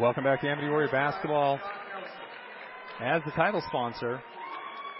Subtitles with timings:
[0.00, 1.60] Welcome back to Amity Warrior Basketball.
[3.00, 4.20] As the title sponsor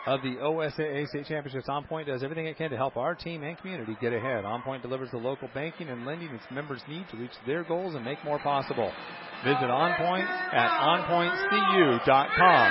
[0.07, 3.43] of the OSAA State Championships, On Point does everything it can to help our team
[3.43, 4.45] and community get ahead.
[4.45, 7.95] On Point delivers the local banking and lending its members need to reach their goals
[7.95, 8.93] and make more possible.
[9.41, 12.67] Visit OnPoint at onpointcu.com.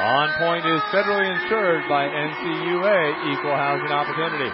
[0.00, 4.48] OnPoint is federally insured by NCUA Equal Housing Opportunity.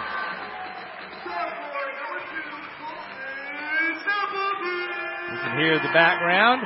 [5.31, 6.61] You can hear the background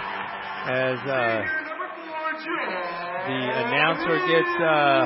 [0.66, 1.45] as uh,
[3.28, 5.06] the announcer gets uh,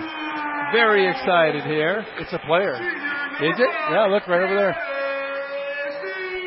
[0.72, 2.06] very excited here.
[2.20, 2.76] It's a player.
[3.44, 3.70] Is it?
[3.92, 4.76] Yeah, look right over there.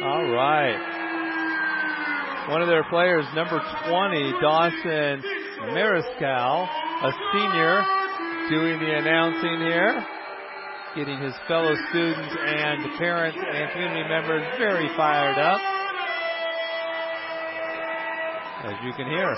[0.03, 0.92] All right.
[2.49, 5.23] One of their players, number 20, Dawson
[5.71, 7.85] Mariscal, a senior,
[8.51, 10.05] doing the announcing here,
[10.97, 15.61] getting his fellow students and parents and community members very fired up
[18.65, 19.37] as you can hear.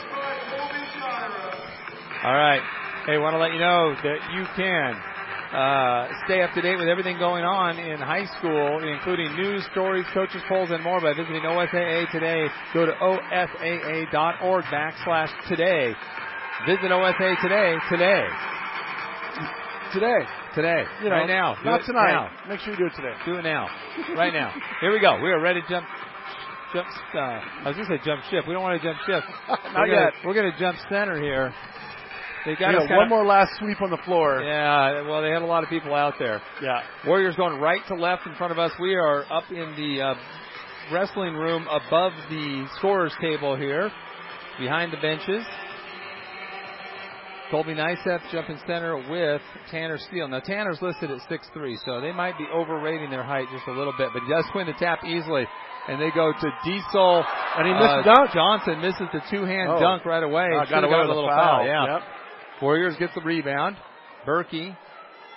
[2.24, 2.60] All right.
[3.06, 4.96] Hey, want to let you know that you can
[5.54, 10.04] uh, stay up to date with everything going on in high school, including news, stories,
[10.12, 12.46] coaches polls, and more by visiting OSAA today.
[12.74, 15.94] Go to osaa.org backslash today.
[16.66, 18.26] Visit OSAA today, today.
[19.92, 20.18] Today.
[20.56, 20.84] Today.
[21.02, 21.56] You know, right now.
[21.64, 22.12] Not do tonight.
[22.12, 22.30] Now.
[22.48, 23.14] Make sure you do it today.
[23.24, 23.68] Do it now.
[24.16, 24.52] right now.
[24.80, 25.20] Here we go.
[25.22, 25.86] We are ready to jump
[26.74, 26.88] jump.
[27.14, 28.44] Uh, I was going to say jump ship.
[28.48, 29.22] We don't want to jump ship.
[29.48, 30.12] Not we're yet.
[30.14, 31.54] Gonna, we're going to jump center here.
[32.46, 34.42] They got yeah, one more last sweep on the floor.
[34.42, 36.42] Yeah, well, they had a lot of people out there.
[36.62, 36.82] Yeah.
[37.06, 38.70] Warriors going right to left in front of us.
[38.78, 40.14] We are up in the uh,
[40.92, 43.90] wrestling room above the scorers table here,
[44.58, 45.44] behind the benches.
[47.50, 50.28] Colby Niceth jumping center with Tanner Steele.
[50.28, 53.92] Now Tanner's listed at 6'3", so they might be overrating their height just a little
[53.96, 55.46] bit, but he does win the tap easily.
[55.86, 57.24] And they go to Diesel.
[57.58, 58.32] And he missed uh, dunk.
[58.32, 59.80] Johnson misses the two-hand Oh.
[59.80, 60.48] dunk right away.
[60.56, 61.58] Uh, got away gotten with a little foul.
[61.58, 61.66] foul.
[61.66, 61.94] Yeah.
[61.94, 62.02] Yep.
[62.64, 63.76] Warriors get the rebound.
[64.26, 64.74] Berkey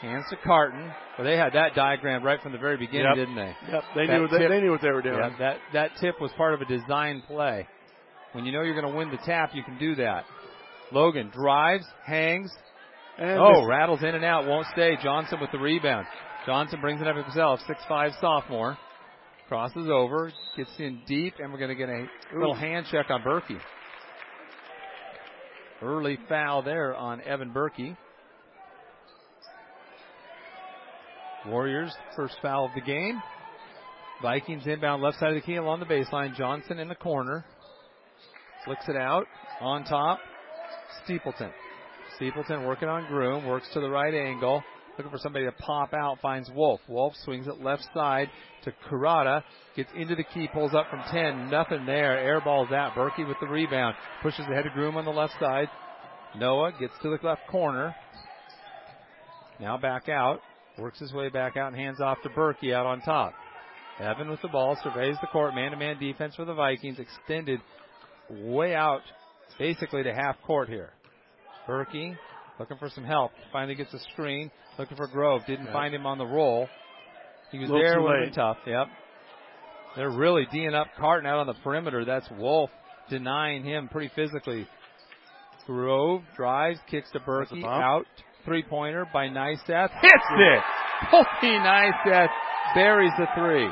[0.01, 0.91] hands to Carton.
[1.17, 3.15] Well, they had that diagram right from the very beginning, Yep.
[3.15, 3.55] didn't they?
[3.71, 3.83] Yep.
[3.95, 5.17] They That knew they, tip- they knew what they were doing.
[5.19, 7.67] Yeah, that that tip was part of a design play.
[8.31, 10.23] When you know you're going to win the tap, you can do that.
[10.91, 12.51] Logan drives, hangs.
[13.17, 14.95] And oh, this- rattles in and out, won't stay.
[15.03, 16.05] Johnson with the rebound.
[16.45, 18.77] Johnson brings it up himself, 6'5 sophomore.
[19.49, 22.05] Crosses over, gets in deep, and we're going to get a
[22.37, 23.59] little hand check on Berkey.
[25.81, 27.95] Early foul there on Evan Berkey.
[31.45, 33.21] Warriors, first foul of the game.
[34.21, 36.35] Vikings inbound left side of the key along the baseline.
[36.35, 37.45] Johnson in the corner.
[38.65, 39.27] Flicks it out.
[39.61, 40.19] On top,
[41.03, 41.51] Steepleton.
[42.15, 43.45] Steepleton working on Groom.
[43.45, 44.63] Works to the right angle.
[44.97, 46.19] Looking for somebody to pop out.
[46.21, 46.81] Finds Wolf.
[46.87, 48.29] Wolf swings it left side
[48.63, 49.43] to Kurata.
[49.75, 50.49] Gets into the key.
[50.51, 51.49] Pulls up from 10.
[51.49, 52.17] Nothing there.
[52.17, 52.93] Air balls out.
[52.93, 53.95] Berkey with the rebound.
[54.23, 55.69] Pushes ahead of Groom on the left side.
[56.35, 57.95] Noah gets to the left corner.
[59.59, 60.41] Now back out.
[60.77, 63.33] Works his way back out and hands off to Berkey out on top.
[63.99, 67.59] Evan with the ball, surveys the court, man to man defense for the Vikings, extended
[68.29, 69.01] way out
[69.57, 70.91] basically to half court here.
[71.67, 72.15] Berkey
[72.59, 76.17] looking for some help, finally gets a screen, looking for Grove, didn't find him on
[76.17, 76.67] the roll.
[77.51, 78.87] He was there, too would have been tough, yep.
[79.95, 82.05] They're really D'ing up Carton out on the perimeter.
[82.05, 82.69] That's Wolf
[83.09, 84.67] denying him pretty physically.
[85.65, 88.05] Grove drives, kicks to Berkey, out,
[88.45, 90.63] three pointer by Niceth, hits it!
[91.11, 92.29] Colby Niceth
[92.73, 93.67] buries the three.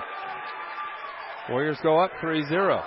[1.50, 2.84] Warriors go up 3-0.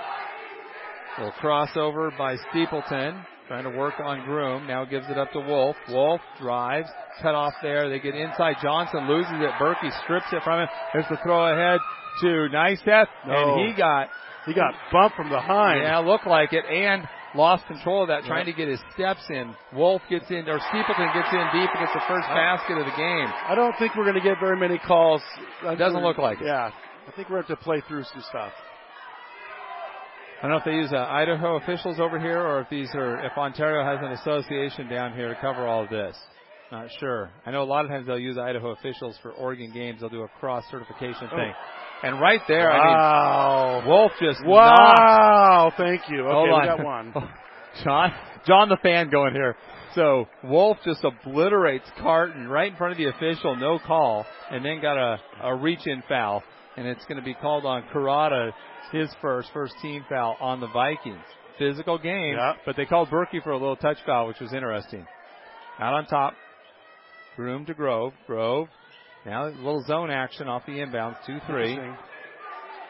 [1.16, 4.66] Little crossover by Steepleton, trying to work on Groom.
[4.66, 5.76] Now gives it up to Wolf.
[5.88, 6.88] Wolf drives,
[7.20, 7.88] cut off there.
[7.88, 8.56] They get inside.
[8.62, 9.50] Johnson loses it.
[9.60, 10.68] Berkey strips it from him.
[10.92, 11.80] There's the throw ahead
[12.20, 13.34] to Niceth, No.
[13.58, 14.08] and he got
[14.46, 15.82] he got bumped from behind.
[15.82, 19.54] yeah, looked like it, and lost control of that, trying to get his steps in.
[19.74, 22.96] Wolf gets in, or Steepleton gets in deep and gets the first basket of the
[22.96, 23.28] game.
[23.48, 25.20] I don't think we're going to get very many calls.
[25.64, 26.46] It doesn't look like it.
[26.46, 26.70] Yeah.
[27.06, 28.52] I think we're going to have to play through some stuff.
[30.38, 33.24] I don't know if they use uh, Idaho officials over here, or if these are
[33.26, 36.16] if Ontario has an association down here to cover all of this.
[36.70, 37.30] Not sure.
[37.46, 40.00] I know a lot of times they'll use Idaho officials for Oregon games.
[40.00, 41.52] They'll do a cross certification thing.
[42.02, 43.78] And right there, I wow.
[43.80, 45.72] mean, Wolf just knocked wow.
[45.76, 46.20] Thank you.
[46.20, 46.66] Okay, Hold we on.
[46.66, 47.12] got one.
[47.84, 48.12] John,
[48.46, 49.56] John the fan going here.
[49.94, 54.80] So Wolf just obliterates Carton right in front of the official, no call, and then
[54.80, 56.42] got a, a reach-in foul,
[56.76, 58.52] and it's going to be called on Karada,
[58.92, 61.24] his first, first team foul on the Vikings.
[61.58, 62.54] Physical game, Yeah.
[62.64, 65.06] but they called Berkey for a little touch foul, which was interesting.
[65.80, 66.34] Out on top,
[67.36, 68.12] Groom to Grove.
[68.26, 68.68] Grove.
[69.26, 71.96] Now a little zone action off the inbounds, 2-3.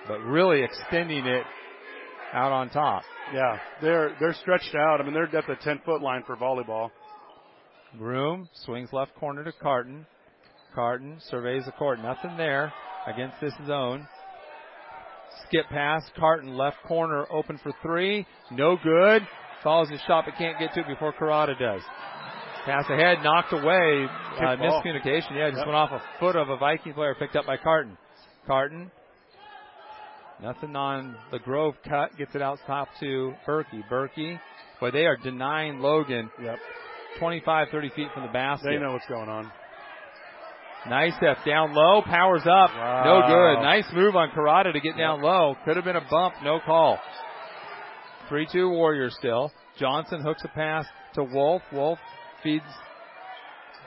[0.07, 1.45] But really extending it
[2.33, 3.03] out on top.
[3.35, 5.01] Yeah, they're they're stretched out.
[5.01, 6.91] I mean, they're at the 10 foot line for volleyball.
[7.99, 10.07] Groom swings left corner to Carton.
[10.75, 12.01] Carton surveys the court.
[12.01, 12.73] Nothing there
[13.07, 14.07] against this zone.
[15.47, 16.03] Skip pass.
[16.19, 18.27] Carton left corner open for three.
[18.51, 19.23] No good.
[19.63, 21.83] Follows his shot but can't get to it before Carrata does.
[22.65, 24.07] Pass ahead, knocked away.
[24.37, 25.31] Uh, miscommunication.
[25.33, 25.67] Yeah, just yep.
[25.67, 27.97] went off a foot of a Viking player picked up by Carton.
[28.47, 28.91] Carton.
[30.43, 32.17] Nothing on the Grove cut.
[32.17, 33.89] Gets it out top to Berkey.
[33.91, 34.39] Berkey.
[34.81, 36.31] Boy, they are denying Logan.
[36.43, 36.59] Yep.
[37.19, 38.69] 25, 30 feet from the basket.
[38.71, 39.51] They know what's going on.
[40.89, 43.03] Nice step down low, powers up, wow.
[43.05, 43.63] no good.
[43.63, 45.55] Nice move on Carrata to get down low.
[45.65, 46.99] Could have been a bump, no call.
[48.31, 49.51] 3-2 Warriors still.
[49.79, 51.63] Johnson hooks a pass to Wolf.
[51.73, 51.99] Wolf
[52.43, 52.65] feeds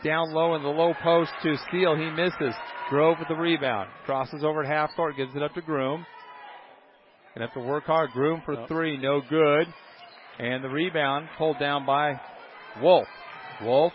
[0.03, 1.95] down low in the low post to Steele.
[1.95, 2.55] He misses.
[2.89, 3.89] Grove with the rebound.
[4.05, 6.05] Crosses over at half court, gives it up to Groom.
[7.33, 8.11] Gonna have to work hard.
[8.11, 9.67] Groom for three, no good.
[10.39, 12.19] And the rebound pulled down by
[12.81, 13.07] Wolf.
[13.63, 13.93] Wolf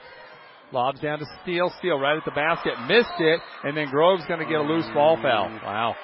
[0.76, 1.73] lobs down to Steele.
[1.78, 4.87] Steele right at the basket, missed it, and then Grove's going to get a loose
[4.94, 5.49] ball foul.
[5.64, 5.94] Wow.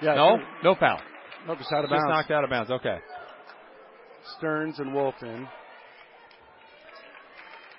[0.00, 0.14] Yeah.
[0.14, 1.00] No, no foul.
[1.46, 2.04] No, just out of bounds.
[2.04, 2.70] Just knocked out of bounds.
[2.70, 2.98] Okay.
[4.38, 5.48] Stearns and Wolf in.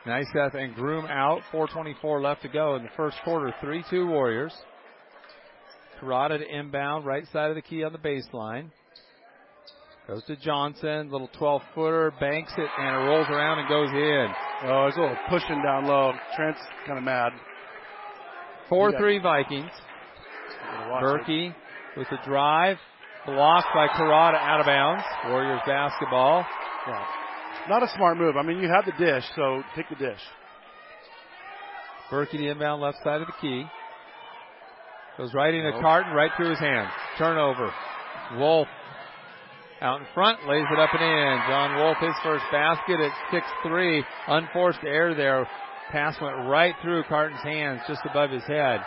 [0.05, 1.41] Niceth and Groom out.
[1.53, 3.53] 4:24 left to go in the first quarter.
[3.63, 4.53] 3-2 Warriors.
[6.01, 8.71] Carrata to inbound, right side of the key on the baseline.
[10.11, 14.27] Goes to Johnson, little 12 footer, banks it, and it rolls around and goes in.
[14.65, 16.11] Oh, there's a little pushing down low.
[16.35, 17.31] Trent's kind of mad.
[18.67, 19.71] 4 3 Vikings.
[21.01, 21.55] Berkey
[21.95, 22.75] with the drive,
[23.25, 25.01] blocked by Carrata out of bounds.
[25.29, 26.45] Warriors basketball.
[26.89, 27.05] Yeah.
[27.69, 28.35] Not a smart move.
[28.35, 30.19] I mean, you have the dish, so take the dish.
[32.11, 33.63] Berkey the inbound left side of the key.
[35.17, 35.79] Goes right into nope.
[35.79, 36.89] Carton, right through his hand.
[37.17, 37.71] Turnover.
[38.37, 38.67] Wolf
[39.81, 41.39] out in front, lays it up and in.
[41.49, 44.01] John Wolf, his first basket at 6-3.
[44.27, 45.47] Unforced air there.
[45.91, 48.79] Pass went right through Carton's hands, just above his head.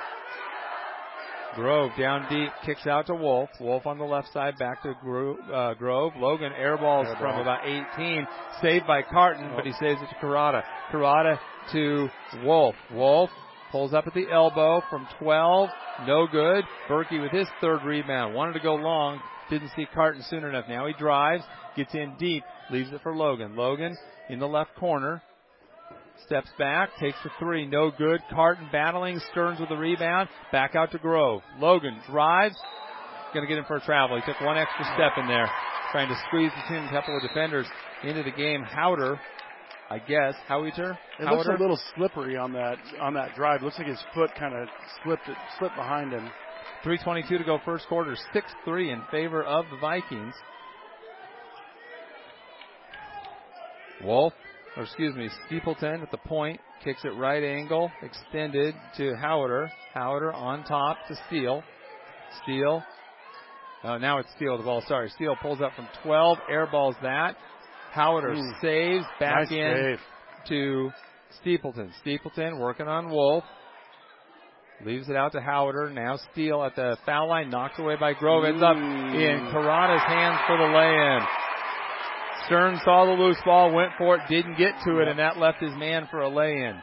[1.55, 3.49] Grove down deep, kicks out to Wolf.
[3.61, 6.13] Wolf on the left side, back to Gro- uh, Grove.
[6.17, 8.27] Logan airballs Air from about 18,
[8.61, 9.57] saved by Carton, oh.
[9.57, 10.63] but he saves it to Carrata.
[10.91, 11.39] Carrata
[11.73, 12.09] to
[12.43, 12.75] Wolf.
[12.93, 13.31] Wolf
[13.71, 15.69] pulls up at the elbow from 12,
[16.07, 16.65] no good.
[16.89, 19.21] Berkey with his third rebound, wanted to go long,
[19.51, 20.67] didn't see Carton soon enough.
[20.69, 21.43] Now he drives,
[21.77, 23.57] gets in deep, leaves it for Logan.
[23.57, 23.97] Logan
[24.29, 25.23] in the left corner.
[26.27, 28.21] Steps back, takes the three, no good.
[28.31, 31.43] Carton battling, Stearns with the rebound, back out to Grove.
[31.59, 32.57] Logan drives,
[33.35, 34.17] gonna get him for a travel.
[34.17, 35.51] He took one extra step in there,
[35.91, 37.67] trying to squeeze between a couple of defenders
[38.05, 38.65] into the game.
[38.65, 39.19] Howder,
[39.91, 40.97] I guess, Howiter.
[41.19, 43.63] It looks a little slippery on that on that drive.
[43.63, 44.69] Looks like his foot kind of
[45.03, 46.31] slipped it, slipped behind him.
[46.85, 48.17] 3.22 to go first quarter,
[48.67, 50.35] 6-3 in favor of the Vikings.
[54.03, 54.33] Wolf,
[54.77, 59.69] or excuse me, Steepleton at the point, kicks it right angle, extended to Howder.
[59.95, 61.63] Howder on top to Steele.
[62.43, 62.83] Steele.
[63.85, 64.83] Oh, now it's Steele the ball.
[64.87, 67.37] Sorry, Steele pulls up from 12, airballs that.
[67.95, 68.61] Howder mm.
[68.61, 70.49] saves back nice in save.
[70.49, 70.91] to
[71.41, 71.93] Steepleton.
[72.01, 73.45] Steepleton working on Wolf.
[74.85, 75.93] Leaves it out to Howder.
[75.95, 78.45] Now Steele at the foul line, knocked away by Grove.
[78.45, 79.15] Ends up mm.
[79.15, 81.21] in Carrata's hands for the lay-in.
[82.47, 85.63] Stearns saw the loose ball, went for it, didn't get to it, and that left
[85.63, 86.83] his man for a lay-in.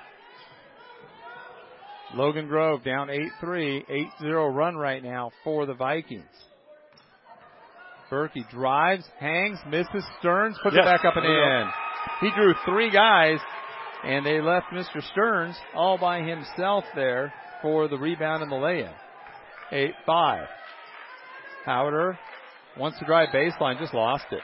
[2.16, 6.26] Logan Grove down 8-3, 8-0 run right now for the Vikings.
[8.12, 10.84] Berkey drives, hangs, misses Stearns, puts yes.
[10.84, 11.70] it back up and in.
[12.20, 13.38] He drew three guys,
[14.04, 15.02] and they left Mr.
[15.12, 18.92] Stearns all by himself there for the rebound and the lay-in.
[20.08, 20.48] 8-5.
[21.66, 22.18] Howder
[22.78, 24.42] wants to drive baseline, just lost it.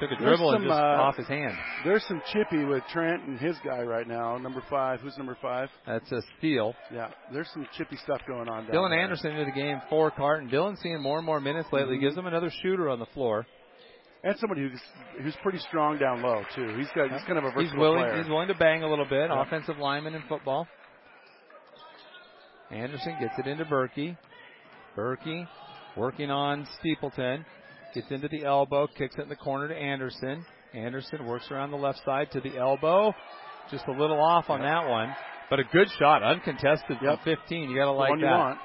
[0.00, 1.54] Took a dribble some, and just uh, off his hand.
[1.82, 4.36] There's some chippy with Trent and his guy right now.
[4.36, 5.00] Number five.
[5.00, 5.70] Who's number five?
[5.86, 6.74] That's a steal.
[6.92, 8.64] Yeah, there's some chippy stuff going on.
[8.64, 8.80] Dylan there.
[8.80, 10.50] Dylan Anderson into the game for Carton.
[10.50, 11.94] Dylan seeing more and more minutes lately.
[11.94, 12.04] Mm-hmm.
[12.04, 13.46] Gives him another shooter on the floor.
[14.22, 14.80] And somebody who's
[15.22, 16.76] who's pretty strong down low too.
[16.76, 18.22] He's got he's kind of a versatile he's willing, player.
[18.22, 19.30] He's willing to bang a little bit.
[19.30, 19.42] Yeah.
[19.42, 20.66] Offensive lineman in football.
[22.70, 24.16] Anderson gets it into Berkey.
[24.96, 25.46] Berkey
[25.96, 27.44] working on Steepleton.
[27.94, 30.44] Gets into the elbow, kicks it in the corner to Anderson.
[30.74, 33.14] Anderson works around the left side to the elbow.
[33.70, 35.14] Just a little off on that one.
[35.48, 37.22] But a good shot, uncontested yep.
[37.22, 37.70] from 15.
[37.70, 38.36] You gotta like that.
[38.36, 38.58] Want.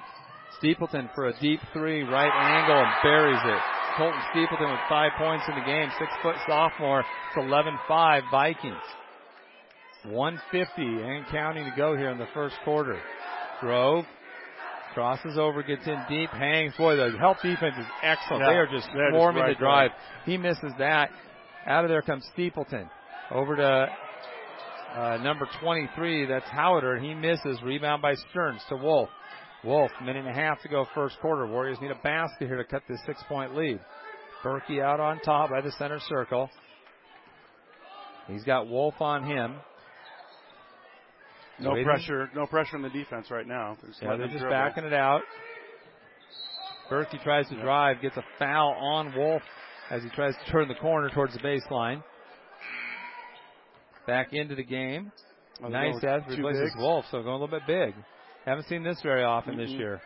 [0.57, 3.61] Steepleton for a deep three, right angle, and buries it.
[3.97, 6.99] Colton Steepleton with five points in the game, six foot sophomore.
[6.99, 8.75] It's 11-5 Vikings.
[10.05, 12.99] 150 and counting to go here in the first quarter.
[13.61, 14.05] Grove
[14.93, 16.73] crosses over, gets in deep, hangs.
[16.77, 18.43] Boy, the help defense is excellent.
[18.43, 19.91] Yeah, they are just just right the drive.
[20.25, 21.09] He misses that.
[21.65, 22.89] Out of there comes Steepleton.
[23.31, 23.87] Over to
[24.99, 27.01] uh, number 23, that's Howder.
[27.01, 27.61] He misses.
[27.63, 29.09] Rebound by Stearns to Wolf.
[29.63, 31.45] Wolf, minute and a half to go first quarter.
[31.45, 33.79] Warriors need a basket here to cut this six point lead.
[34.43, 36.49] Berkey out on top by the center circle.
[38.27, 39.55] He's got Wolf on him.
[41.61, 41.85] No Waiting.
[41.85, 43.77] pressure, no pressure on the defense right now.
[43.81, 44.49] They're just Yeah, they're just dribble.
[44.51, 45.21] backing it out.
[46.89, 47.63] Berkey tries to Yep.
[47.63, 49.41] drive, gets a foul on Wolf
[49.89, 52.03] as he tries to turn the corner towards the baseline.
[54.07, 55.11] Back into the game.
[55.63, 56.75] Oh, nice going replaces.
[56.77, 57.93] Wolf, so going a little bit big.
[58.45, 59.77] Haven't seen this very often this Mm-mm.
[59.77, 60.01] year.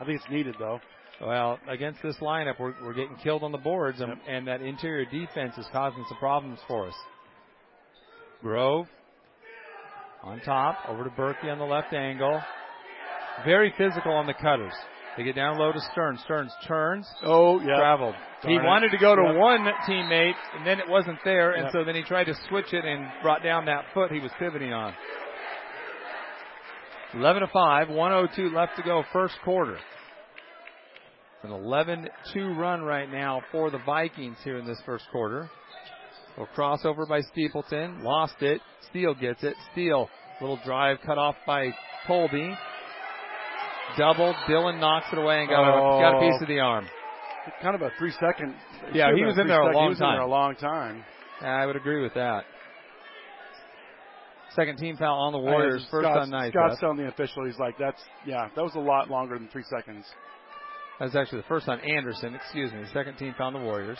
[0.00, 0.80] I think it's needed though.
[1.20, 4.18] Well, against this lineup, we're, we're getting killed on the boards, and, Yep.
[4.28, 6.94] and that interior defense is causing some problems for us.
[8.40, 8.86] Grove
[10.22, 12.40] on top, over to Berkey on the left angle.
[13.44, 14.72] Very physical on the cutters.
[15.16, 16.20] They get down low to Stearns.
[16.24, 17.76] Stearns turns, Oh yeah.
[17.76, 18.14] traveled.
[18.46, 18.62] he it.
[18.62, 19.36] wanted to go to Yep.
[19.36, 21.72] one teammate, and then it wasn't there, and Yep.
[21.72, 24.72] so then he tried to switch it and brought down that foot he was pivoting
[24.72, 24.94] on.
[27.14, 29.74] 11 to 5, 102 left to go, first quarter.
[29.74, 35.50] It's an 11 2 run right now for the Vikings here in this first quarter.
[36.36, 38.60] Well, crossover by Steepleton, lost it.
[38.88, 39.54] Steele gets it.
[39.72, 40.08] Steele,
[40.40, 41.70] little drive cut off by
[42.06, 42.54] Colby.
[43.98, 46.64] Double, Dylan knocks it away and got, a, got a piece of the oh.
[46.64, 46.86] arm.
[47.60, 48.54] Kind of a three second.
[48.94, 50.22] Yeah, he was in there a second- long He was in there time.
[50.22, 51.04] a long time.
[51.42, 52.44] I would agree with that.
[54.54, 55.84] Second team foul on the Warriors.
[55.90, 56.52] First Scott's, on night.
[56.52, 59.64] Scott's telling the official, he's like, "That's yeah, that was a lot longer than three
[59.64, 60.06] seconds."
[60.98, 62.84] That was actually the first on Anderson, excuse me.
[62.92, 63.98] Second team found the Warriors.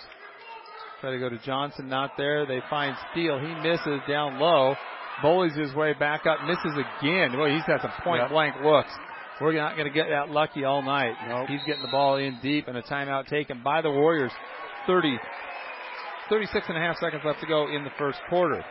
[1.02, 2.47] Try to go to Johnson, not there.
[2.47, 3.40] They find Steele.
[3.40, 4.76] He misses down low.
[5.21, 7.32] Bullies his way back up, misses again.
[7.32, 8.30] Boy, he's got some point Yep.
[8.30, 8.92] blank looks.
[9.40, 11.14] We're not going to get that lucky all night.
[11.26, 11.49] Nope.
[11.49, 14.30] He's getting the ball in deep and a timeout taken by the Warriors.
[14.87, 15.18] 30,
[16.28, 18.64] 36 and a half seconds left to go in the first quarter.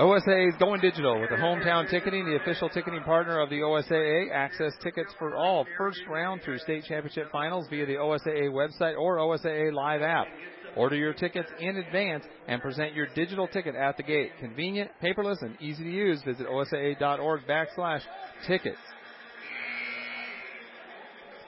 [0.00, 4.32] OSAA is going digital with the hometown ticketing, the official ticketing partner of the OSAA.
[4.32, 9.18] Access tickets for all first round through state championship finals via the OSAA website or
[9.18, 10.26] OSAA live app.
[10.74, 14.30] Order your tickets in advance and present your digital ticket at the gate.
[14.40, 16.22] Convenient, paperless, and easy to use.
[16.24, 18.00] Visit osaa.org backslash
[18.46, 18.78] tickets.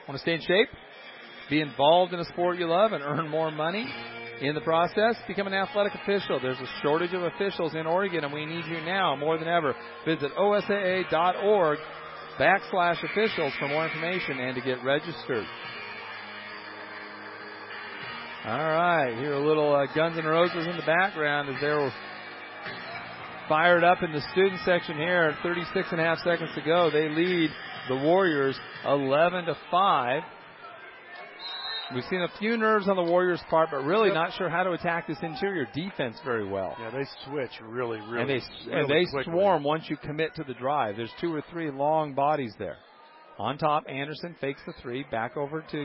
[0.06, 0.68] Want to stay in shape?
[1.48, 3.86] Be involved in a sport you love and earn more money?
[4.42, 6.40] In the process, become an athletic official.
[6.40, 9.72] There's a shortage of officials in Oregon and we need you now more than ever.
[10.04, 11.78] Visit osaa.org
[12.40, 15.46] backslash officials for more information and to get registered.
[18.44, 21.92] All right, here a little uh, Guns N' Roses in the background as they're
[23.48, 25.36] fired up in the student section here.
[25.44, 26.90] 36 and a half seconds to go.
[26.90, 27.50] They lead
[27.88, 30.22] the Warriors 11 to 5.
[31.94, 34.14] We've seen a few nerves on the Warriors' part, but really Yep.
[34.14, 36.74] not sure how to attack this interior defense very well.
[36.80, 39.32] Yeah, they switch really, really, and they really and they quickly.
[39.32, 40.96] swarm once you commit to the drive.
[40.96, 42.76] There's two or three long bodies there.
[43.38, 45.82] On top, Anderson fakes the three, back over to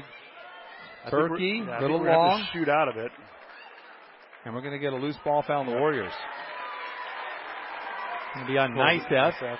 [1.05, 2.47] I think we're- Berkey, yeah, little we're gonna have long.
[2.53, 3.11] shoot out of it.
[4.45, 5.79] And we're going to get a loose ball foul on the Yep.
[5.81, 6.13] Warriors.
[8.33, 9.57] Going to be on Niceth.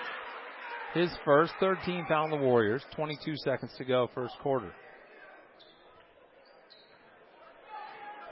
[0.93, 2.85] His first, 13 foul on the Warriors.
[2.91, 4.71] 22 seconds to go, first quarter.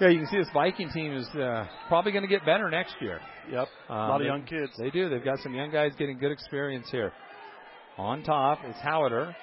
[0.02, 2.96] Yeah, you can see this Viking team is uh, probably going to get better next
[3.00, 3.22] year.
[3.50, 4.72] Yep, a Um, lot of young kids.
[4.78, 5.08] They do.
[5.08, 7.14] They've got some young guys getting good experience here.
[7.98, 9.34] On top is Howder.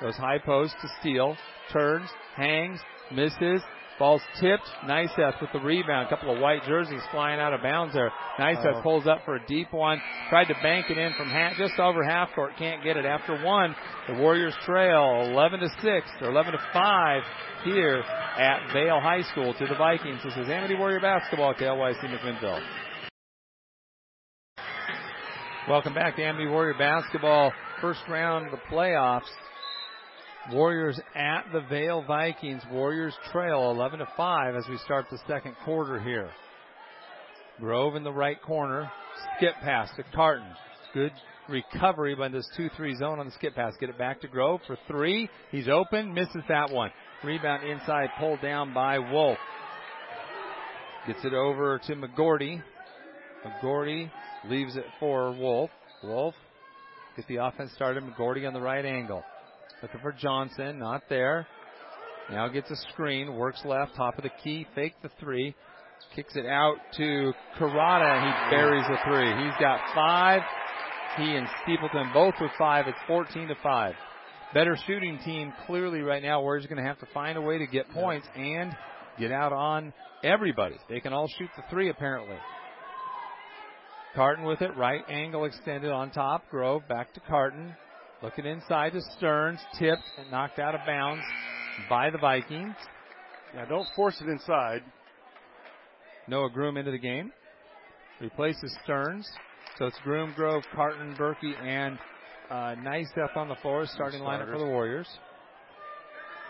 [0.00, 1.36] Goes high post to Steele.
[1.72, 3.62] Turns, hangs, misses.
[4.02, 4.66] Ball's tipped.
[4.84, 6.08] Niceth with the rebound.
[6.08, 8.12] A couple of white jerseys flying out of bounds there.
[8.36, 8.82] Niceth Oh.
[8.82, 10.02] pulls up for a deep one.
[10.28, 12.56] Tried to bank it in from half, just over half court.
[12.56, 13.06] Can't get it.
[13.06, 13.76] After one,
[14.08, 17.22] the Warriors trail 11 to 6 or 11 to 5
[17.62, 18.02] here
[18.38, 20.20] at Vale High School to the Vikings.
[20.24, 22.60] This is Amity Warrior basketball, at KLYC McMinnville.
[25.68, 27.52] Welcome back to Amity Warrior basketball.
[27.80, 29.30] First round of the playoffs.
[30.50, 32.62] Warriors at the Vale Vikings.
[32.70, 36.30] Warriors trail 11 to 5 as we start the second quarter here.
[37.60, 38.90] Grove in the right corner.
[39.36, 40.48] Skip pass to Carton.
[40.94, 41.12] Good
[41.48, 43.74] recovery by this 2-3 zone on the skip pass.
[43.78, 45.30] Get it back to Grove for three.
[45.52, 46.12] He's open.
[46.12, 46.90] Misses that one.
[47.22, 49.38] Rebound inside pulled down by Wolf.
[51.06, 52.60] Gets it over to McGordy.
[53.46, 54.10] McGordy
[54.48, 55.70] leaves it for Wolf.
[56.02, 56.34] Wolf
[57.14, 58.02] gets the offense started.
[58.02, 59.22] McGordy on the right angle.
[59.82, 61.46] Looking for Johnson, not there.
[62.30, 65.54] Now gets a screen, works left, top of the key, fake the three.
[66.14, 68.22] Kicks it out to Karada.
[68.22, 69.44] He buries a three.
[69.44, 70.42] He's got five.
[71.16, 72.86] He and Steepleton both with five.
[72.86, 73.94] It's 14 to five.
[74.54, 76.42] Better shooting team clearly right now.
[76.42, 78.74] Warriors going to have to find a way to get points and
[79.18, 80.76] get out on everybody.
[80.88, 82.36] They can all shoot the three apparently.
[84.14, 86.48] Carton with it, right angle extended on top.
[86.50, 87.74] Grove back to Carton.
[88.22, 91.24] Looking inside to Stearns, tipped and knocked out of bounds
[91.90, 92.76] by the Vikings.
[93.54, 94.82] Now don't force it inside.
[96.28, 97.32] Noah Groom into the game.
[98.20, 99.28] Replaces Stearns.
[99.76, 101.98] So it's Groom, Grove, Carton, Berkey, and
[102.48, 103.86] uh, Nice up on the floor.
[103.86, 105.08] Starting lineup for the Warriors.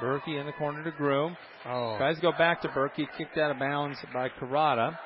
[0.02, 1.34] Berkey in the corner to Groom.
[1.66, 1.96] Oh.
[1.96, 3.06] Tries to go back to Berkey.
[3.16, 4.98] Kicked out of bounds by Karada.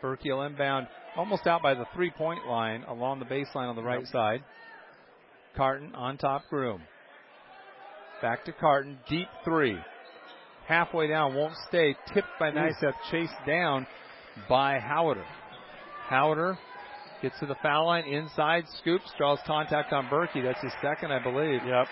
[0.00, 0.86] Berkey will inbound
[1.16, 4.12] almost out by the three point line along the baseline on the right yep.
[4.12, 4.44] side.
[5.56, 6.82] Carton on top, Groom.
[8.20, 9.76] Back to Carton, deep three.
[10.66, 11.94] Halfway down, won't stay.
[12.12, 13.86] Tipped by Niceth, chased down
[14.48, 15.24] by Howder.
[16.10, 16.56] Howder
[17.22, 20.42] gets to the foul line, inside, scoops, draws contact on Berkey.
[20.42, 21.60] That's his second, I believe.
[21.66, 21.86] Yep.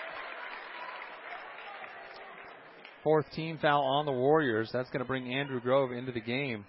[3.03, 4.69] Fourth team foul on the Warriors.
[4.73, 6.65] That's going to bring Andrew Grove into the game.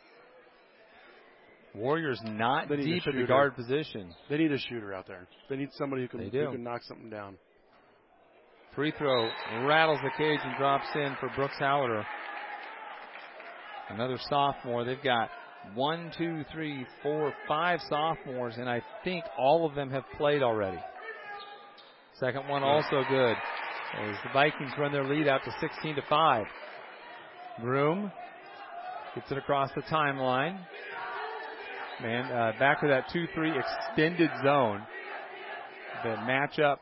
[1.77, 4.15] Warriors not they deep in the guard position.
[4.31, 5.29] They need a shooter out there.
[5.51, 7.37] They need somebody who can, who can knock something down.
[8.75, 9.31] Free throw
[9.67, 12.05] rattles the cage and drops in for Brooks Howder.
[13.91, 14.85] Another sophomore.
[14.85, 15.29] They've got
[15.75, 20.79] one, two, three, four, five sophomores, and I think all of them have played already.
[22.19, 23.37] Second one also good.
[23.99, 26.45] As the Vikings run their lead out to 16 to 5.
[27.61, 28.11] Groom
[29.15, 30.59] gets it across the timeline.
[32.03, 34.83] Man, uh, back to that 2-3 extended zone.
[36.03, 36.79] The matchup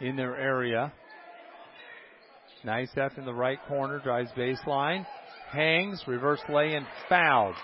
[0.00, 0.92] in their area.
[2.64, 5.06] Niceth in the right corner, drives baseline,
[5.50, 7.54] hangs, reverse lay and fouled.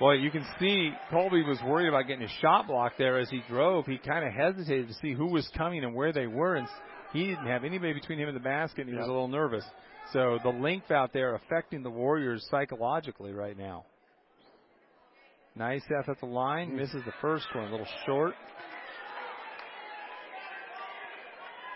[0.00, 3.42] Boy, you can see Colby was worried about getting a shot block there as he
[3.48, 3.86] drove.
[3.86, 6.66] He kind of hesitated to see who was coming and where they were, and
[7.12, 9.02] he didn't have anybody between him and the basket, and he yep.
[9.02, 9.64] was a little nervous.
[10.12, 13.84] So the length out there affecting the Warriors psychologically right now.
[15.56, 16.76] Nice F at the line.
[16.76, 17.68] Misses the first one.
[17.68, 18.34] A little short.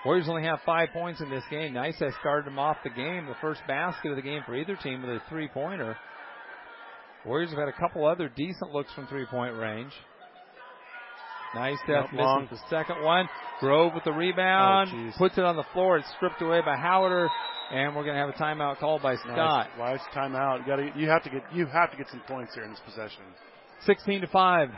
[0.04, 1.74] Warriors only have five points in this game.
[1.74, 3.26] Nice has started them off the game.
[3.26, 5.96] The first basket of the game for either team with a three pointer.
[7.26, 9.92] Warriors have had a couple other decent looks from three point range.
[11.54, 13.28] Nice F misses the second one.
[13.60, 14.90] Grove with the rebound.
[14.92, 15.98] Oh, puts it on the floor.
[15.98, 17.28] It's stripped away by Howder.
[17.72, 19.68] And we're going to have a timeout called by Scott.
[19.76, 19.78] Nice.
[19.78, 20.60] Wise timeout.
[20.60, 22.80] You, gotta, you have to get you have to get some points here in this
[22.84, 23.22] possession.
[23.86, 24.68] 16 to 5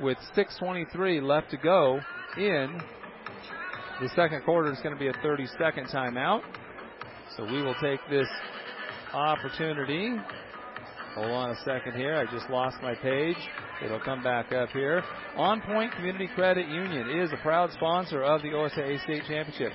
[0.00, 2.00] with 6.23 left to go
[2.36, 2.80] in
[4.00, 4.70] the second quarter.
[4.72, 6.42] It's going to be a 30 second timeout.
[7.36, 8.28] So we will take this
[9.12, 10.16] opportunity.
[11.14, 12.16] Hold on a second here.
[12.16, 13.36] I just lost my page.
[13.84, 15.02] It'll come back up here.
[15.36, 19.72] On Point Community Credit Union is a proud sponsor of the OSAA State Championship.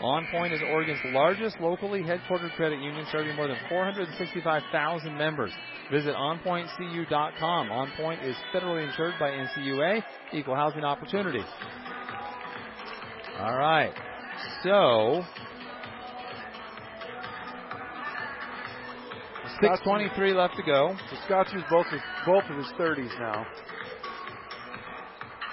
[0.00, 5.52] On Point is Oregon's largest locally headquartered credit union, serving more than 465,000 members.
[5.90, 7.70] Visit onpointcu.com.
[7.70, 11.42] On Point is federally insured by NCUA, equal housing opportunity.
[13.38, 13.92] All right.
[14.62, 15.24] So,
[19.62, 20.94] 6:23 left to go.
[21.10, 23.46] So Scott's used both of, both of his 30s now.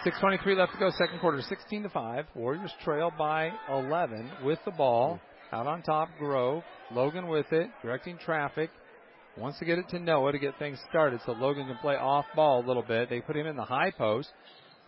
[0.06, 2.26] 6.23 left to go, second quarter, 16 to 5.
[2.36, 5.22] Warriors trail by 11 with the ball.
[5.54, 6.64] Out on top, Grove.
[6.92, 8.70] Logan with it, directing traffic.
[9.38, 12.26] Wants to get it to Noah to get things started so Logan can play off
[12.36, 13.10] ball a little bit.
[13.10, 14.30] They put him in the high post.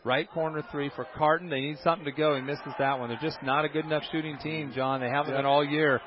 [0.03, 1.49] Right corner three for Carton.
[1.49, 2.35] They need something to go.
[2.35, 3.09] He misses that one.
[3.09, 4.99] They're just not a good enough shooting team, John.
[4.99, 5.39] They haven't yep.
[5.39, 6.01] been all year.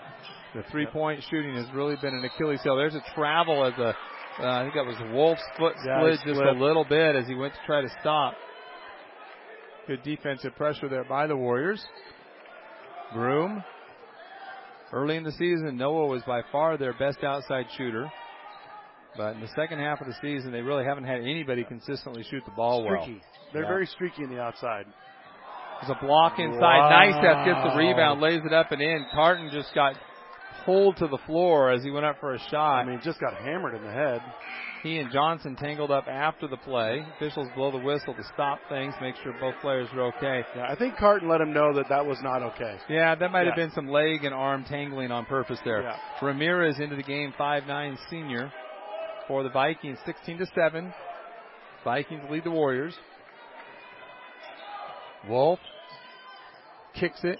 [0.54, 2.76] The three point shooting has really been an Achilles heel.
[2.76, 3.94] There's a travel as a,
[4.40, 7.34] uh, I think that was Wolf's foot yeah, slid just a little bit as he
[7.34, 8.34] went to try to stop.
[9.88, 11.82] Good defensive pressure there by the Warriors.
[13.14, 13.64] Groom.
[14.92, 18.12] Early in the season, Noah was by far their best outside shooter.
[19.16, 22.42] But in the second half of the season, they really haven't had anybody consistently shoot
[22.44, 23.12] the ball streaky.
[23.14, 23.22] well.
[23.54, 23.68] They're yeah.
[23.68, 24.84] very streaky in the outside.
[25.80, 26.60] There's a block inside.
[26.60, 26.90] Wow.
[26.90, 29.06] Nice gets the rebound, lays it up and in.
[29.14, 29.94] Carton just got
[30.64, 32.80] pulled to the floor as he went up for a shot.
[32.80, 34.20] I mean, just got hammered in the head.
[34.82, 37.04] He and Johnson tangled up after the play.
[37.16, 40.46] Officials blow the whistle to stop things, make sure both players are okay.
[40.54, 42.76] Yeah, I think Carton let him know that that was not okay.
[42.88, 43.46] Yeah, that might yeah.
[43.48, 45.82] have been some leg and arm tangling on purpose there.
[45.82, 45.96] Yeah.
[46.22, 48.52] Ramirez into the game, five nine senior
[49.26, 50.92] for the Vikings, 16 to 7.
[51.84, 52.94] Vikings lead the Warriors.
[55.28, 55.58] Wolf
[56.94, 57.38] kicks it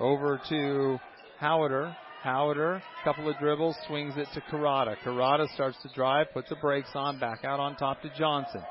[0.00, 0.98] over to
[1.40, 1.94] Howder.
[2.28, 4.96] Howder, couple of dribbles, swings it to Karada.
[5.02, 8.62] Karada starts to drive, puts the brakes on, back out on top to Johnson.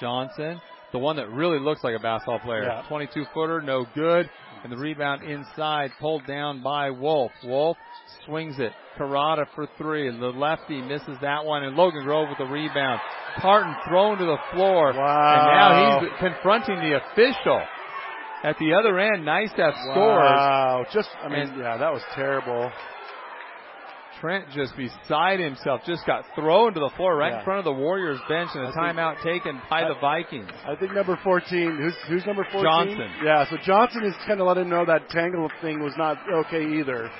[0.00, 0.60] Johnson,
[0.92, 2.64] the one that really looks like a basketball player.
[2.64, 2.84] Yeah.
[2.88, 4.28] 22 footer, no good.
[4.62, 7.32] And the rebound inside, pulled down by Wolf.
[7.42, 7.78] Wolf
[8.26, 8.72] swings it.
[8.98, 10.10] Karada for three.
[10.10, 13.00] The lefty misses that one, and Logan Grove with the rebound.
[13.40, 14.92] Carton thrown to the floor.
[14.92, 15.36] Wow.
[15.36, 17.60] And now he's confronting the official.
[18.44, 19.96] At the other end, Niceth scores.
[19.96, 20.84] Wow.
[20.92, 22.70] Just, I mean, yeah, that was terrible.
[24.20, 27.38] Trent just beside himself, just got thrown to the floor right Yeah.
[27.40, 29.94] in front of the Warriors bench and a I think- timeout taken by I- the
[29.94, 30.50] Vikings.
[30.66, 32.62] I think number 14, who's, who's number 14?
[32.64, 33.10] Johnson.
[33.24, 36.64] Yeah, so Johnson is kind of letting him know that tangle thing was not okay
[36.78, 37.10] either.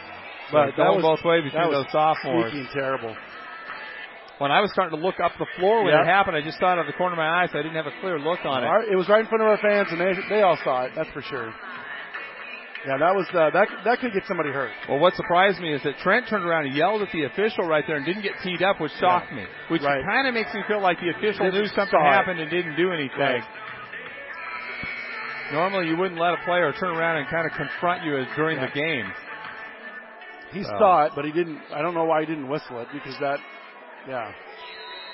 [0.53, 2.53] But that going was, both ways between that those sophomores.
[2.73, 3.17] terrible.
[4.39, 6.03] When I was starting to look up the floor when Yep.
[6.03, 7.63] it happened, I just saw it out of the corner of my eye, so I
[7.63, 8.89] didn't have a clear look on it.
[8.91, 10.93] It was right in front of our fans, and they they all saw it.
[10.97, 11.55] That's for sure.
[12.85, 14.73] Yeah, that was uh, that that could get somebody hurt.
[14.89, 17.85] Well, what surprised me is that Trent turned around and yelled at the official right
[17.87, 19.47] there and didn't get teed up, which shocked me.
[19.69, 20.05] Which Right.
[20.05, 23.19] kind of makes me feel like the official knew something happened and didn't do anything.
[23.21, 23.45] Right.
[25.53, 28.59] Normally, you wouldn't let a player turn around and kind of confront you as during
[28.59, 28.67] Yeah.
[28.67, 29.13] the game.
[30.53, 30.77] He So.
[30.79, 31.61] saw it, but he didn't.
[31.73, 33.39] I don't know why he didn't whistle it because that.
[34.09, 34.33] Yeah.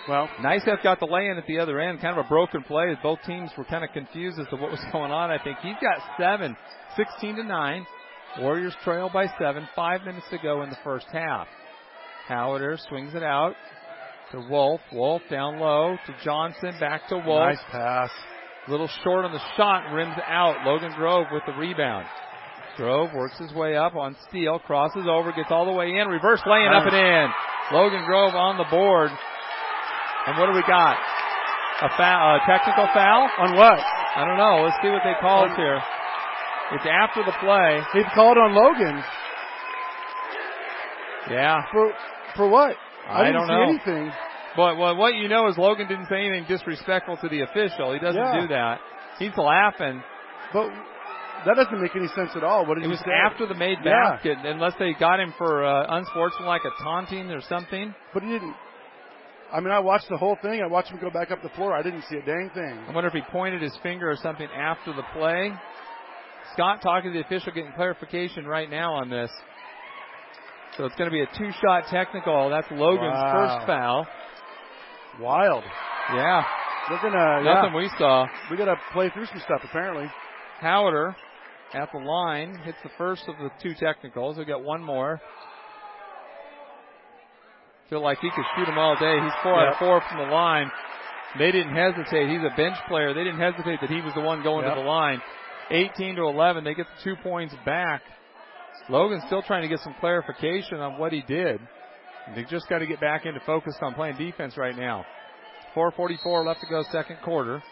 [0.09, 2.97] Well, Niceth got the lay-in at the other end, kind of a broken play.
[3.03, 5.31] Both teams were kind of confused as to what was going on.
[5.31, 6.57] I think he's got seven,
[6.97, 7.87] 16 to nine.
[8.39, 9.69] Warriors trail by seven.
[9.75, 11.47] Five minutes to go in the first half.
[12.29, 13.55] Howder swings it out
[14.33, 14.81] to Wolf.
[14.93, 16.73] Wolf down low to Johnson.
[16.79, 17.49] Back to Wolf.
[17.49, 18.11] nice pass.
[18.69, 20.65] Little short on the shot, rims out.
[20.65, 22.07] Logan Grove with the rebound.
[22.77, 26.41] Grove works his way up on Steele, crosses over, gets all the way in, reverse
[26.47, 27.31] laying up and in.
[27.73, 29.11] Logan Grove on the board.
[30.27, 30.97] And what do we got?
[31.83, 33.31] A foul, a technical foul?
[33.39, 33.79] On what?
[33.81, 34.65] I don't know.
[34.65, 35.81] Let's see what they called On- here.
[36.73, 37.81] It's after the play.
[37.95, 39.03] He called on Logan
[41.31, 41.63] Yeah.
[41.73, 41.93] for
[42.37, 42.77] for what?
[43.09, 43.63] I didn't don't see know.
[43.63, 44.13] anything.
[44.57, 47.93] But what what you know is Logan didn't say anything disrespectful to the official.
[47.93, 48.41] He doesn't Yeah.
[48.41, 48.81] do that.
[49.19, 50.03] He's laughing.
[50.53, 50.71] But
[51.47, 52.67] that doesn't make any sense at all.
[52.67, 53.11] What did It he was say?
[53.13, 54.13] after the made Yeah.
[54.13, 57.95] basket, unless they got him for uh, unsportsmanlike, a taunting or something.
[58.15, 58.55] But he didn't.
[59.53, 60.63] I mean, I watched the whole thing.
[60.63, 61.75] I watched him go back up the floor.
[61.75, 62.79] I didn't see a dang thing.
[62.89, 65.53] I wonder if he pointed his finger or something after the play.
[66.53, 69.31] Scott talking to the official, getting clarification right now on this.
[70.77, 72.49] So it's going to be a two-shot technical.
[72.49, 73.33] That's Logan's Wow.
[73.57, 74.07] first foul.
[75.21, 75.65] Wild.
[76.15, 76.43] Yeah,
[76.89, 77.43] We're gonna.
[77.43, 78.27] nothing yeah, we saw.
[78.51, 80.11] we gotta play through some stuff apparently.
[80.63, 81.15] Howder
[81.75, 84.37] at the line hits the first of the two technicals.
[84.37, 85.21] He'll get one more.
[87.89, 89.19] Feel like he could shoot them all day.
[89.21, 90.71] He's four out of four from the line.
[91.39, 92.29] They didn't hesitate.
[92.29, 93.15] He's a bench player.
[93.15, 94.75] They didn't hesitate that he was the one going Yep.
[94.75, 95.21] to the line.
[95.71, 96.65] 18 to 11.
[96.65, 98.03] They get the two points back.
[98.89, 101.61] Logan's still trying to get some clarification on what he did.
[102.35, 105.05] They just got to get back into focus on playing defense right now.
[105.75, 107.63] 4:44 left to go, second quarter.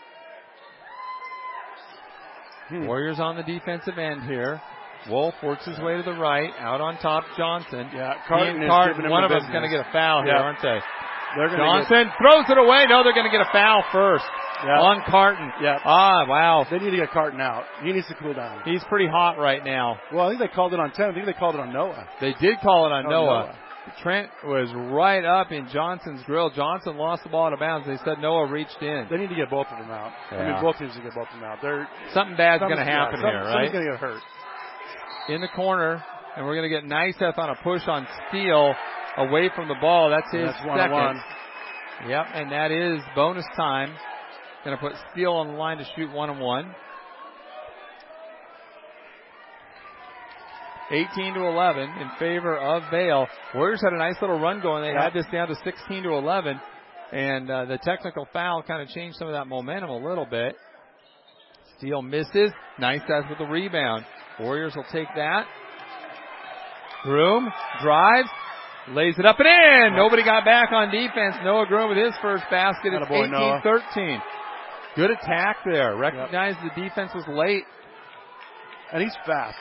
[2.69, 2.87] Hmm.
[2.87, 4.61] Warriors on the defensive end here.
[5.09, 7.25] Wolf works his way to the right, out on top.
[7.37, 7.89] Johnson.
[7.95, 9.53] Yeah, Carton Carton, one of them's business.
[9.53, 10.43] going to get a foul here, Yeah.
[10.43, 10.81] aren't they?
[11.57, 12.87] Johnson throws it away.
[12.89, 14.25] No, they're going to get a foul first
[14.65, 14.81] Yeah.
[14.81, 15.53] on Carton.
[15.63, 15.79] Yeah.
[15.85, 16.67] Ah, wow.
[16.71, 17.65] They need to get Carton out.
[17.83, 18.63] He needs to cool down.
[18.65, 19.99] He's pretty hot right now.
[20.13, 21.11] Well, I think they called it on ten.
[21.11, 22.09] I think they called it on Noah.
[22.21, 23.27] They did call it on Oh, Noah.
[23.27, 23.55] Noah.
[24.03, 26.51] Trent was right up in Johnson's grill.
[26.51, 27.87] Johnson lost the ball out of bounds.
[27.87, 29.07] They said Noah reached in.
[29.11, 30.13] They need to get both of them out.
[30.31, 30.53] I Yeah.
[30.53, 31.61] mean, both teams need to get both of them out.
[31.61, 33.73] They're Something bad's going to something's- yeah, happen some- here, Somebody's right?
[33.73, 34.23] going to get hurt.
[35.29, 36.03] in the corner,
[36.37, 38.75] and we're going to get Niceth on a push on Steele
[39.19, 40.09] away from the ball.
[40.11, 40.93] That's his that's one second.
[40.95, 41.23] on one.
[42.09, 43.93] Yep, and that is bonus time.
[44.65, 46.75] Going to put Steele on the line to shoot one and one.
[50.91, 53.27] 18 to 11 in favor of Vale.
[53.55, 54.83] Warriors had a nice little run going.
[54.83, 56.61] They had this down to 16 to 11,
[57.13, 60.57] and uh, the technical foul kind of changed some of that momentum a little bit.
[61.77, 62.51] Steele misses.
[62.79, 64.05] Nice as with the rebound.
[64.41, 65.47] Warriors will take that.
[67.03, 67.49] Groom
[67.83, 68.29] drives,
[68.91, 69.97] lays it up and in.
[69.97, 71.37] Nobody got back on defense.
[71.45, 72.93] Noah Groom with his first basket.
[72.93, 73.61] It's Attaboy, Noah.
[73.65, 74.19] 18-13.
[74.97, 75.97] Good attack there.
[75.97, 77.65] Recognized the defense was late.
[78.93, 79.59] And he's fast.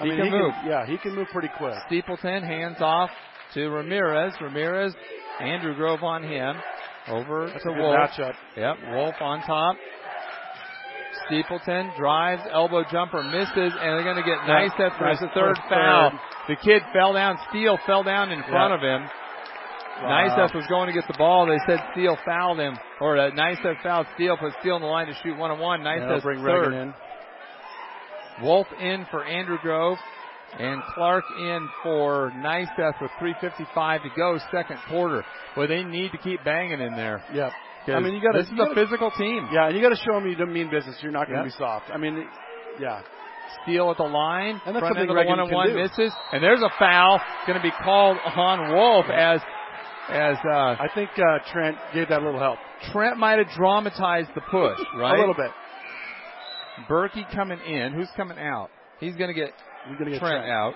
[0.00, 0.52] I He mean, can he move.
[0.62, 1.74] Can, yeah, he can move pretty quick.
[1.86, 3.10] Steepleton hands off
[3.54, 4.34] to Ramirez.
[4.40, 4.94] Ramirez,
[5.40, 6.56] Andrew Grove on him.
[7.08, 7.94] Over That's to Wolf.
[7.96, 8.34] matchup.
[8.56, 9.76] Yep, Wolf on top.
[11.26, 15.30] Steepleton drives, elbow jumper misses, and they're going to get Yeah, nice for his nice
[15.34, 16.10] third foul.
[16.10, 16.18] third.
[16.48, 17.38] The kid fell down.
[17.48, 18.74] Steele fell down in front Yeah.
[18.76, 19.10] of him.
[20.02, 20.08] Wow.
[20.28, 21.46] Niceth was going to get the ball.
[21.46, 25.06] They said Steele fouled him, or uh, Niceth fouled Steele, put Steele on the line
[25.06, 25.80] to shoot one on one.
[25.82, 26.68] Yeah, Niceth bring third.
[26.72, 26.94] Reagan in.
[28.42, 29.98] Wolf in for Andrew Grove.
[30.58, 35.24] And Clark in for Niceth with 3.55 to go, second quarter.
[35.54, 37.22] Boy, they need to keep banging in there.
[37.34, 37.52] Yep.
[37.88, 39.48] I mean, you got This is a physical team.
[39.52, 40.96] Yeah, and you got to show them you don't mean business.
[41.02, 41.52] You're not going to Yep.
[41.52, 41.90] be soft.
[41.92, 42.26] I mean,
[42.80, 43.02] yeah.
[43.62, 44.60] Steele at the line.
[44.64, 46.12] And that's front something end of the one on one misses.
[46.32, 49.40] And there's a foul going to be called on Wolf as
[50.08, 52.58] as uh, I think uh, Trent gave that a little help.
[52.92, 55.16] Trent might have dramatized the push, right?
[55.16, 55.50] A little bit.
[56.88, 57.92] Berkey coming in.
[57.92, 58.68] Who's coming out?
[59.00, 59.52] He's going to get
[59.88, 60.44] He's get Trent, Trent.
[60.50, 60.74] out.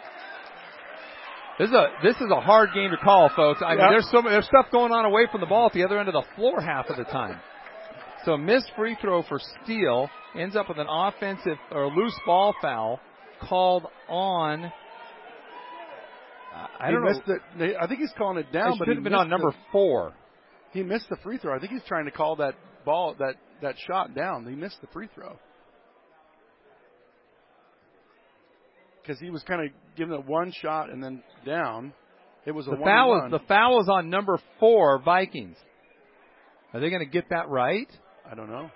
[1.58, 3.60] This is a this is a hard game to call, folks.
[3.64, 5.98] I mean, there's so there's stuff going on away from the ball at the other
[5.98, 7.38] end of the floor half of the time.
[8.24, 13.00] So missed free throw for Steele ends up with an offensive or loose ball foul
[13.42, 14.72] called on.
[16.78, 17.08] I don't know.
[17.10, 17.22] missed
[17.58, 17.76] it.
[17.80, 19.56] I think he's calling it down, It but should he have been on number the-
[19.72, 20.12] four.
[20.72, 21.54] he missed the free throw.
[21.54, 24.46] I think he's trying to call that ball that that shot down.
[24.46, 25.38] He missed the free throw
[29.02, 31.92] because he was kind of giving it one shot and then down.
[32.46, 35.56] It was a The one foul is the foul is on number four Vikings.
[36.72, 37.88] Are they going to get that right?
[38.30, 38.70] I don't know.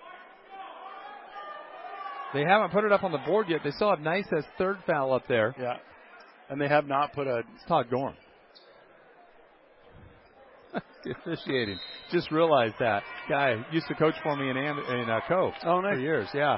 [2.35, 3.61] They haven't put it up on the board yet.
[3.63, 5.55] They still have Nice as third foul up there.
[5.59, 5.77] Yeah,
[6.51, 7.39] and they have not put a.
[7.55, 8.17] It's Todd Gorham.
[11.27, 11.79] Officiating.
[12.11, 15.81] Just realized that guy used to coach for me in Am- in uh, Cove Oh,
[15.81, 16.01] for nice.
[16.01, 16.29] years.
[16.35, 16.57] Yeah,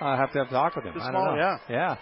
[0.00, 0.92] I have to have a talk with him.
[1.00, 1.36] I don't small, know.
[1.36, 1.56] yeah.
[1.68, 1.96] yeah.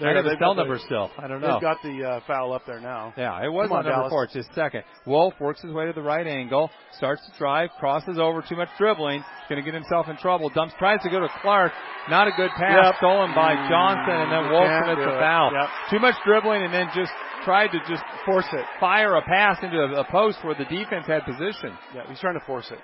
[0.00, 1.10] They're- I have his cell the- number still.
[1.18, 1.52] I don't know.
[1.52, 3.12] They've got the uh, foul up there now.
[3.16, 4.10] Yeah, it was Come on, on, number Dallas.
[4.10, 4.24] four.
[4.24, 4.82] It's his second.
[5.06, 8.68] Wolf works his way to the right angle, starts to drive, crosses over, too much
[8.76, 10.48] dribbling, going to get himself in trouble.
[10.50, 11.72] Dumps, tries to go to Clark.
[12.10, 12.96] Not a good pass, Yep.
[12.96, 15.52] stolen by Mm, Johnson, and then Wolf commits a foul.
[15.52, 15.68] Yep.
[15.90, 17.12] Too much dribbling, and then just
[17.44, 18.64] tried to just Force it.
[18.80, 21.76] fire a pass into a, a post where the defense had position.
[21.94, 22.78] Yeah, he's trying to force it.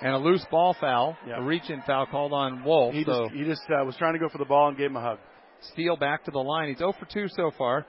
[0.00, 1.38] And a loose ball foul, Yep.
[1.38, 2.94] a reach-in foul called on Wolf.
[2.94, 4.90] He so just he just uh, was trying to go for the ball and gave
[4.90, 5.18] him a hug.
[5.72, 6.68] Steele back to the line.
[6.68, 7.84] He's 0 for 2 so far.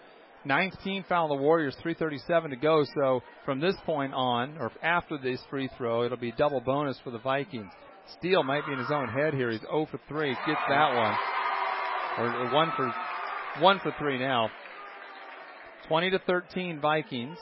[0.45, 2.83] Ninth team foul on the Warriors, 337 to go.
[2.95, 7.11] So from this point on, or after this free throw, it'll be double bonus for
[7.11, 7.71] the Vikings.
[8.17, 9.51] Steele might be in his own head here.
[9.51, 10.29] He's 0 for 3.
[10.29, 11.15] Gets that one.
[12.17, 12.93] Or, or 1 for
[13.61, 14.49] 1 for 3 now.
[15.87, 17.37] 20 to 13 Vikings.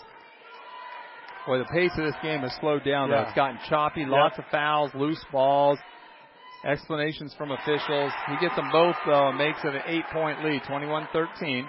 [1.47, 3.15] Boy, the pace of this game has slowed down though.
[3.15, 3.27] Yeah.
[3.27, 5.79] It's gotten choppy, lots of fouls, loose balls,
[6.65, 8.11] explanations from officials.
[8.27, 11.63] He gets them both though and makes it an eight point lead, 21-13.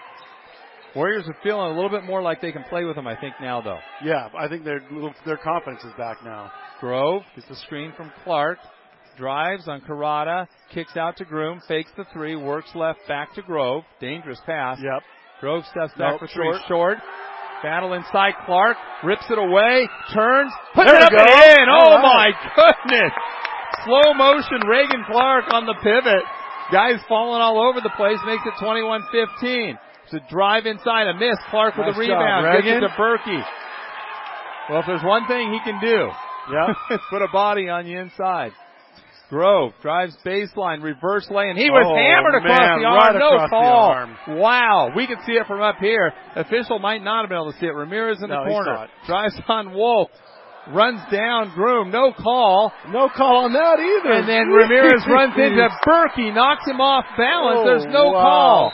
[0.96, 3.34] Warriors are feeling a little bit more like they can play with them, I think
[3.40, 3.78] now though.
[4.02, 4.80] Yeah, I think their
[5.24, 6.50] their confidence is back now.
[6.80, 8.58] Grove gets the screen from Clark,
[9.16, 13.84] drives on Karada, kicks out to Groom, fakes the three, works left back to Grove.
[14.00, 14.78] Dangerous pass.
[14.82, 15.02] Yep.
[15.40, 16.68] Grove steps back Nope, for three, short.
[16.68, 16.98] short.
[17.62, 21.18] Battle inside Clark, rips it away, turns, puts There it up go.
[21.18, 21.66] and in.
[21.68, 22.02] Oh right.
[22.02, 23.12] my goodness!
[23.84, 26.22] Slow motion, Reagan Clark on the pivot.
[26.70, 29.74] Guys falling all over the place, makes it 21-15.
[30.04, 31.36] It's a drive inside, a miss.
[31.50, 33.42] Clark with Nice a rebound, job, gets it to Berkey.
[34.70, 36.08] Well, if there's one thing he can do,
[36.52, 36.72] yeah,
[37.10, 38.52] put a body on the inside.
[39.30, 42.96] Grove drives baseline, reverse lay, and he was Oh, hammered across man, the arm.
[42.96, 43.90] right no call.
[43.92, 44.16] arm.
[44.38, 46.12] Wow, we can see it from up here.
[46.34, 47.74] Official might not have been able to see it.
[47.74, 50.08] Ramirez in No, the corner drives on Wolf,
[50.72, 54.12] runs down Groom, no call, no call on that either.
[54.16, 57.60] and then Ramirez runs into Berkey, knocks him off balance.
[57.60, 58.22] Oh, There's no oh, wow.
[58.22, 58.72] call.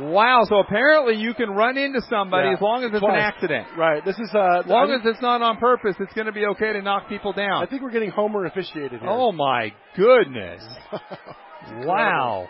[0.00, 3.12] Wow, so apparently you can run into somebody Yeah, as long as it's twice.
[3.14, 3.66] an accident.
[3.76, 4.04] Right.
[4.04, 4.60] This is uh.
[4.60, 7.08] As long I, as it's not on purpose, it's going to be okay to knock
[7.08, 7.62] people down.
[7.62, 9.08] I think we're getting Homer officiated here.
[9.10, 10.62] Oh my goodness.
[11.84, 12.46] wow.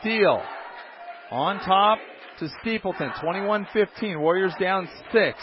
[0.00, 0.42] Steele
[1.30, 1.98] on top
[2.38, 4.18] to Steepleton, 21-15.
[4.20, 5.38] Warriors down six.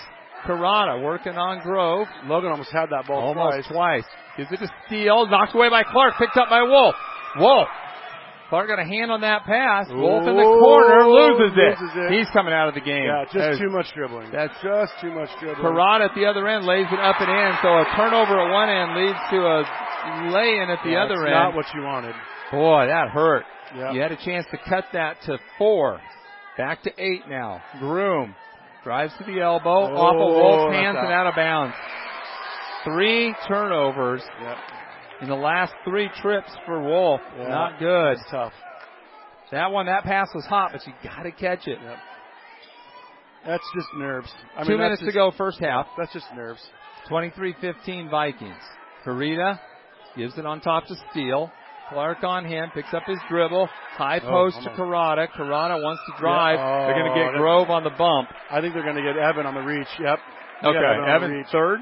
[0.45, 2.07] Karada working on Grove.
[2.25, 4.03] Logan almost had that ball Almost twice.
[4.03, 4.03] twice.
[4.37, 5.27] Gives it to Steele.
[5.27, 6.15] Knocked away by Clark.
[6.17, 6.95] Picked up by Wolf.
[7.37, 7.67] Wolf.
[8.51, 9.87] Clark got a hand on that pass.
[9.87, 11.07] Wolf in the corner.
[11.07, 11.79] Loses it.
[11.79, 12.11] loses it.
[12.11, 13.07] He's coming out of the game.
[13.07, 14.27] Yeah, just too much dribbling.
[14.29, 15.63] that's- just too much dribbling.
[15.63, 18.67] Parada at the other end lays it up and in, so a turnover at one
[18.67, 19.57] end leads to a
[20.35, 21.31] lay-in at the Yeah, other end.
[21.31, 22.13] Not what you wanted.
[22.51, 23.45] Boy, that hurt.
[23.73, 23.93] Yeah.
[23.93, 26.01] You had a chance to cut that to four.
[26.57, 27.61] Back to eight now.
[27.79, 28.35] Groom
[28.83, 31.13] drives to the elbow, Oh, off of Wolf's oh, that's hands and out.
[31.13, 31.75] out of bounds.
[32.83, 34.57] Three turnovers Yep.
[35.21, 37.21] In the last three trips for Wolf.
[37.37, 37.47] Yeah.
[37.47, 38.13] Not good.
[38.13, 38.53] It's tough.
[39.51, 41.77] That one, that pass was hot, but you got to catch it.
[41.83, 41.97] Yep.
[43.45, 44.31] That's just nerves.
[44.55, 45.87] I Two mean, minutes to go, first half.
[45.97, 46.61] That's just nerves.
[47.09, 48.55] 23-15 Vikings.
[49.05, 49.59] Karita
[50.15, 51.51] gives it on top to Steele.
[51.89, 53.67] Clark on him, picks up his dribble.
[53.97, 54.79] High Oh, post to almost.
[54.79, 55.27] Karada.
[55.35, 56.55] Karada wants to drive.
[56.57, 56.65] Yeah.
[56.65, 58.29] Oh, they're going to Oh, get Grove on the bump.
[58.49, 59.87] I think they're going to get Evan on the reach.
[59.99, 60.19] Yep.
[60.61, 61.79] They Okay, Evan Evan third.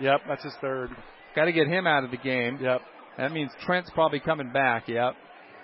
[0.00, 0.90] Yep, that's his third.
[1.36, 2.58] Got to get him out of the game.
[2.60, 2.80] Yep.
[3.18, 4.88] That means Trent's probably coming back.
[4.88, 5.14] Yep.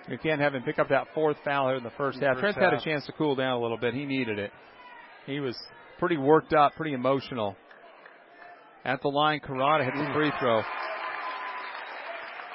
[0.09, 2.35] You can't have him pick up that fourth foul here in the first half.
[2.35, 3.93] First Trent's had a chance to cool down a little bit.
[3.93, 4.51] He needed it.
[5.25, 5.57] He was
[5.99, 7.55] pretty worked up, pretty emotional.
[8.85, 10.61] At the line, Karada hits a free throw.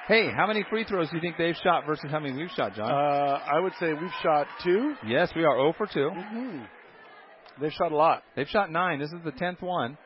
[0.08, 2.74] Hey, how many free throws do you think they've shot versus how many we've shot,
[2.74, 2.90] John?
[2.90, 4.94] Uh, I would say we've shot two.
[5.06, 5.92] yes, we are 0 for 2.
[6.00, 6.62] Mm-hmm.
[7.60, 8.22] They've shot a lot.
[8.34, 8.98] They've shot nine.
[8.98, 9.96] This is the tenth one.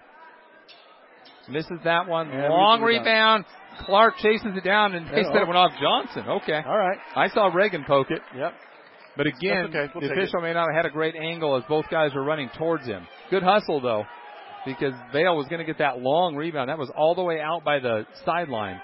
[1.49, 2.29] Misses that one.
[2.29, 3.45] Yeah, Long rebound.
[3.81, 5.43] Clark chases it down, and they Yeah, said oh.
[5.43, 6.25] it went off Johnson.
[6.43, 6.61] Okay.
[6.67, 6.99] All right.
[7.15, 8.55] I saw Reagan poke it, Yep.
[9.17, 9.91] but again, okay.
[9.95, 12.49] We'll the official may not have had a great angle as both guys were running
[12.57, 13.07] towards him.
[13.31, 14.05] Good hustle though,
[14.65, 16.71] because Vale was going to get that long rebound.
[16.71, 18.81] That was all the way out by the sideline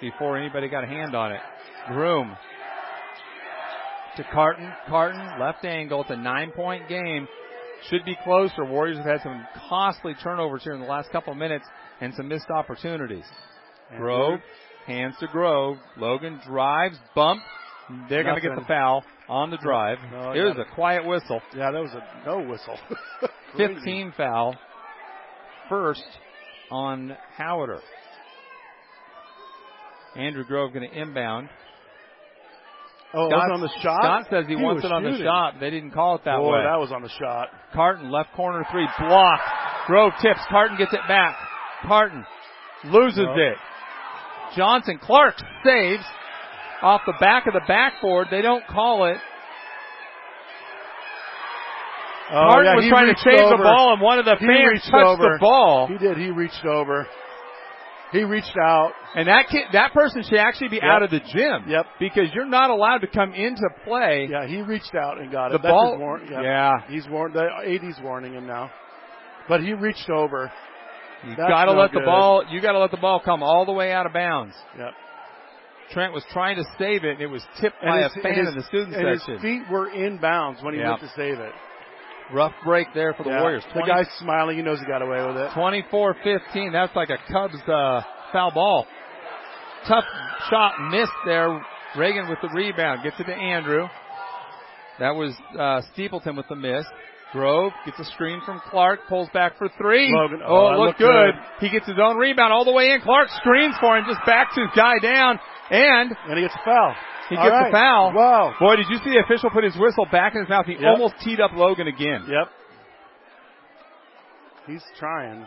[0.00, 1.40] before anybody got a hand on it.
[1.88, 2.36] Groom
[4.16, 4.70] to Carton.
[4.88, 6.02] Carton left angle.
[6.02, 7.26] It's a nine-point game.
[7.90, 8.64] Should be closer.
[8.64, 11.64] Warriors have had some costly turnovers here in the last couple of minutes
[12.00, 13.24] and some missed opportunities.
[13.90, 14.40] And Grove,
[14.86, 15.76] hands to Grove.
[15.96, 17.40] Logan drives, bump.
[18.08, 19.98] They're going to get the foul on the drive.
[20.12, 21.40] No, it was a quiet whistle.
[21.56, 22.76] Yeah, that was a no whistle.
[23.56, 24.56] 15 foul.
[25.68, 26.04] First
[26.70, 27.80] on Howder.
[30.16, 31.48] Andrew Grove going to inbound.
[33.14, 34.00] Oh, was on the shot.
[34.02, 35.54] Scott says he, He wants it on the shot.
[35.60, 36.64] They didn't call it that Boy, way.
[36.64, 37.48] that was on the shot.
[37.72, 39.48] Carton, left corner three, blocked.
[39.86, 40.40] Grove tips.
[40.50, 41.36] Carton gets it back.
[41.86, 42.24] Carton
[42.84, 43.56] loses it.
[44.56, 46.04] Johnson, Clark saves
[46.82, 48.28] off the back of the backboard.
[48.30, 49.18] They don't call it.
[52.30, 54.82] Oh, Carton yeah, was trying to chase the ball, and one of the He fans
[54.84, 55.22] touched over.
[55.32, 55.86] the ball.
[55.88, 56.18] He did.
[56.18, 57.06] He reached over.
[58.12, 58.92] He reached out.
[59.14, 60.84] And that kid, that person should actually be Yep.
[60.84, 61.64] out of the gym.
[61.68, 61.86] Yep.
[61.98, 64.28] Because you're not allowed to come into play.
[64.30, 65.62] Yeah, he reached out and got The it.
[65.62, 66.18] That's ball.
[66.30, 66.40] yeah.
[66.42, 66.72] yeah.
[66.88, 67.34] He's warned.
[67.34, 68.70] The AD's warning him now.
[69.48, 70.50] But he reached over.
[71.24, 72.44] You That's gotta no let the ball.
[72.50, 74.54] You gotta let the ball come all the way out of bounds.
[74.78, 74.92] Yep.
[75.90, 78.34] Trent was trying to save it, and it was tipped And by his, a fan
[78.34, 80.88] his, in the student and his feet were in bounds when he Yep.
[80.88, 81.52] went to save it.
[82.32, 83.40] Rough break there for the Yeah.
[83.40, 83.64] Warriors.
[83.74, 84.56] The guy's smiling.
[84.58, 85.50] He knows he got away with it.
[85.52, 86.72] 24-15.
[86.72, 88.02] That's like a Cubs uh,
[88.32, 88.86] foul ball.
[89.86, 90.04] Tough
[90.50, 91.64] shot missed there.
[91.96, 93.88] Reagan with the rebound gets it to Andrew.
[94.98, 96.84] That was uh, Steepleton with the miss.
[97.32, 100.10] Grove gets a screen from Clark, pulls back for three.
[100.14, 101.34] Logan- oh, oh, it looked good.
[101.34, 101.34] good.
[101.60, 103.00] He gets his own rebound all the way in.
[103.02, 105.38] Clark screens for him, just backs his guy down,
[105.70, 106.94] and And he gets a foul.
[107.28, 107.68] he All gets right.
[107.68, 108.12] a foul.
[108.14, 108.54] Wow.
[108.58, 110.64] Boy, did you see the official put his whistle back in his mouth?
[110.64, 110.82] He Yep.
[110.84, 112.24] almost teed up Logan again.
[112.26, 112.48] Yep.
[114.66, 115.46] He's trying.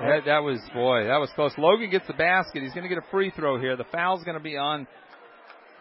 [0.00, 1.52] That, that was boy, that was close.
[1.58, 2.62] Logan gets the basket.
[2.62, 3.76] He's going to get a free throw here.
[3.76, 4.86] The foul's going to be on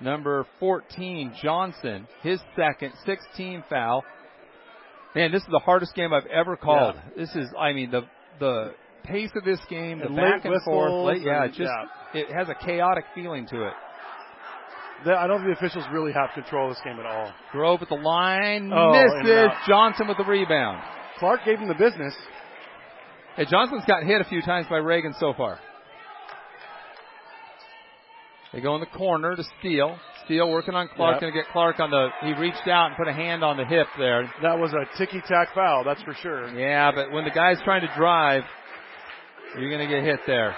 [0.02, 2.08] number 14, Johnson.
[2.24, 4.04] His second, 16 foul.
[5.18, 6.96] Man, this is the hardest game I've ever called.
[7.16, 8.02] This is, I mean, the
[8.40, 11.72] the pace of this game, the And back and forth, late, yeah, and- it just
[12.14, 12.22] yeah.
[12.22, 13.74] it has a chaotic feeling to it.
[15.06, 17.32] The- I don't think the officials really have control of this game at all.
[17.52, 19.32] Grove at the line, Oh, misses.
[19.32, 20.82] Uh, Johnson with the rebound.
[21.20, 22.16] Clark gave him the business.
[23.36, 25.60] Hey, Johnson's got hit a few times by Reagan so far.
[28.54, 29.98] They go in the corner to Steele.
[30.28, 31.22] Steele working on Clark, Yep.
[31.22, 32.10] going to get Clark on the.
[32.22, 34.24] He reached out and put a hand on the hip there.
[34.44, 36.48] That was a ticky tack foul, that's for sure.
[36.50, 38.44] Yeah, but when the guy's trying to drive,
[39.58, 40.56] you're going to get hit there.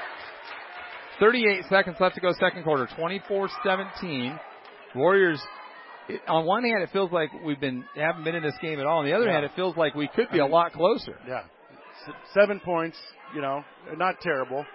[1.19, 2.87] 38 seconds left to go second quarter.
[2.97, 4.39] 24-17.
[4.95, 5.41] Warriors.
[6.07, 8.85] It, on one hand, it feels like we've been haven't been in this game at
[8.85, 8.99] all.
[8.99, 9.33] On the other Yeah.
[9.33, 11.15] hand, it feels like we could be a lot closer.
[11.27, 11.41] Yeah.
[12.07, 12.97] S- seven points,
[13.35, 13.63] you know,
[13.97, 14.65] not terrible.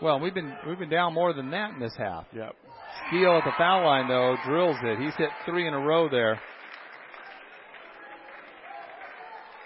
[0.00, 2.26] Well, we've been we've been down more than that in this half.
[2.32, 2.54] Yep.
[3.08, 4.98] Steele at the foul line though drills it.
[4.98, 6.40] He's hit three in a row there.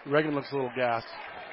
[0.07, 1.07] Reagan looks a little gassed.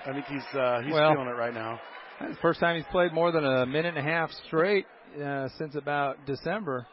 [0.06, 1.80] I think he's uh, he's Well- feeling it right now.
[2.20, 4.86] That's the first time he's played more than a minute and a half straight
[5.22, 6.88] uh, since about December.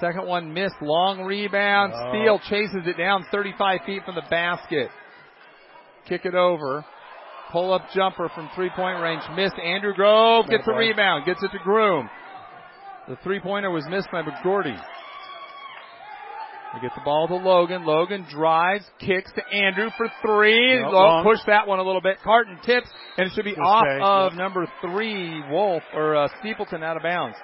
[0.00, 1.92] Second one missed, long rebound.
[1.94, 2.08] Oh.
[2.10, 4.88] Steele chases it down 35 feet from the basket.
[6.08, 6.84] Kick it over.
[7.52, 9.22] Pull up jumper from three point range.
[9.34, 9.56] Missed.
[9.62, 11.26] Andrew Grove gets the rebound.
[11.26, 12.08] Gets it to Groom.
[13.08, 14.78] The three pointer was missed by McGordy.
[16.74, 17.86] They get the ball to Logan.
[17.86, 20.78] Logan drives, kicks to Andrew for three.
[20.78, 22.18] No, Lo- push that one a little bit.
[22.22, 24.38] Carton tips, and it should be Good off of yep.
[24.38, 27.36] number three, Wolf, or uh, Steepleton out of bounds.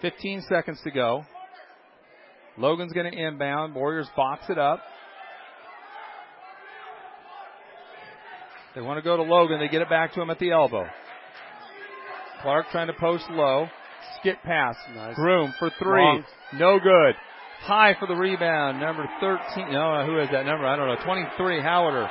[0.00, 1.24] 15 seconds to go.
[2.58, 3.76] Logan's going to inbound.
[3.76, 4.80] Warriors box it up.
[8.74, 9.60] They want to go to Logan.
[9.60, 10.86] They get it back to him at the elbow.
[12.42, 13.68] Clark trying to post low.
[14.20, 14.76] Skip pass.
[14.94, 15.14] Nice.
[15.14, 16.02] Groom for three.
[16.02, 16.24] Long.
[16.54, 17.14] No good.
[17.62, 18.80] High for the rebound.
[18.80, 19.72] Number 13.
[19.72, 20.66] No, who is that number?
[20.66, 21.04] I don't know.
[21.04, 21.60] 23.
[21.62, 22.10] Howarder.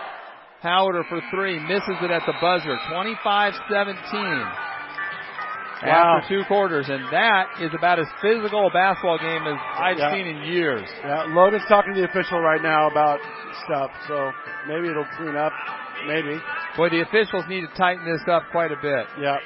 [0.61, 1.59] Howarder for three.
[1.59, 2.77] Misses it at the buzzer.
[2.91, 4.51] 25-17.
[5.83, 6.19] Wow.
[6.21, 10.13] after two quarters, and that is about as physical a basketball game as I've Yeah.
[10.13, 10.87] seen in years.
[11.03, 13.19] Yeah, Logan's talking to the official right now about
[13.65, 14.31] stuff, so
[14.67, 15.51] maybe it'll clean up.
[16.05, 16.39] Maybe.
[16.77, 19.07] Boy, the officials need to tighten this up quite a bit.
[19.19, 19.37] Yeah.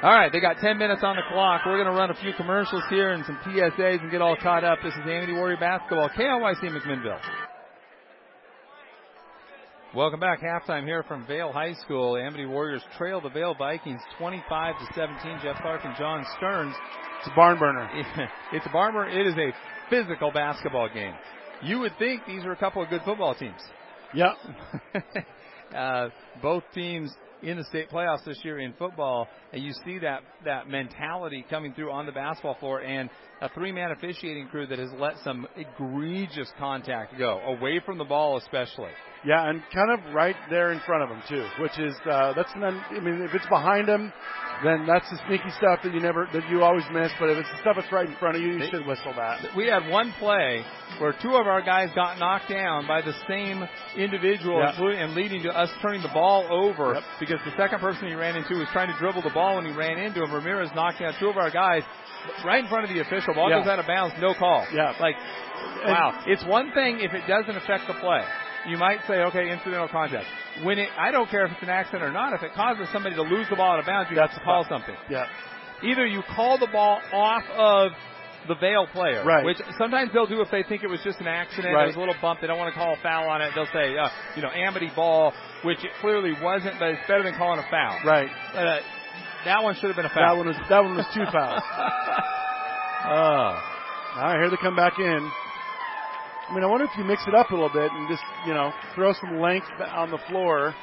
[0.00, 1.62] All right, they got 10 minutes on the clock.
[1.66, 4.62] We're going to run a few commercials here and some PSAs and get all caught
[4.62, 4.78] up.
[4.80, 7.18] This is Amity Warrior Basketball, KLYC McMinnville.
[9.96, 10.40] Welcome back.
[10.40, 12.16] Halftime here from Vale High School.
[12.16, 15.40] Amity Warriors trail the Vale Vikings 25 to 17.
[15.42, 16.76] Jeff Clark and John Stearns.
[17.18, 17.90] It's a barn burner.
[18.52, 19.10] It's a barn burner.
[19.10, 19.50] It is a
[19.90, 21.14] physical basketball game.
[21.60, 23.60] You would think these are a couple of good football teams.
[24.14, 24.36] Yep.
[25.76, 26.08] uh,
[26.40, 27.10] both teams
[27.42, 31.72] in the state playoffs this year in football, and you see that that mentality coming
[31.74, 33.08] through on the basketball floor, and
[33.40, 38.36] a three-man officiating crew that has let some egregious contact go away from the ball,
[38.38, 38.90] especially.
[39.24, 42.52] Yeah, and kind of right there in front of him too, which is uh, that's
[42.54, 42.62] an.
[42.64, 44.12] I mean, if it's behind him,
[44.62, 47.10] then that's the sneaky stuff that you never that you always miss.
[47.18, 49.12] But if it's the stuff that's right in front of you, you They- should whistle
[49.14, 49.54] that.
[49.56, 50.64] We had one play
[50.98, 55.42] where two of our guys got knocked down by the same individual, including- and leading
[55.42, 57.02] to us turning the ball over Yep.
[57.28, 59.72] Because the second person he ran into was trying to dribble the ball when he
[59.72, 60.32] ran into him.
[60.32, 61.82] Ramirez knocked down two of our guys
[62.44, 63.34] right in front of the official.
[63.34, 63.60] Ball Yeah.
[63.60, 64.66] goes out of bounds, no call.
[64.72, 64.94] Yeah.
[64.98, 65.16] Like,
[65.86, 66.22] wow.
[66.26, 68.24] It's one thing if it doesn't affect the play.
[68.66, 70.26] You might say, okay, incidental contact.
[70.62, 72.32] When it, I don't care if it's an accident or not.
[72.32, 74.44] If it causes somebody to lose the ball out of bounds, you That's have to
[74.44, 75.26] call something Yeah.
[75.82, 77.92] either you call the ball off of
[78.48, 79.44] the Vale player, Right.
[79.44, 81.86] which sometimes they'll do if they think it was just an accident, Right.
[81.86, 83.96] was a little bump, they don't want to call a foul on it, they'll say,
[83.96, 85.32] uh, you know, Amity ball,
[85.62, 87.98] which it clearly wasn't, but it's better than calling a foul.
[88.04, 88.30] Right.
[88.54, 88.80] Uh,
[89.44, 90.34] that one should have been a foul.
[90.34, 91.62] That one was that one was two fouls.
[93.04, 93.62] oh.
[94.16, 95.30] All right, here they come back in.
[96.50, 98.54] I mean, I wonder if you mix it up a little bit and just you
[98.54, 100.74] know throw some length on the floor,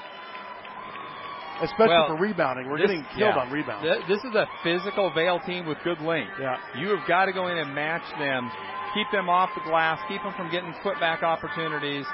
[1.62, 2.70] especially Well, for rebounding.
[2.70, 3.42] We're this- getting killed yeah.
[3.42, 3.84] on rebounds.
[3.88, 6.34] Th- This is a physical Vale team with good length.
[6.40, 6.58] yeah.
[6.76, 8.52] You have got to go in and match them,
[8.94, 12.06] keep them off the glass, keep them from getting putback opportunities.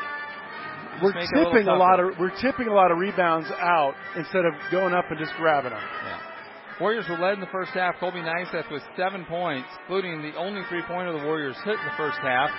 [0.94, 3.96] Just We're it a tipping a, lot of we're tipping a lot of rebounds out
[4.16, 5.82] instead of going up and just grabbing them.
[6.06, 6.18] Yeah.
[6.80, 7.96] Warriors were led in the first half.
[8.00, 12.18] Colby Niceth with seven points, including the only three-pointer the Warriors hit in the first
[12.20, 12.50] half.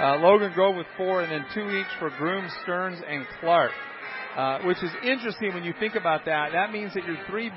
[0.00, 3.72] Uh, Logan Grove with four, and then two each for Groom, Stearns, and Clark.
[4.36, 6.50] Uh, which is interesting when you think about that.
[6.52, 7.52] That means that your three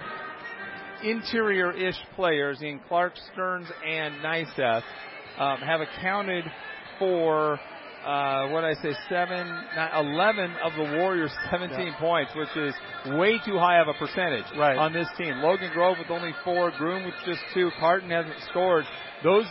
[1.03, 4.83] interior-ish players in Clark, Stearns, and Niceth
[5.39, 6.43] um, have accounted
[6.99, 7.59] for
[8.05, 11.99] uh, what I say, seven, nine, 11 of the Warriors' 17 Yeah.
[11.99, 12.73] points, which is
[13.17, 14.77] way too high of a percentage Right.
[14.77, 15.41] on this team.
[15.41, 18.85] Logan Grove with only four, Groom with just two, Carton hasn't scored.
[19.23, 19.45] Those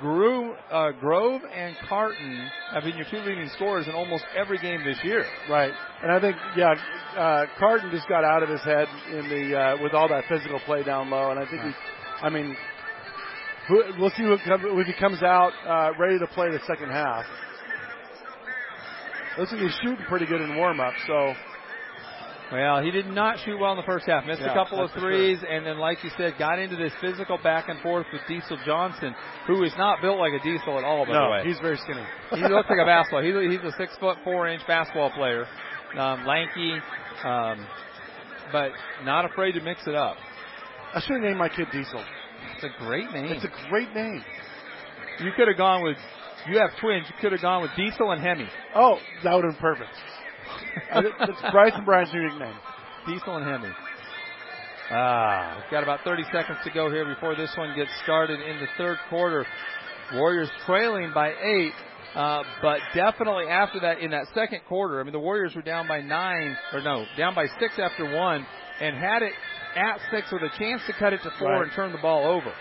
[0.00, 4.84] Groom, uh, Grove and Carton have been your two leading scorers in almost every game
[4.84, 5.24] this year.
[5.48, 5.72] Right.
[6.02, 6.74] And I think yeah,
[7.16, 10.60] uh, Carton just got out of his head in the uh, with all that physical
[10.60, 11.70] play down low, and I think he,
[12.22, 12.56] I mean,
[13.98, 17.24] we'll see what if he comes out uh, ready to play the second half.
[19.38, 21.34] Like he's shooting pretty good in warm up, so
[22.52, 24.26] Well, he did not shoot well in the first half.
[24.26, 27.68] Missed a couple of threes, and then, like you said, got into this physical back
[27.68, 29.14] and forth with Diesel Johnson,
[29.46, 31.44] who is not built like a Diesel at all, by no, the way.
[31.46, 32.04] he's very skinny.
[32.34, 33.22] he looks like a basketball.
[33.22, 35.46] He's a, he's a six foot four inch basketball player,
[35.96, 36.74] um, lanky,
[37.24, 37.66] um,
[38.50, 38.72] but
[39.04, 40.16] not afraid to mix it up.
[40.92, 42.04] I should have named my kid Diesel.
[42.56, 43.26] It's a great name.
[43.26, 44.24] It's a great name.
[45.20, 45.96] you could have gone with.
[46.48, 47.06] You have twins.
[47.06, 48.48] You could have gone with Diesel and Hemi.
[48.74, 49.90] Oh, that would have been perfect.
[50.92, 52.54] That's Bryce and Brian's new nickname.
[53.06, 53.74] Diesel and Hemi.
[54.92, 58.58] Ah, we've got about 30 seconds to go here before this one gets started in
[58.58, 59.46] the third quarter.
[60.14, 61.72] Warriors trailing by eight,
[62.16, 65.86] uh, but definitely after that, in that second quarter, I mean, the Warriors were down
[65.86, 68.44] by nine, or no, down by six after one,
[68.80, 69.32] and had it
[69.76, 71.62] at six with a chance to cut it to four Right.
[71.62, 72.52] and turn the ball over.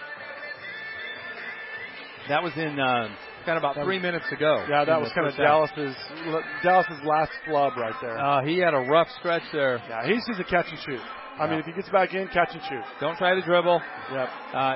[2.28, 3.10] That was in uh,
[3.50, 4.64] kind of about That three was- minutes ago.
[4.70, 5.34] Yeah, that was kind of.
[5.36, 5.98] Dallas's
[6.62, 8.18] Dallas's last flub right there.
[8.18, 9.82] Uh, he had a rough stretch there.
[9.90, 11.02] yeah, he's just a catch and shoot.
[11.40, 12.84] I mean, if he gets back in, catch and shoot.
[13.00, 13.82] Don't try to dribble.
[14.12, 14.30] Yep.
[14.54, 14.76] Uh,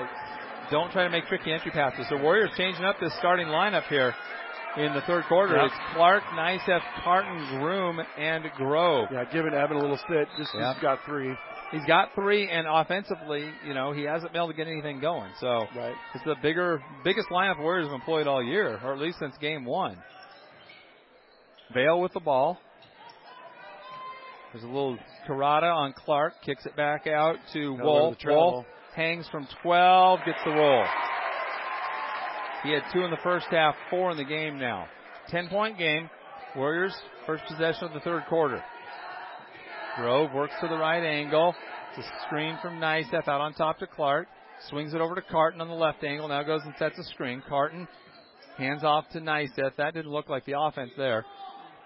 [0.71, 2.07] don't try to make tricky entry passes.
[2.09, 4.15] The Warriors changing up this starting lineup here
[4.77, 5.55] in the third quarter.
[5.57, 5.65] Yep.
[5.65, 9.09] It's Clark, Niceth, Carton, Groom, and Grove.
[9.11, 10.27] Yeah, giving Evan a little sit.
[10.37, 10.73] Just Yeah.
[10.73, 11.35] he's got three.
[11.73, 15.31] He's got three, and offensively, you know, he hasn't been able to get anything going.
[15.39, 15.95] So Right.
[16.13, 19.65] it's the bigger, biggest lineup Warriors have employed all year, or at least since game
[19.65, 19.97] one.
[21.73, 22.59] Vale with the ball.
[24.51, 28.17] There's a little Karada on Clark, kicks it back out to Wolf.
[28.23, 28.65] Wolf
[28.95, 30.85] hangs from 12, gets the roll.
[32.61, 34.85] He had two in the first half, four in the game now.
[35.29, 36.07] 10 point game.
[36.55, 36.93] Warriors,
[37.25, 38.63] first possession of the third quarter.
[39.95, 41.53] Grove works to the right angle.
[41.95, 44.27] It's a screen from Niceth out on top to Clark.
[44.69, 46.27] Swings it over to Carton on the left angle.
[46.27, 47.43] Now goes and sets a screen.
[47.47, 47.87] Carton
[48.57, 49.75] hands off to Niceth.
[49.77, 51.25] That didn't look like the offense there.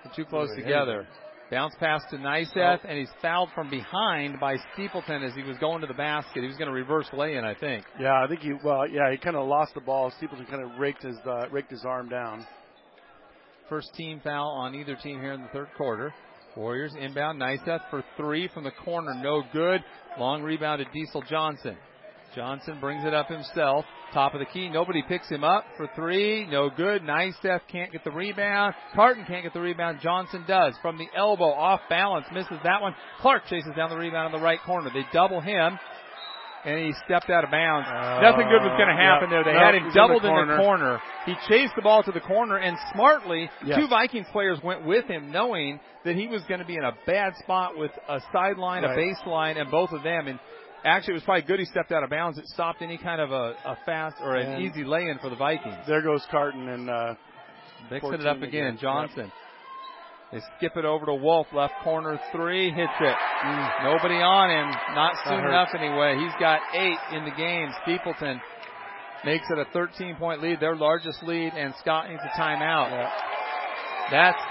[0.04, 1.08] They're too close together.
[1.50, 2.88] Bounce pass to Niceth, oh.
[2.88, 6.42] and he's fouled from behind by Steepleton as he was going to the basket.
[6.42, 7.86] He was going to reverse lay in, I think.
[8.00, 8.52] Yeah, I think he.
[8.64, 10.12] Well, yeah, he kind of lost the ball.
[10.18, 12.46] Steepleton kind of raked his uh, raked his arm down.
[13.70, 16.14] First team foul on either team here in the third quarter.
[16.58, 17.40] Warriors inbound.
[17.40, 19.14] Niceth for three from the corner.
[19.14, 19.84] No good.
[20.20, 21.78] Long rebound to Diesel Johnson.
[22.36, 23.86] Johnson brings it up himself.
[24.12, 24.68] Top of the key.
[24.70, 26.48] Nobody picks him up for three.
[26.48, 27.04] No good.
[27.04, 28.74] Niceth can't get the rebound.
[28.96, 30.00] Carton can't get the rebound.
[30.02, 30.74] Johnson does.
[30.82, 32.26] From the elbow, off balance.
[32.34, 32.96] Misses that one.
[33.22, 34.90] Clark chases down the rebound in the right corner.
[34.92, 35.78] They double him
[36.68, 37.88] and he stepped out of bounds.
[37.88, 39.46] Uh, Nothing good was going to happen yep.
[39.46, 39.54] there.
[39.54, 41.00] They had him doubled in the, in the, corner.
[41.26, 43.80] He chased the ball to the corner, and smartly, yes.
[43.80, 46.92] two Vikings players went with him, knowing that he was going to be in a
[47.06, 48.98] bad spot with a sideline, right.
[48.98, 50.28] a baseline, and both of them.
[50.28, 50.40] And
[50.84, 52.38] actually, it was probably good he stepped out of bounds.
[52.38, 55.38] It stopped any kind of a, a fast or an and easy lay-in for the
[55.38, 55.78] Vikings.
[55.88, 57.16] There goes Carton and uh,
[57.90, 58.68] mixing it up again.
[58.68, 58.78] again.
[58.82, 59.26] Johnson.
[59.26, 59.34] Yep.
[60.32, 63.16] They skip it over to Wolf, left corner three, hits it.
[63.46, 63.84] Mm.
[63.86, 66.18] Nobody on him, not soon enough anyway.
[66.20, 67.70] He's got eight in the game.
[67.84, 68.42] Steepleton
[69.24, 72.92] makes it a 13 point lead, their largest lead, and Scott needs a timeout.
[72.92, 73.10] Yeah.
[74.12, 74.42] That's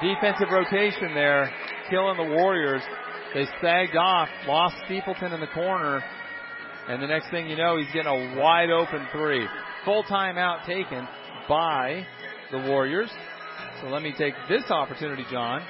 [0.00, 1.50] the defensive rotation there,
[1.90, 2.82] killing the Warriors.
[3.34, 6.02] They sagged off, lost Steepleton in the corner,
[6.88, 9.46] and the next thing you know, he's getting a wide open three.
[9.84, 11.08] Full timeout taken
[11.48, 12.06] by
[12.52, 13.10] the Warriors.
[13.82, 15.60] So let me take this opportunity, John,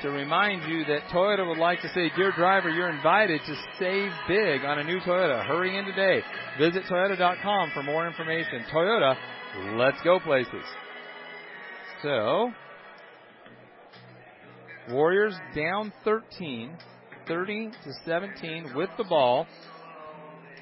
[0.00, 4.10] to remind you that Toyota would like to say, dear driver, you're invited to save
[4.26, 5.46] big on a new Toyota.
[5.46, 6.22] Hurry in today.
[6.58, 8.64] Visit Toyota.com for more information.
[8.72, 9.16] Toyota,
[9.76, 10.64] let's go places.
[12.02, 12.52] So,
[14.88, 16.76] Warriors down 13,
[17.26, 19.46] 30 to 17 with the ball.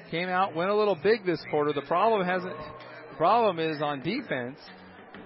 [0.09, 1.73] Came out, went a little big this quarter.
[1.73, 2.57] The problem hasn't.
[3.11, 4.57] The problem is on defense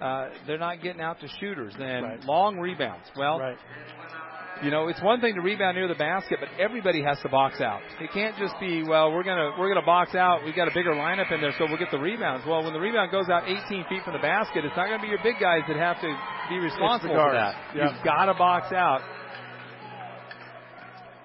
[0.01, 1.73] uh, they're not getting out to shooters.
[1.77, 2.23] and right.
[2.23, 3.05] long rebounds.
[3.17, 3.57] Well, right.
[4.63, 7.59] you know, it's one thing to rebound near the basket, but everybody has to box
[7.59, 7.81] out.
[7.99, 10.43] It can't just be, well, we're gonna we're gonna box out.
[10.45, 12.45] We've got a bigger lineup in there, so we'll get the rebounds.
[12.47, 15.09] Well, when the rebound goes out 18 feet from the basket, it's not gonna be
[15.09, 16.17] your big guys that have to
[16.49, 17.55] be responsible for that.
[17.75, 17.91] Yep.
[17.91, 19.01] You've got to box out.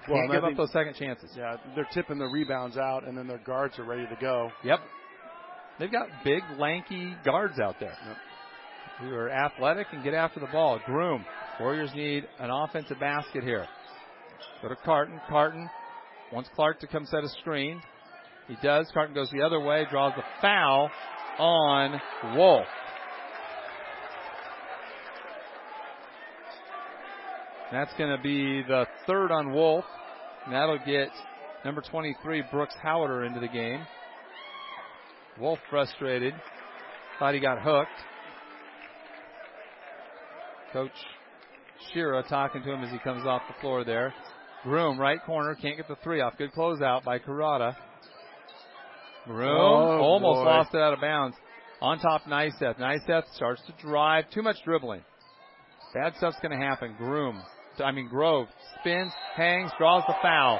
[0.07, 1.31] Well, Can't give up those second chances.
[1.35, 4.51] Yeah, they're tipping the rebounds out, and then their guards are ready to go.
[4.63, 4.79] Yep.
[5.79, 7.97] They've got big, lanky guards out there.
[8.05, 8.17] Yep
[8.99, 10.79] who are athletic and get after the ball.
[10.85, 11.25] Groom.
[11.59, 13.65] Warriors need an offensive basket here.
[14.61, 15.19] Go to Carton.
[15.29, 15.69] Carton
[16.31, 17.81] wants Clark to come set a screen.
[18.47, 18.89] He does.
[18.93, 20.89] Carton goes the other way, draws the foul
[21.39, 21.99] on
[22.35, 22.67] Wolf.
[27.71, 29.85] That's going to be the third on Wolf.
[30.45, 31.09] And that'll get
[31.63, 33.85] number 23, Brooks Howder, into the game.
[35.39, 36.33] Wolf frustrated.
[37.17, 37.89] Thought he got hooked.
[40.75, 40.91] Coach
[41.93, 44.13] Shira talking to him as he comes off the floor there.
[44.63, 46.37] Groom, right corner, can't get the three off.
[46.37, 47.77] Good closeout by Karada.
[49.23, 50.43] Groom oh, almost boy.
[50.43, 51.37] lost it out of bounds.
[51.81, 52.77] On top, Niceth.
[52.77, 54.25] Niceth starts to drive.
[54.31, 54.99] Too much dribbling.
[55.93, 56.93] Bad stuff's going to happen.
[56.97, 57.41] Groom,
[57.81, 58.47] I mean Grove,
[58.81, 60.59] spins, hangs, draws the foul.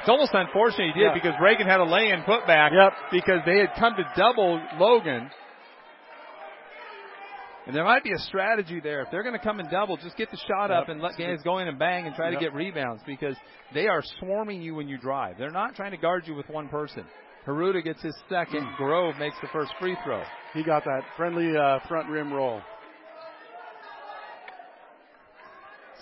[0.00, 1.12] It's almost unfortunate he did yeah.
[1.12, 2.94] because Reagan had a lay-in putback yep.
[3.12, 5.30] because they had come to double Logan
[7.66, 9.02] and there might be a strategy there.
[9.02, 10.82] If they're going to come and double, just get the shot yep.
[10.82, 12.38] up and let guys go in and bang and try yep.
[12.38, 13.36] to get rebounds because
[13.74, 15.36] they are swarming you when you drive.
[15.38, 17.04] They're not trying to guard you with one person.
[17.46, 18.62] Haruda gets his second.
[18.62, 18.76] Mm.
[18.76, 20.22] Grove makes the first free throw.
[20.54, 22.60] He got that friendly uh, front rim roll.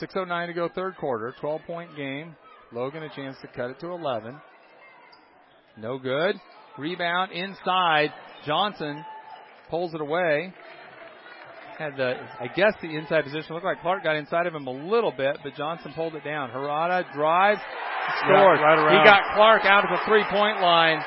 [0.00, 1.34] 6.09 to go, third quarter.
[1.40, 2.36] 12 point game.
[2.72, 4.38] Logan a chance to cut it to 11.
[5.76, 6.36] No good.
[6.76, 8.12] Rebound inside.
[8.46, 9.04] Johnson
[9.70, 10.52] pulls it away
[11.78, 13.54] had the, I guess, the inside position.
[13.54, 16.50] Looked like Clark got inside of him a little bit, but Johnson pulled it down.
[16.50, 17.60] Harada drives,
[18.18, 18.58] scores.
[18.58, 18.98] Yeah, right around.
[18.98, 20.98] He got Clark out of the three point line.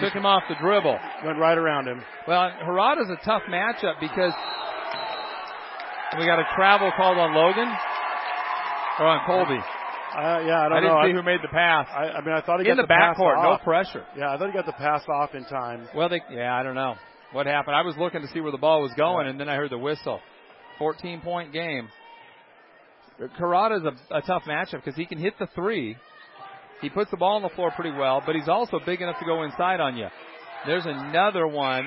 [0.00, 0.96] Took him off the dribble.
[1.24, 2.02] Went right around him.
[2.26, 4.32] Well, Harada's a tough matchup because
[6.16, 7.68] we got a travel called on Logan
[9.00, 9.60] or on Colby.
[9.60, 11.02] Uh, yeah, I don't I didn't know.
[11.04, 11.86] see I, who made the pass.
[11.90, 14.04] I, I mean, I thought he in got the, the backcourt, no pressure.
[14.16, 15.88] Yeah, I thought he got the pass off in time.
[15.94, 16.94] Well, they, yeah, I don't know
[17.32, 17.76] what happened.
[17.76, 19.30] I was looking to see where the ball was going, yeah.
[19.30, 20.20] and then I heard the whistle.
[20.78, 21.88] 14 point game.
[23.38, 25.96] Karada is a, a tough matchup because he can hit the three.
[26.80, 29.26] He puts the ball on the floor pretty well, but he's also big enough to
[29.26, 30.06] go inside on you.
[30.66, 31.86] There's another one.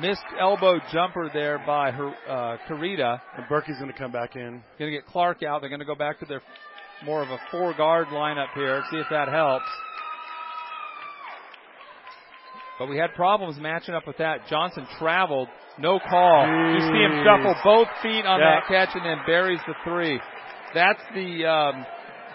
[0.00, 3.20] Missed elbow jumper there by her, uh, Karita.
[3.36, 4.62] And Berkey's going to come back in.
[4.78, 5.60] Going to get Clark out.
[5.60, 6.42] They're going to go back to their
[7.04, 8.84] more of a four guard lineup here.
[8.90, 9.64] See if that helps.
[12.80, 14.48] But we had problems matching up with that.
[14.48, 16.46] Johnson traveled, no call.
[16.46, 16.74] Jeez.
[16.76, 18.56] You see him shuffle both feet on yeah.
[18.56, 20.18] that catch and then buries the three.
[20.72, 21.84] That's the um,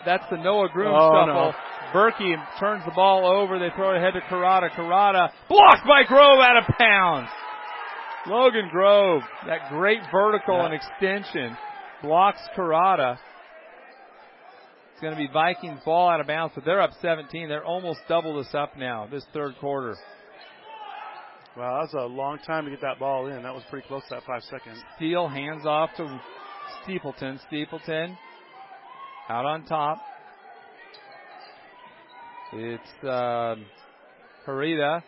[0.06, 1.52] that's the Noah Groom oh, shuffle.
[1.52, 2.00] No.
[2.00, 3.58] Berkey turns the ball over.
[3.58, 4.70] They throw it ahead to Carrata.
[4.70, 7.30] Carrata blocked by Grove out of bounds.
[8.28, 10.66] Logan Grove, that great vertical yeah.
[10.66, 11.58] and extension,
[12.04, 13.18] blocks Carrata.
[14.94, 17.50] It's going to be Vikings ball out of bounds, but they're up 17.
[17.50, 19.96] They're almost double this up now, this third quarter.
[21.58, 23.44] Wow, that was a long time to get that ball in.
[23.44, 24.78] That was pretty close to that five seconds.
[24.98, 26.22] Steele hands off to
[26.84, 27.40] Steepleton.
[27.48, 28.18] Steepleton
[29.30, 30.00] out on top.
[32.54, 33.56] It's uh,
[34.46, 35.02] Harita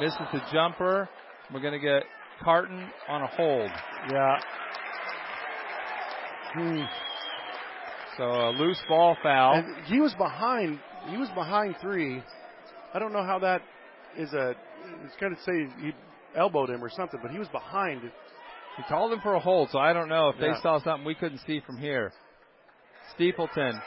[0.00, 1.08] misses the jumper.
[1.52, 2.02] We're going to get
[2.42, 3.70] Carton on a hold.
[4.10, 4.36] Yeah.
[6.54, 6.80] Hmm.
[8.18, 9.54] So a loose ball foul.
[9.54, 10.78] And he was behind.
[11.08, 12.22] He was behind three.
[12.92, 13.62] I don't know how that
[14.16, 14.54] is a.
[15.04, 15.92] It's kind of say he
[16.36, 18.02] elbowed him or something, but he was behind.
[18.02, 20.54] He called him for a hold, so I don't know if yeah.
[20.54, 22.12] they saw something we couldn't see from here.
[23.14, 23.80] Steepleton,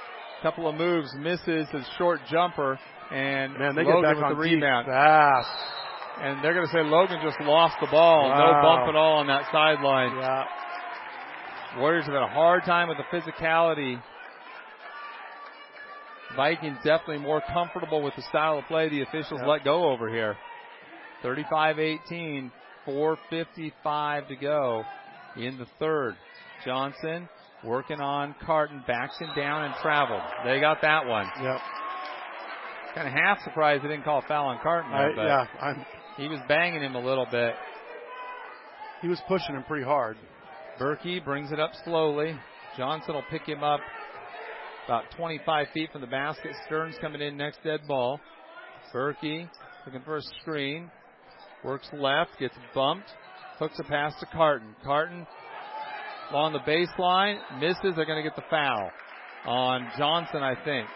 [0.44, 2.80] couple of moves, misses his short jumper,
[3.12, 4.86] and Man, they Logan get back on the rebound.
[4.88, 5.50] Fast.
[6.22, 8.30] And they're going to say Logan just lost the ball.
[8.30, 8.38] Wow.
[8.38, 10.16] No bump at all on that sideline.
[10.16, 10.44] Yeah.
[11.80, 14.02] Warriors have had a hard time with the physicality.
[16.36, 19.48] Vikings definitely more comfortable with the style of play the officials yep.
[19.48, 20.36] let go over here.
[21.26, 22.52] 35-18,
[22.88, 24.84] 4.55 to go
[25.36, 26.16] in the third.
[26.64, 27.28] Johnson
[27.64, 30.22] working on Carton, backs him down and traveled.
[30.46, 31.26] They got that one.
[31.42, 31.60] Yep.
[32.94, 34.92] Kind of half surprised they didn't call a foul on Carton.
[34.92, 35.86] There, I, yeah, I'm,
[36.18, 37.54] he was banging him a little bit.
[39.02, 40.18] He was pushing him pretty hard.
[40.80, 42.38] Berkey brings it up slowly.
[42.78, 43.80] Johnson will pick him up
[44.86, 46.52] about 25 feet from the basket.
[46.66, 48.20] Stearns coming in next dead ball.
[48.94, 49.50] Berkey
[49.86, 50.90] looking for a screen.
[51.66, 53.10] Works left, gets bumped,
[53.58, 54.76] hooks a pass to Carton.
[54.84, 55.26] Carton
[56.30, 57.96] along the baseline, misses.
[57.96, 58.92] They're going to get the foul
[59.48, 60.88] on Johnson, I think.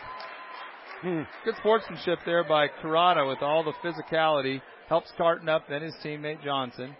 [1.01, 1.21] Hmm.
[1.43, 4.61] Good sportsmanship there by Carrata with all the physicality.
[4.89, 6.95] Helps Carton up, then his teammate Johnson.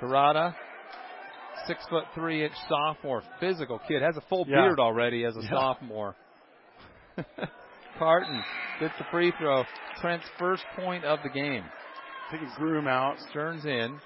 [0.00, 0.54] Carrata,
[1.66, 4.62] six foot three inch sophomore, physical kid, has a full yeah.
[4.62, 5.50] beard already as a yeah.
[5.50, 6.16] sophomore.
[8.00, 8.42] Carton
[8.80, 9.62] gets the free throw.
[10.00, 11.64] Trent's first point of the game.
[12.30, 13.16] Taking Groom out.
[13.28, 14.00] Stearns in.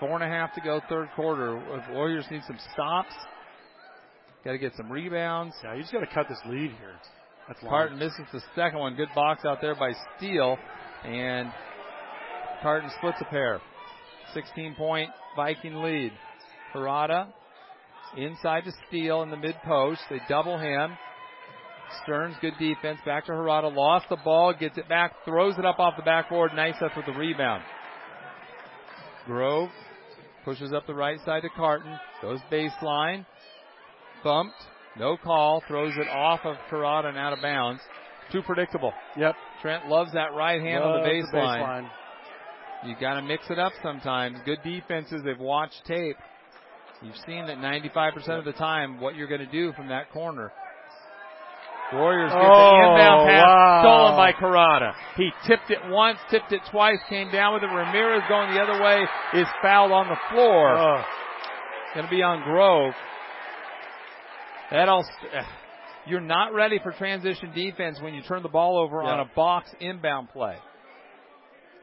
[0.00, 1.54] Four and a half to go, third quarter.
[1.92, 3.14] Warriors need some stops.
[4.44, 5.54] Got to get some rebounds.
[5.62, 6.96] Yeah, you just got to cut this lead here.
[7.46, 7.70] That's long.
[7.70, 8.96] Carton misses the second one.
[8.96, 10.58] Good box out there by Steele.
[11.04, 11.52] And
[12.60, 13.60] Carton splits a pair.
[14.34, 16.10] 16 point Viking lead.
[16.74, 17.28] Parada
[18.16, 20.00] inside to Steele in the mid post.
[20.10, 20.96] They double him.
[22.02, 22.98] Stearns, good defense.
[23.04, 23.74] Back to Harada.
[23.74, 24.52] Lost the ball.
[24.52, 25.12] Gets it back.
[25.24, 26.52] Throws it up off the backboard.
[26.54, 27.62] Nice up with the rebound.
[29.26, 29.70] Grove
[30.44, 31.98] pushes up the right side to Carton.
[32.20, 33.24] Goes baseline.
[34.22, 34.56] Bumped.
[34.98, 35.62] No call.
[35.66, 37.80] Throws it off of Carrata and out of bounds.
[38.32, 38.92] Too predictable.
[39.16, 39.34] Yep.
[39.62, 41.30] Trent loves that right hand on the baseline.
[41.32, 41.90] The baseline.
[42.86, 44.38] You got to mix it up sometimes.
[44.44, 45.22] Good defenses.
[45.24, 46.16] They've watched tape.
[47.02, 50.52] You've seen that 95% of the time what you're going to do from that corner.
[51.92, 53.82] Warriors get oh, the inbound pass wow.
[53.82, 54.94] stolen by Carrata.
[55.16, 57.66] He tipped it once, tipped it twice, came down with it.
[57.66, 59.04] Ramirez going the other way
[59.34, 60.78] is fouled on the floor.
[60.78, 61.02] Oh.
[61.94, 62.94] Going to be on Grove.
[64.70, 65.04] That all.
[66.06, 69.10] You're not ready for transition defense when you turn the ball over yeah.
[69.10, 70.56] on a box inbound play.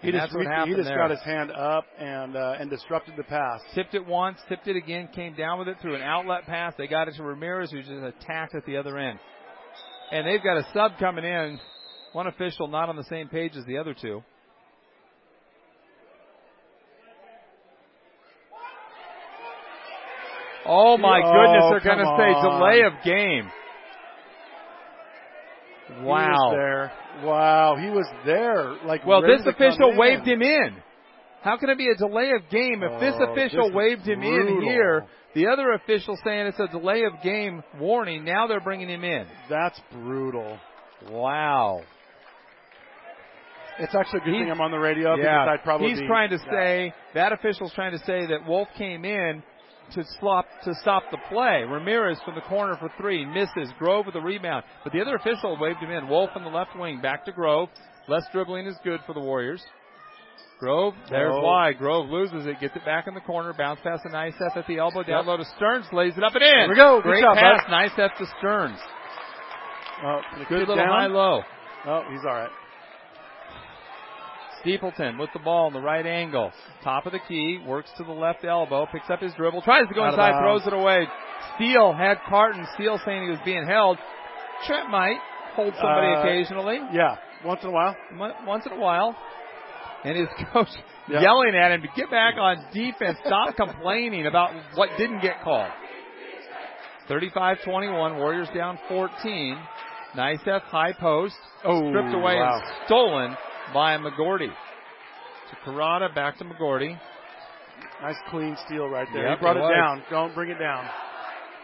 [0.01, 3.61] He just, he just got his hand up and uh, and disrupted the pass.
[3.75, 6.73] Tipped it once, tipped it again, came down with it through an outlet pass.
[6.75, 9.19] They got it to Ramirez, who just attacked at the other end.
[10.11, 11.59] And they've got a sub coming in.
[12.13, 14.21] One official not on the same page as the other two.
[20.65, 23.51] Oh my oh, goodness, they're going to say delay of game.
[26.03, 26.25] Wow.
[26.25, 26.91] He was there.
[27.23, 28.75] Wow, he was there.
[28.85, 29.97] Like Well, this official in.
[29.97, 30.77] waved him in.
[31.41, 34.19] How can it be a delay of game if oh, this official this waved him
[34.19, 34.57] brutal.
[34.57, 35.07] in here?
[35.33, 38.25] The other official saying it's a delay of game warning.
[38.25, 39.25] Now they're bringing him in.
[39.49, 40.59] That's brutal.
[41.09, 41.81] Wow.
[43.79, 46.01] It's actually a good he's, thing I'm on the radio yeah, because I'd probably He's
[46.01, 46.51] be, trying to yeah.
[46.51, 49.41] say that official's trying to say that Wolf came in
[49.93, 51.63] to stop to stop the play.
[51.67, 53.73] Ramirez from the corner for three misses.
[53.79, 56.07] Grove with the rebound, but the other official waved him in.
[56.07, 57.69] Wolf on the left wing back to Grove.
[58.07, 59.63] Less dribbling is good for the Warriors.
[60.61, 61.41] Grove, there's Oh.
[61.41, 61.73] why.
[61.73, 64.77] Grove loses it, gets it back in the corner, bounce pass to Niceth at the
[64.77, 65.25] elbow, down Yep.
[65.25, 66.49] low to Stearns, lays it up and in.
[66.51, 67.01] There we go.
[67.01, 67.71] Great job, pass, bud.
[67.71, 68.79] Niceth to Stearns.
[70.03, 70.87] Oh, Good little down.
[70.87, 71.43] high low.
[71.87, 72.49] Oh, he's all right.
[74.59, 76.51] Steepleton with the ball in the right angle.
[76.83, 79.93] Top of the key, works to the left elbow, picks up his dribble, tries to
[79.95, 81.07] go Out inside, throws it away.
[81.55, 82.67] Steele had Carton.
[82.75, 83.97] Steele saying he was being held.
[84.67, 85.17] Trent might
[85.55, 87.95] hold somebody Uh, occasionally, Yeah, once in a while.
[88.45, 89.15] once in a while.
[90.03, 90.69] And his coach
[91.07, 91.21] Yeah.
[91.21, 95.69] yelling at him to get back on defense, stop complaining about what didn't get called.
[97.09, 99.57] 35-21, Warriors down 14.
[100.15, 102.55] Niceth high post, Oh, stripped away wow.
[102.55, 103.37] and stolen
[103.73, 104.49] by McGordy.
[104.49, 106.99] To Karada, back to McGordy.
[108.01, 109.27] Nice clean steal right there.
[109.29, 110.03] Yep, he brought it it, down.
[110.09, 110.85] Don't bring it down.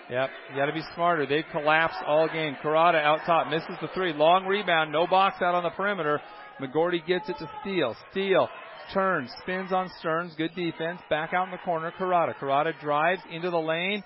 [0.09, 1.25] Yep, you got to be smarter.
[1.25, 2.55] They've collapsed all game.
[2.63, 4.13] Karada out top, misses the three.
[4.13, 6.21] Long rebound, no box out on the perimeter.
[6.61, 7.95] McGordy gets it to Steele.
[8.11, 8.47] Steele
[8.93, 10.33] turns, spins on Stearns.
[10.35, 10.99] Good defense.
[11.09, 11.91] Back out in the corner.
[11.99, 12.33] Karada.
[12.39, 14.03] Karada drives into the lane.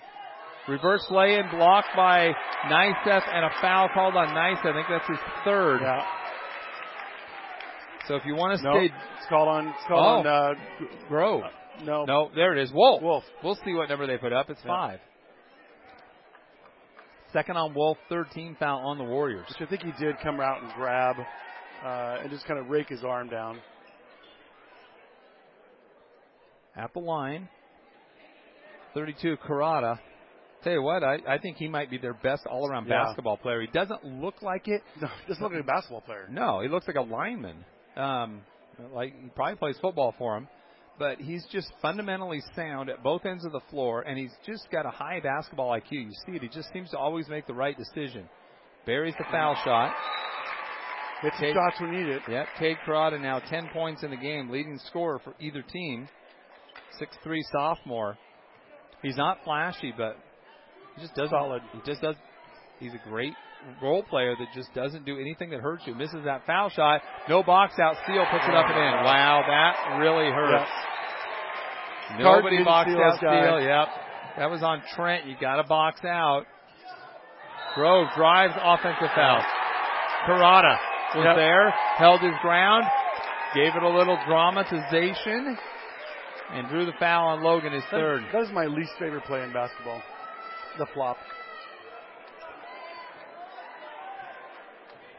[0.68, 2.32] Reverse lay in blocked by
[2.70, 4.66] Niceth and a foul called on Niceth.
[4.66, 5.80] I think that's his third.
[5.82, 6.06] Yeah.
[8.08, 9.68] So if you want to No, stay it's called on.
[9.68, 10.30] It's called Oh.
[10.30, 10.56] on.
[10.58, 11.44] Uh, Grove.
[11.84, 12.06] no.
[12.06, 12.72] No, there it is.
[12.74, 13.02] Wolf.
[13.02, 13.24] Wolf.
[13.44, 14.50] We'll see what number they put up.
[14.50, 14.72] It's Yeah.
[14.72, 15.00] five.
[17.32, 19.48] Second on Wolf, 13 foul on the Warriors.
[19.48, 21.16] Which I think he did come out and grab,
[21.84, 23.60] uh, and just kind of rake his arm down.
[26.76, 27.50] At the line,
[28.94, 30.00] 32 Karada.
[30.64, 33.04] Tell you what, I, I think he might be their best all-around Yeah.
[33.06, 33.62] basketball player.
[33.62, 34.82] He doesn't look like it.
[35.02, 36.28] No, doesn't look like a basketball player.
[36.32, 37.66] No, he looks like a lineman.
[37.98, 38.42] Um,
[38.94, 40.48] like he probably plays football for him,
[41.00, 44.86] but he's just fundamentally sound at both ends of the floor, and he's just got
[44.86, 45.92] a high basketball IQ.
[45.92, 48.30] You see it; he just seems to always make the right decision.
[48.86, 49.94] Buries the foul shot.
[51.22, 52.22] Hits the Take- shots when needed.
[52.28, 56.08] Yep, Cade Carrada now 10 points in the game, leading scorer for either team.
[57.00, 58.18] 6'3 sophomore.
[59.02, 60.18] He's not flashy, but
[60.96, 61.30] he just doesn't.
[61.30, 61.62] Solid.
[61.74, 62.16] He just does.
[62.80, 63.34] He's a great
[63.82, 65.94] role player that just doesn't do anything that hurts you.
[65.96, 67.02] Misses that foul shot.
[67.30, 67.96] No box out.
[68.04, 69.06] Steele puts it up and in.
[69.06, 70.70] Wow, that really hurts.
[72.10, 73.18] Carton Nobody didn't boxed out.
[73.18, 73.62] Steele.
[73.62, 73.88] Yep.
[74.38, 75.26] That was on Trent.
[75.28, 76.46] You got to box out.
[77.76, 79.44] Grove drives offensive foul.
[80.28, 80.78] Karada
[81.16, 81.36] was Yep.
[81.36, 82.86] there, held his ground,
[83.54, 85.58] gave it a little dramatization,
[86.54, 88.24] and drew the foul on Logan, his That- third.
[88.32, 90.02] That is my least favorite play in basketball.
[90.78, 91.18] The flop.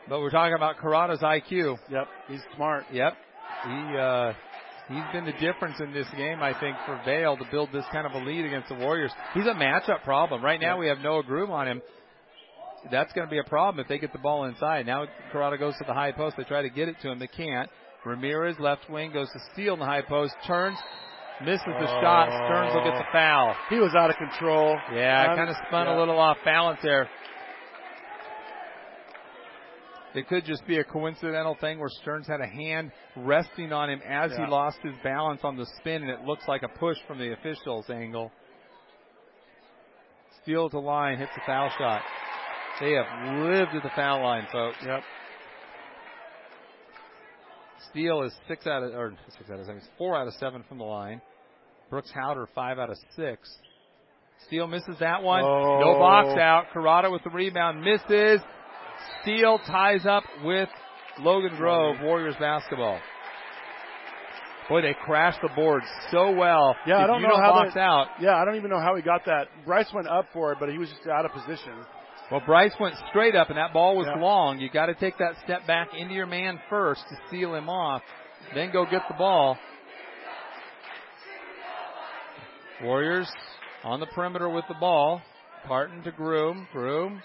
[0.08, 1.78] But we're talking about Karada's IQ.
[1.88, 2.84] Yep, he's smart.
[2.90, 3.16] Yep.
[3.64, 4.32] He uh
[4.88, 8.06] he's been the difference in this game, I think, for Vale to build this kind
[8.06, 9.12] of a lead against the Warriors.
[9.34, 10.42] He's a matchup problem.
[10.44, 10.78] Right now Yep.
[10.80, 11.82] we have Noah Groom on him.
[12.90, 14.86] That's going to be a problem if they get the ball inside.
[14.86, 16.36] Now Karada goes to the high post.
[16.36, 17.18] They try to get it to him.
[17.18, 17.70] They can't.
[18.04, 20.76] Ramirez, left wing, goes to Steele in the high post, turns,
[21.44, 22.28] misses the shot.
[22.28, 23.54] Stearns will get the foul.
[23.70, 24.76] He was out of control.
[24.92, 25.96] Yeah, Um, kind of spun yeah.
[25.96, 27.08] a little off balance there.
[30.14, 34.02] It could just be a coincidental thing where Stearns had a hand resting on him
[34.06, 34.44] as Yeah.
[34.44, 37.32] he lost his balance on the spin, and it looks like a push from the
[37.32, 38.30] officials' angle.
[40.42, 42.02] Steele to line, hits the foul shot.
[42.82, 44.78] They have lived at the foul line, folks.
[44.84, 45.02] Yep.
[47.90, 50.78] Steele is six out of or six out of seven, four out of seven from
[50.78, 51.20] the line.
[51.90, 53.48] Brooks Howder five out of six.
[54.48, 55.44] Steele misses that one.
[55.44, 55.78] Oh.
[55.80, 56.64] No box out.
[56.74, 58.40] Carrada with the rebound misses.
[59.22, 60.68] Steele ties up with
[61.20, 62.98] Logan Grove, Warriors basketball.
[64.68, 66.74] Boy, they crashed the board so well.
[66.84, 68.06] Yeah, I don't know don't how box they- out.
[68.20, 69.46] Yeah, I don't even know how he got that.
[69.64, 71.74] Bryce went up for it, but he was just out of position.
[72.32, 74.14] Well, Bryce went straight up, and that ball was Yeah.
[74.14, 74.58] long.
[74.58, 78.02] You got to take that step back into your man first to seal him off,
[78.54, 79.58] then go get the ball.
[82.82, 83.30] Warriors
[83.84, 85.20] on the perimeter with the ball.
[85.66, 86.66] Carton to Groom.
[86.72, 87.22] Groom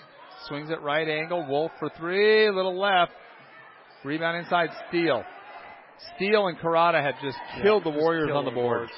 [0.48, 1.46] swings at right angle.
[1.48, 2.50] Wolf for three.
[2.50, 3.14] Little left.
[4.04, 4.70] Rebound inside.
[4.90, 5.24] Steele.
[6.16, 8.92] Steele and Karada have just killed the Warriors on the boards.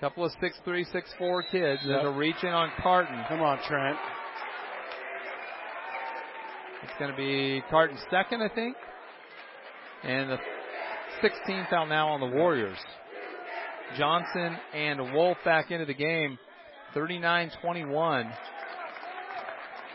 [0.00, 1.82] Couple of six three, six four kids.
[1.82, 2.04] There's Yep.
[2.04, 3.24] a reach in on Carton.
[3.24, 3.98] Come on, Trent.
[6.82, 8.76] It's going to be Carton's second, I think.
[10.02, 10.38] And the
[11.22, 12.78] 16th foul now on the Warriors.
[13.98, 16.38] Johnson and Wolf back into the game.
[16.94, 18.30] 39-21.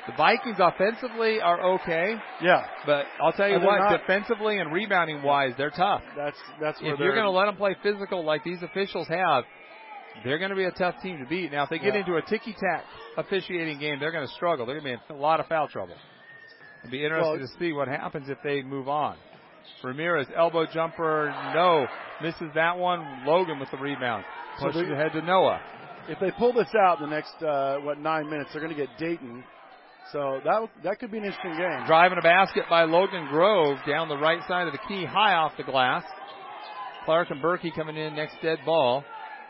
[0.08, 5.24] The Vikings offensively are okay, Yeah, but I'll tell you what, not- defensively and rebounding
[5.24, 6.04] wise, they're tough.
[6.16, 9.46] that's that's where If you're going to let them play physical like these officials have,
[10.24, 11.52] they're going to be a tough team to beat.
[11.52, 12.02] Now, if they get Yeah.
[12.02, 12.84] into a ticky-tack
[13.18, 14.68] officiating game, they're going to struggle.
[14.68, 15.96] They're going to be in a lot of foul trouble.
[16.86, 19.18] It'd be interesting Well- to see what happens if they move on.
[19.84, 21.88] Ramirez, elbow jumper, no.
[22.22, 23.26] Misses that one.
[23.26, 24.24] Logan with the rebound.
[24.60, 25.60] So Pushes they- ahead to Noah.
[26.08, 28.80] If they pull this out in the next uh, what nine minutes, they're going to
[28.80, 29.44] get Dayton.
[30.12, 31.86] So that that could be an interesting game.
[31.88, 35.54] Driving a basket by Logan Grove down the right side of the key, high off
[35.58, 36.04] the glass.
[37.06, 39.04] Clark and Berkey coming in next dead ball.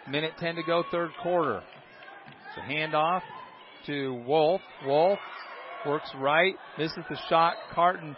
[0.09, 1.61] Minute 10 to go, third quarter.
[2.55, 3.21] The handoff
[3.87, 4.61] to Wolf.
[4.85, 5.19] Wolf
[5.85, 7.55] works right, misses the shot.
[7.73, 8.15] Carton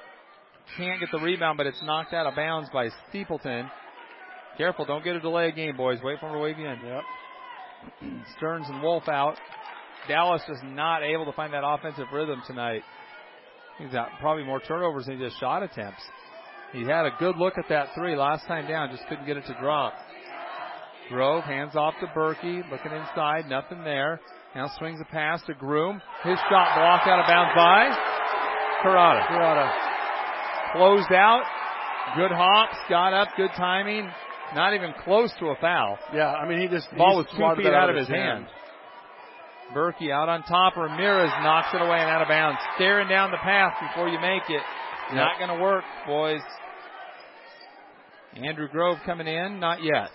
[0.78, 3.70] can't get the rebound, but it's knocked out of bounds by Steepleton.
[4.57, 5.99] Careful, don't get a delay game, boys.
[6.03, 6.80] Wait for him to wave you in.
[6.84, 7.03] Yep.
[8.38, 9.36] Stearns and Wolf out.
[10.07, 12.82] Dallas just not able to find that offensive rhythm tonight.
[13.78, 16.01] He's got probably more turnovers than just shot attempts.
[16.74, 19.45] He had a good look at that three last time down, just couldn't get it
[19.45, 19.93] to drop.
[21.09, 24.20] Grove hands off to Berkey, looking inside, nothing there.
[24.57, 26.01] Now swings a pass to Groom.
[26.23, 27.93] His shot blocked out of bounds by
[28.81, 29.27] Carrata.
[29.27, 29.69] Corrado.
[30.73, 31.43] Closed out.
[32.15, 34.09] Good hops, got up, good timing.
[34.55, 35.99] Not even close to a foul.
[36.11, 38.47] Yeah, I mean he just Ball was two feet that out of his hand.
[39.75, 40.75] Berkey out on top.
[40.75, 42.57] Ramirez knocks it away and out of bounds.
[42.77, 44.63] Staring down the path before you make it.
[45.13, 46.41] Not going to work, boys.
[48.33, 49.59] Andrew Grove coming in.
[49.59, 50.09] Not yet.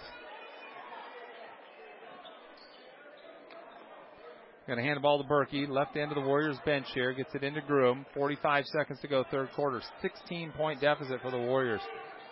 [4.73, 5.69] Going to hand the ball to Berkey.
[5.69, 7.13] Left end of the Warriors bench here.
[7.13, 8.07] Gets it into Groom.
[8.15, 9.83] 45 seconds to go, third quarter.
[10.01, 11.83] 16 point deficit for the Warriors.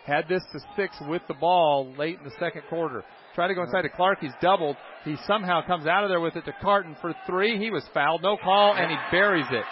[0.07, 3.05] Had this to six with the ball late in the second quarter.
[3.35, 4.21] Tried to go inside to Clark.
[4.23, 4.77] He's doubled.
[5.05, 7.59] He somehow comes out of there with it to Carton for three.
[7.59, 8.23] He was fouled.
[8.23, 9.65] No call, and he buries it.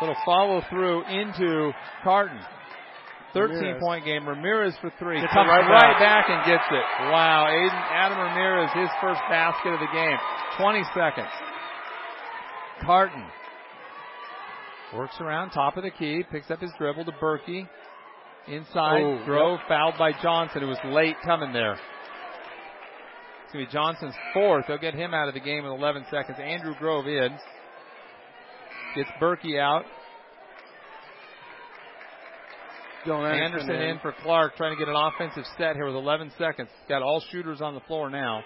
[0.00, 1.70] Little follow through into
[2.02, 2.40] Carton.
[3.34, 3.80] 13 Ramirez.
[3.82, 4.26] point game.
[4.28, 5.20] Ramirez for three.
[5.20, 5.98] Comes right right, back.
[6.00, 6.24] back.
[6.30, 6.84] and gets it.
[7.12, 7.46] Wow.
[7.50, 10.16] Aiden, Adam Ramirez, his first basket of the game.
[10.58, 11.28] 20 seconds.
[12.84, 13.24] Carton
[14.94, 17.68] works around top of the key, picks up his dribble to Berkey.
[18.46, 21.72] Inside, Oh, Grove fouled by Johnson, who was late coming there.
[21.72, 24.64] It's going to be Johnson's fourth.
[24.68, 26.38] They'll get him out of the game in 11 seconds.
[26.42, 27.28] Andrew Grove in.
[28.94, 29.84] Gets Berkey out.
[33.06, 36.68] Dylan Anderson in for Clark, trying to get an offensive set here with 11 seconds.
[36.88, 38.42] Got all shooters on the floor now.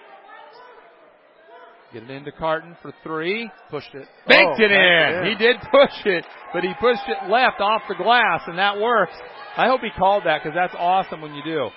[1.93, 3.51] Get it into Carton for three.
[3.69, 4.07] pushed it.
[4.27, 5.23] Banked Oh, it in.
[5.23, 8.79] banked He did push it, but he pushed it left off the glass, and that
[8.79, 9.13] works.
[9.55, 11.69] I hope he called that because that's awesome when you do.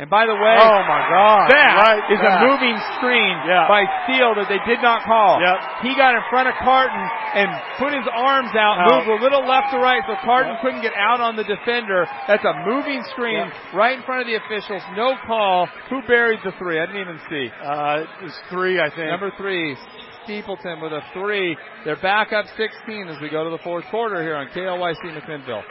[0.00, 1.52] And by the way, Oh my God!
[1.52, 2.40] that right is back.
[2.40, 3.68] a moving screen Yeah.
[3.68, 5.36] by Steele that they did not call.
[5.44, 5.84] Yep.
[5.84, 7.04] He got in front of Carton
[7.36, 9.04] and put his arms out, Out.
[9.04, 10.62] moved a little left to right so Carton Yep.
[10.64, 12.08] couldn't get out on the defender.
[12.26, 13.52] That's a moving screen Yep.
[13.76, 14.80] right in front of the officials.
[14.96, 15.66] No call.
[15.92, 16.80] Who buried the three?
[16.80, 17.52] I didn't even see.
[17.62, 19.10] Uh, it was three, I think.
[19.10, 19.76] Number three,
[20.24, 21.58] Steepleton with a three.
[21.84, 25.62] They're back up 16 as we go to the fourth quarter here on KLYC McMinnville.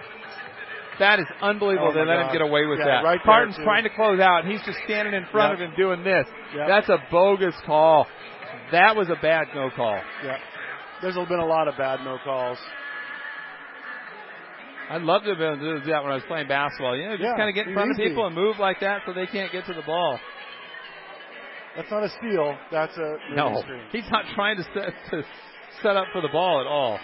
[0.99, 1.89] That is unbelievable.
[1.89, 3.03] Oh they let him get away with Yeah, that.
[3.03, 3.63] right too.
[3.63, 4.43] trying to close out.
[4.43, 5.67] And he's just standing in front Yep.
[5.67, 6.27] of him doing this.
[6.55, 6.67] Yep.
[6.67, 8.07] That's a bogus call.
[8.71, 9.99] That was a bad no call.
[10.23, 10.37] Yeah.
[11.01, 12.57] There's been a lot of bad no calls.
[14.91, 16.97] I'd love to have been able to do that when I was playing basketball.
[16.97, 18.03] You know, just Yeah, kind of get in front easy.
[18.03, 20.19] of people and move like that so they can't get to the ball.
[21.77, 22.57] That's not a steal.
[22.71, 23.83] That's a No, screen.
[23.91, 25.23] he's not trying to set to
[25.81, 26.97] set up for the ball at all.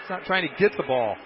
[0.00, 1.16] He's not trying to get the ball.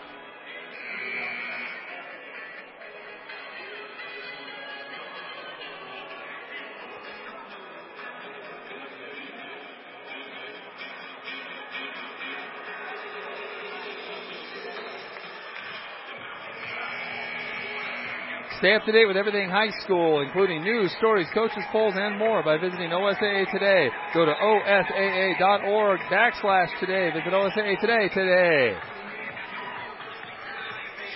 [18.66, 22.42] Stay up to date with everything high school, including news, stories, coaches, polls, and more
[22.42, 23.90] by visiting OSAA today.
[24.12, 27.12] Go to osaa.org backslash today.
[27.14, 28.76] Visit OSAA today today.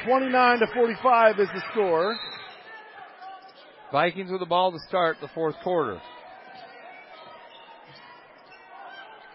[0.04, 2.16] 29 to 45 is the score.
[3.90, 6.00] Vikings with the ball to start the fourth quarter.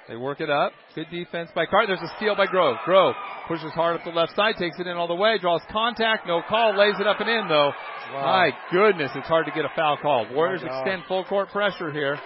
[0.07, 0.71] They work it up.
[0.93, 1.95] Good defense by Carter.
[1.95, 2.77] There's a steal by Grove.
[2.85, 3.15] Grove
[3.47, 6.41] pushes hard up the left side, takes it in all the way, draws contact, no
[6.47, 7.71] call, lays it up and in though.
[8.13, 10.27] My goodness, it's hard to get a foul call.
[10.29, 10.81] Oh Warriors My God.
[10.81, 12.19] extend full court pressure here.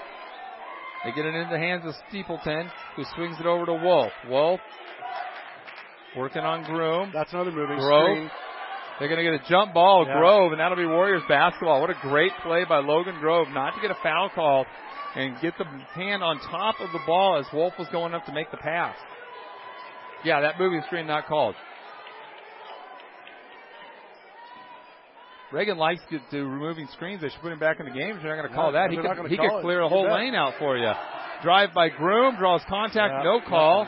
[1.05, 4.11] They get it into the hands of Steepleton, who swings it over to Wolf.
[4.29, 4.59] Wolf
[6.17, 7.11] working on Groom.
[7.13, 8.15] That's another moving Grove.
[8.17, 8.31] screen.
[8.99, 10.17] They're going to get a jump ball, Yeah.
[10.19, 11.79] Grove, and that'll be Warriors basketball.
[11.79, 14.67] What a great play by Logan Grove not to get a foul called
[15.15, 18.33] and get the hand on top of the ball as Wolf was going up to
[18.33, 18.95] make the pass.
[20.23, 21.55] Yeah, that moving screen not called.
[25.51, 27.21] Reagan likes to do removing screens.
[27.21, 28.19] They should put him back in the game.
[28.21, 29.61] You're not going to call that, he could, he could it.
[29.61, 30.91] clear a whole lane out for you.
[31.41, 33.87] Drive by Groom, draws contact, Yeah, no call.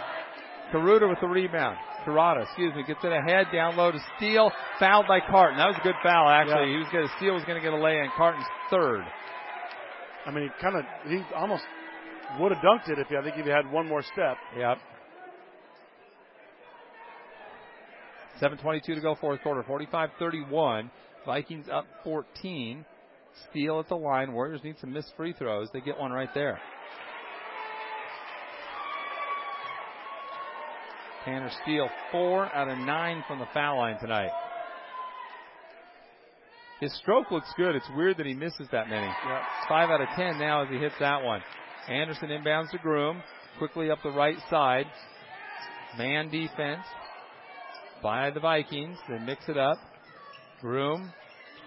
[0.74, 1.78] Karuta with the rebound.
[2.06, 5.60] Carrata, excuse me, gets it ahead, down low to Steele, fouled by Carton.
[5.60, 6.72] That was a good foul, actually.
[6.72, 6.78] Yeah.
[6.78, 8.10] He was going to, Steele was going to get a lay in.
[8.18, 9.04] Carton's third.
[10.26, 11.64] I mean, he kind of, he almost
[12.40, 14.38] would have dunked it if he, I think if he had one more step.
[14.58, 14.78] Yep.
[18.42, 19.64] 7.22 to go, fourth quarter.
[19.64, 20.90] 45 31.
[21.26, 22.86] Vikings up 14.
[23.50, 24.34] Steele at the line.
[24.34, 25.70] Warriors need some missed free throws.
[25.74, 26.60] They get one right there.
[31.26, 34.32] Tanner Steele, four out of nine from the foul line tonight.
[36.82, 37.76] His stroke looks good.
[37.76, 39.06] It's weird that he misses that many.
[39.06, 39.42] Yep.
[39.70, 41.42] Five out of ten now as he hits that one.
[41.88, 43.22] Anderson inbounds to Groom.
[43.60, 44.86] Quickly up the right side.
[45.98, 46.84] Man defense
[48.02, 48.98] by the Vikings.
[49.08, 49.78] They mix it up.
[50.60, 51.12] Groom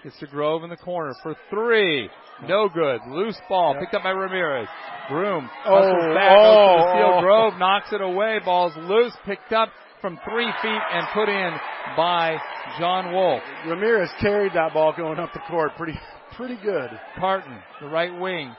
[0.02, 2.08] gets to Grove in the corner for three.
[2.48, 3.00] No good.
[3.08, 3.80] Loose ball Yep.
[3.82, 4.68] picked up by Ramirez.
[5.08, 7.20] Groom Oh, back, goes to the oh, oh.
[7.20, 8.40] Grove knocks it away.
[8.44, 9.68] Ball's loose, picked up
[10.00, 11.52] from three feet and put in
[11.96, 12.36] by
[12.78, 13.42] John Wolf.
[13.66, 15.98] Ramirez carried that ball going up the court pretty,
[16.36, 16.90] pretty good.
[17.18, 18.54] Carton, the right wing,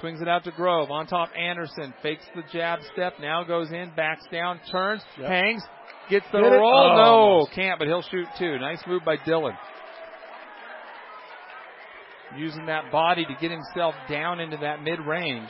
[0.00, 0.90] swings it out to Grove.
[0.90, 3.14] On top, Anderson fakes the jab step.
[3.20, 5.28] Now goes in, backs down, turns, Yep.
[5.30, 5.62] hangs,
[6.10, 6.74] gets the Did roll.
[6.74, 7.52] Oh, no, almost.
[7.52, 8.58] can't, but he'll shoot two.
[8.58, 9.56] Nice move by Dylan.
[12.36, 15.48] Using that body to get himself down into that mid range.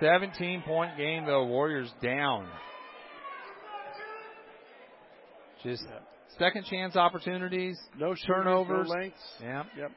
[0.00, 2.46] 17 point game though, Warriors down.
[5.64, 5.84] Just
[6.38, 8.88] second chance opportunities, No shooters, Turnovers.
[8.88, 9.18] no lengths.
[9.42, 9.64] yeah.
[9.76, 9.90] Yep.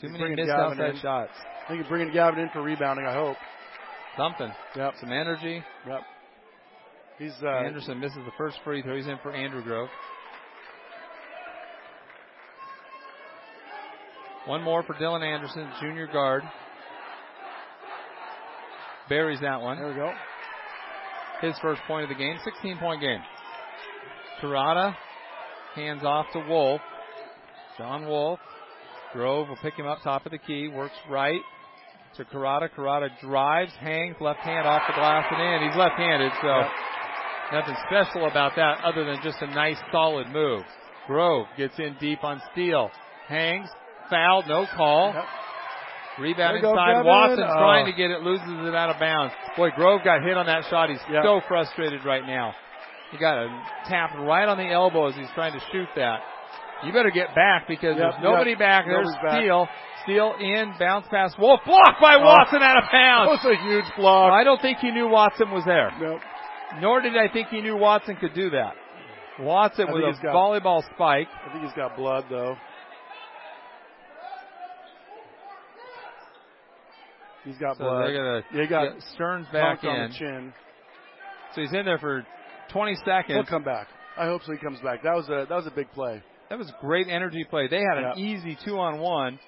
[0.00, 1.00] Too many missed Gavin outside in.
[1.00, 1.32] shots.
[1.64, 3.04] I think you're bringing Gavin in for rebounding.
[3.06, 3.36] I hope.
[4.16, 4.50] Something.
[4.76, 4.94] Yep.
[5.00, 5.62] Some energy.
[5.86, 6.00] Yep.
[7.18, 8.96] He's uh, Anderson misses the first free throw.
[8.96, 9.88] He's in for Andrew Grove.
[14.46, 16.42] One more for Dylan Anderson, junior guard.
[19.08, 19.78] Buries that one.
[19.78, 20.12] There we go.
[21.40, 22.36] His first point of the game.
[22.44, 23.20] 16 point game.
[24.42, 24.94] Karada
[25.74, 26.80] hands off to Wolf.
[27.76, 28.40] John Wolf.
[29.12, 30.68] Grove will pick him up top of the key.
[30.68, 31.40] Works right
[32.16, 32.68] to Karada.
[32.76, 35.68] Karada drives, hangs, left hand off the glass and in.
[35.68, 36.70] He's left handed, so Yep.
[37.52, 40.64] nothing special about that other than just a nice solid move.
[41.06, 42.90] Grove gets in deep on Steele.
[43.28, 43.70] Hangs,
[44.10, 45.12] fouled, no call.
[45.14, 45.24] Yep.
[46.18, 47.04] Rebound inside.
[47.04, 47.58] Watson's Oh.
[47.58, 49.32] trying to get it, loses it out of bounds.
[49.56, 50.90] Boy, Grove got hit on that shot.
[50.90, 51.22] He's Yep.
[51.22, 52.54] so frustrated right now.
[53.10, 53.48] He got a
[53.88, 56.20] tap right on the elbow as he's trying to shoot that.
[56.84, 58.58] You better get back because Yep, there's nobody yep.
[58.58, 58.84] back.
[58.86, 59.08] There's.
[59.32, 59.66] Steele.
[60.04, 61.34] Steele in, bounce pass.
[61.38, 62.24] Wolf blocked by Oh.
[62.24, 63.42] Watson out of bounds.
[63.42, 64.32] That was a huge block.
[64.32, 65.90] I don't think he knew Watson was there.
[66.00, 66.20] Nope.
[66.80, 68.74] Nor did I think he knew Watson could do that.
[69.40, 71.28] Watson with a got- volleyball spike.
[71.46, 72.56] I think he's got blood though.
[77.44, 78.02] He's got So blood.
[78.04, 80.08] they're gonna Yeah, he got Stearns back in.
[80.10, 80.52] the chin.
[81.54, 82.26] So he's in there for
[82.72, 83.26] 20 seconds.
[83.28, 83.88] He'll come back.
[84.16, 84.52] I hope so.
[84.52, 85.02] He comes back.
[85.02, 86.22] That was a that was a big play.
[86.50, 87.68] That was great energy play.
[87.68, 89.38] They had an easy two on one,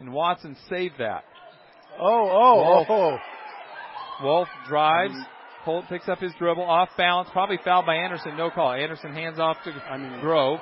[0.00, 1.24] and Watson saved that.
[2.00, 2.86] Oh oh Wolf.
[2.90, 3.16] oh.
[4.22, 5.14] Wolf drives.
[5.14, 5.26] Um,
[5.64, 8.36] Holt picks up his dribble off balance, probably fouled by Anderson.
[8.36, 8.72] No call.
[8.72, 10.60] Anderson hands off to I mean, Grove.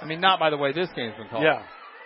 [0.00, 1.42] I mean, not by the way this game's been called.
[1.42, 1.62] yeah.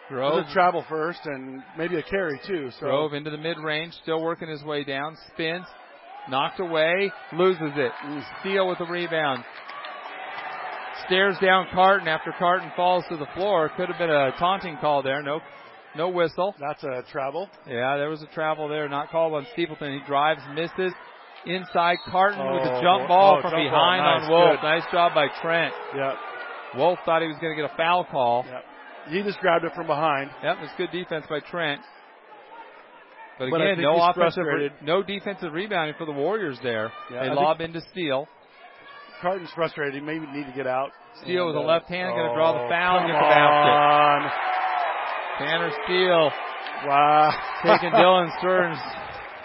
[0.08, 0.46] Grove.
[0.48, 2.70] a travel first and maybe a carry too.
[2.78, 5.66] So Grove into the mid range, still working his way down, spins,
[6.28, 7.92] knocked away, loses it.
[8.40, 9.44] Steele with the rebound.
[11.06, 13.70] Stares down Carton after Carton falls to the floor.
[13.76, 15.22] Could have been a taunting call there.
[15.22, 15.40] No,
[15.94, 16.54] no whistle.
[16.58, 17.48] that's a travel.
[17.66, 20.00] Yeah, there was a travel there, not called on Steepleton.
[20.00, 20.92] He drives, misses.
[21.44, 23.70] Inside Carton with a Oh, jump ball oh, from jump ball.
[23.70, 24.50] behind Nice, on Wolf.
[24.60, 24.66] good.
[24.66, 25.72] Nice job by Trent.
[25.94, 26.14] Yep.
[26.76, 28.44] Wolf thought he was going to get a foul call.
[28.48, 28.64] Yep.
[29.10, 30.30] He just grabbed it from behind.
[30.42, 31.80] Yep, it's good defense by Trent.
[33.38, 34.72] But again, no offensive, frustrated.
[34.82, 36.90] no defensive rebounding for the Warriors there.
[37.10, 38.26] Yeah, they I lob into Steele.
[39.20, 39.94] Carton's frustrated.
[39.94, 40.90] He maybe need to get out.
[41.22, 43.18] Steele with a uh, left hand, going to draw the oh, foul and come get
[43.18, 43.72] the basket.
[44.06, 44.56] on.
[45.38, 46.30] Tanner Steele
[46.84, 47.32] Wow.
[47.62, 48.78] taking Dylan Stearns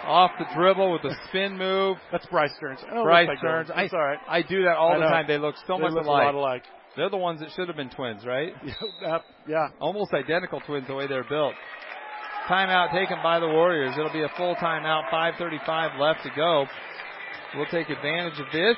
[0.04, 1.96] off the dribble with a spin move.
[2.10, 2.80] That's Bryce Stearns.
[2.88, 3.70] I know it Bryce like Stearns.
[3.70, 4.18] I, all right.
[4.28, 5.26] I do that all the time.
[5.26, 6.22] They look so they much look alike.
[6.24, 6.62] a lot alike.
[6.96, 8.52] They're the ones that should have been twins, right?
[9.48, 9.68] yeah.
[9.80, 11.54] Almost identical twins the way they're built.
[12.48, 13.94] Timeout taken by the Warriors.
[13.96, 15.08] It'll be a full timeout.
[15.10, 16.66] 5:35 left to go.
[17.54, 18.76] We'll take advantage of this.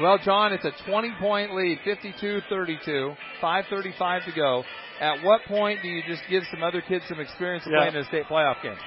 [0.00, 4.64] Well, John, it's a 20 point lead, 52-32, 5:35 to go.
[5.00, 7.78] At what point do you just give some other kids some experience Yeah.
[7.78, 8.78] playing in a state playoff game?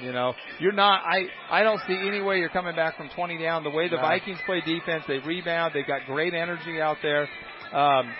[0.00, 1.02] You know, you're not.
[1.04, 3.64] I I don't see any way you're coming back from 20 down.
[3.64, 4.02] The way the No.
[4.02, 5.72] Vikings play defense, they rebound.
[5.74, 7.28] They've got great energy out there.
[7.72, 8.14] Um,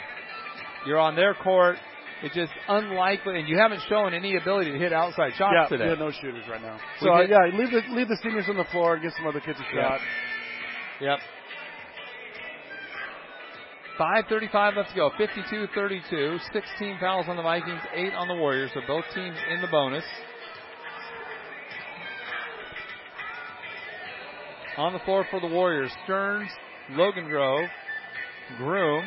[0.85, 1.79] you're on their court.
[2.23, 5.87] It's just unlikely, and you haven't shown any ability to hit outside shots Yeah, today.
[5.91, 6.79] yeah, no shooters right now.
[7.01, 9.41] So uh, yeah, leave the leave the seniors on the floor and give some other
[9.41, 9.89] kids a Yeah.
[9.89, 10.01] shot.
[11.01, 11.19] Yep.
[14.01, 15.11] 5.35 left to go.
[15.19, 16.39] 52 32.
[16.53, 18.71] 16 fouls on the Vikings, 8 on the Warriors.
[18.75, 20.05] So both teams in the bonus.
[24.77, 26.49] On the floor for the Warriors, Stearns,
[26.91, 27.69] Logan Grove,
[28.57, 29.05] Groom,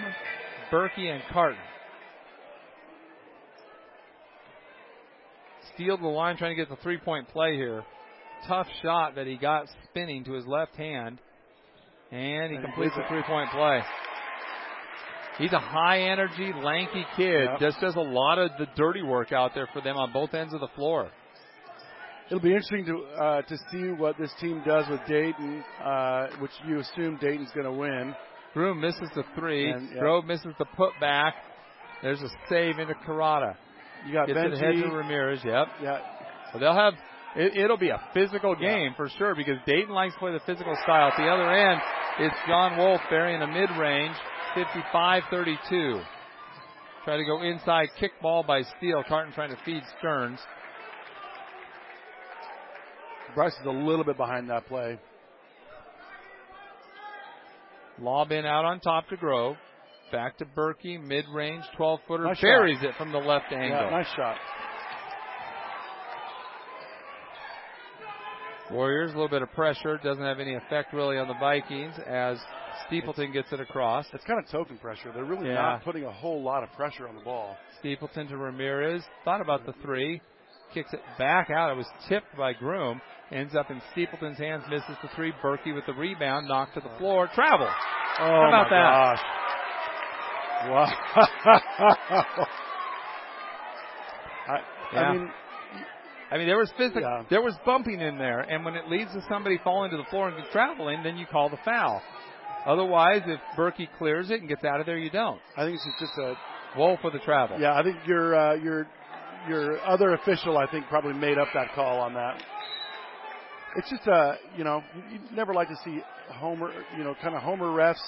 [0.69, 1.57] Berkey, and Carton.
[5.73, 7.83] Steele the line trying to get the three point play here.
[8.47, 11.19] Tough shot that he got spinning to his left hand.
[12.11, 13.81] And he and completes the three point play.
[15.37, 17.45] He's a high energy, lanky kid.
[17.51, 17.59] Yep.
[17.59, 20.53] Just does a lot of the dirty work out there for them on both ends
[20.53, 21.09] of the floor.
[22.27, 26.51] It'll be interesting to uh, to see what this team does with Dayton, uh, which
[26.67, 28.13] you assume Dayton's going to win.
[28.53, 29.69] Groom misses the three.
[29.71, 29.99] And, yep.
[29.99, 31.31] Grove misses the putback.
[32.01, 33.55] There's a save into Karada.
[34.05, 34.57] You got Gets Venti.
[34.57, 35.41] it ahead to Ramirez.
[35.43, 35.67] Yep.
[35.81, 35.99] Yeah.
[36.53, 36.93] So they'll have.
[37.33, 38.97] It, will be a physical game yeah.
[38.97, 41.11] for sure because Dayton likes to play the physical style.
[41.11, 41.79] At the other end,
[42.19, 44.15] it's John Wolf burying a mid-range,
[44.53, 46.03] 55-32.
[47.05, 49.01] Try to go inside, kick ball by Steele.
[49.07, 50.39] Carton trying to feed Stearns.
[53.33, 54.99] Bryce is a little bit behind that play.
[57.99, 59.55] Lob in out on top to Grove.
[60.11, 62.23] Back to Berkey, mid range, 12 footer.
[62.25, 62.89] Nice buries shot.
[62.89, 63.79] it from the left angle.
[63.79, 64.37] Yeah, nice shot.
[68.71, 69.99] Warriors, a little bit of pressure.
[70.01, 72.37] Doesn't have any effect really on the Vikings as
[72.87, 74.05] Steepleton gets it across.
[74.13, 75.11] It's kind of token pressure.
[75.13, 75.55] They're really yeah.
[75.55, 77.57] not putting a whole lot of pressure on the ball.
[77.79, 79.03] Steepleton to Ramirez.
[79.25, 80.21] Thought about the three.
[80.73, 81.71] Kicks it back out.
[81.71, 83.01] It was tipped by Groom.
[83.31, 84.63] Ends up in Steepleton's hands.
[84.69, 85.33] Misses the three.
[85.43, 86.47] Berkey with the rebound.
[86.47, 87.29] Knocked to the uh, floor.
[87.33, 87.67] Travel.
[87.67, 89.15] Oh, How about my that?
[89.15, 89.19] gosh.
[90.69, 90.85] Wow.
[94.47, 94.59] I,
[94.93, 94.99] yeah.
[94.99, 95.31] I mean,
[96.31, 97.23] I mean, there was physical, yeah.
[97.29, 100.29] there was bumping in there, and when it leads to somebody falling to the floor
[100.29, 102.01] and traveling, then you call the foul.
[102.65, 105.41] Otherwise, if Berkey clears it and gets out of there, you don't.
[105.57, 106.35] I think it's just a
[106.77, 107.59] Wolf for the travel.
[107.59, 108.87] Yeah, I think your uh, your
[109.49, 112.41] your other official, I think, probably made up that call on that.
[113.75, 114.81] It's just a uh, you know
[115.11, 117.99] you never like to see homer you know kind of homer refs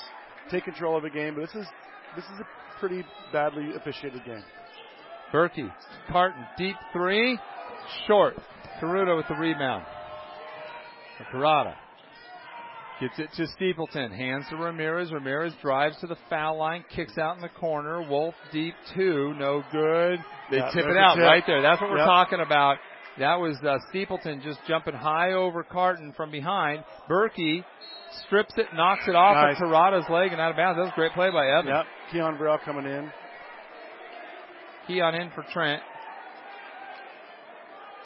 [0.49, 1.67] take control of a game, but this is
[2.15, 4.43] this is a pretty badly officiated game.
[5.33, 5.71] Berkey,
[6.11, 7.39] Carton, deep three,
[8.07, 8.35] short.
[8.81, 9.85] Karada with the rebound.
[11.31, 11.75] Karada
[12.99, 15.11] gets it to Steepleton, hands to Ramirez.
[15.11, 18.07] Ramirez drives to the foul line, kicks out in the corner.
[18.07, 20.19] Wolf deep two, no good.
[20.51, 21.23] They yeah, tip it out tip.
[21.23, 21.61] right there.
[21.61, 22.77] That's what we're talking about.
[23.19, 26.83] That was uh, Steepleton just jumping high over Carton from behind.
[27.09, 27.63] Berkey
[28.25, 29.55] strips it, knocks it off nice.
[29.57, 30.77] of Karada's leg and out of bounds.
[30.77, 31.67] That was a great play by Evan.
[31.67, 31.85] Yep.
[32.11, 33.11] Keon Burrell coming in.
[34.87, 35.81] Keon in for Trent.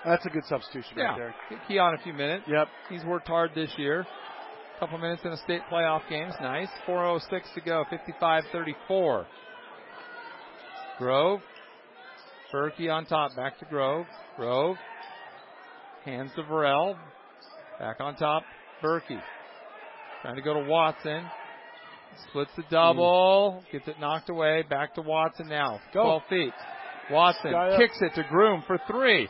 [0.05, 1.03] That's a good substitution yeah.
[1.03, 1.59] right there.
[1.67, 2.43] Keon a few minutes.
[2.47, 2.67] Yep.
[2.89, 4.01] He's worked hard this year.
[4.01, 6.33] A Couple minutes in a state playoff games.
[6.41, 6.69] Nice.
[6.87, 7.83] 4.06 to go.
[7.89, 9.25] 55 34.
[10.99, 11.41] Grove.
[12.53, 13.35] Berkey on top.
[13.35, 14.05] Back to Grove.
[14.35, 14.77] Grove.
[16.05, 16.97] Hands to Varell.
[17.79, 18.43] Back on top.
[18.83, 19.21] Berkey.
[20.21, 21.23] Trying to go to Watson.
[22.29, 23.63] Splits the double.
[23.67, 23.71] Mm.
[23.71, 24.63] Gets it knocked away.
[24.69, 25.79] Back to Watson now.
[25.93, 26.03] Go.
[26.03, 26.53] 12 feet.
[27.11, 29.29] Watson kicks it to Groom for three.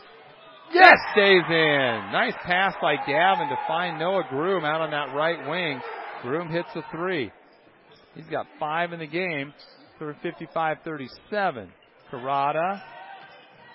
[0.74, 2.12] Yes, stays in.
[2.12, 5.82] Nice pass by Gavin to find Noah Groom out on that right wing.
[6.22, 7.32] Groom hits the three.
[8.16, 9.54] He's got five in the game.
[10.02, 11.70] 55-37.
[12.12, 12.82] Karada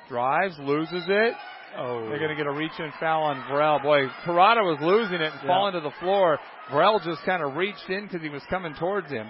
[0.09, 1.35] drives, loses it.
[1.77, 2.07] Oh.
[2.09, 3.83] They're going to get a reach in foul on Varell.
[3.83, 5.47] Boy, Karada was losing it and yeah.
[5.47, 6.39] falling to the floor.
[6.71, 9.29] Varell just kind of reached in because he was coming towards him.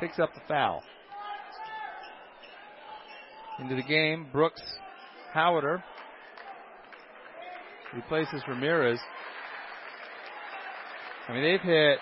[0.00, 0.82] Picks up the foul.
[3.60, 4.62] Into the game, Brooks
[5.34, 5.82] Howder
[7.94, 8.98] replaces Ramirez.
[11.28, 11.98] I mean, they've hit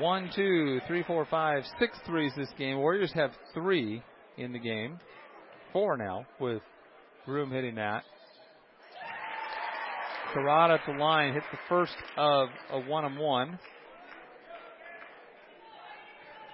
[0.00, 2.76] one, two, three, four, five, six threes this game.
[2.78, 4.02] Warriors have three
[4.36, 4.98] in the game.
[5.72, 6.62] Four now with
[7.28, 8.04] Groom hitting that.
[10.34, 13.58] Karada at the line hits the first of a one on one.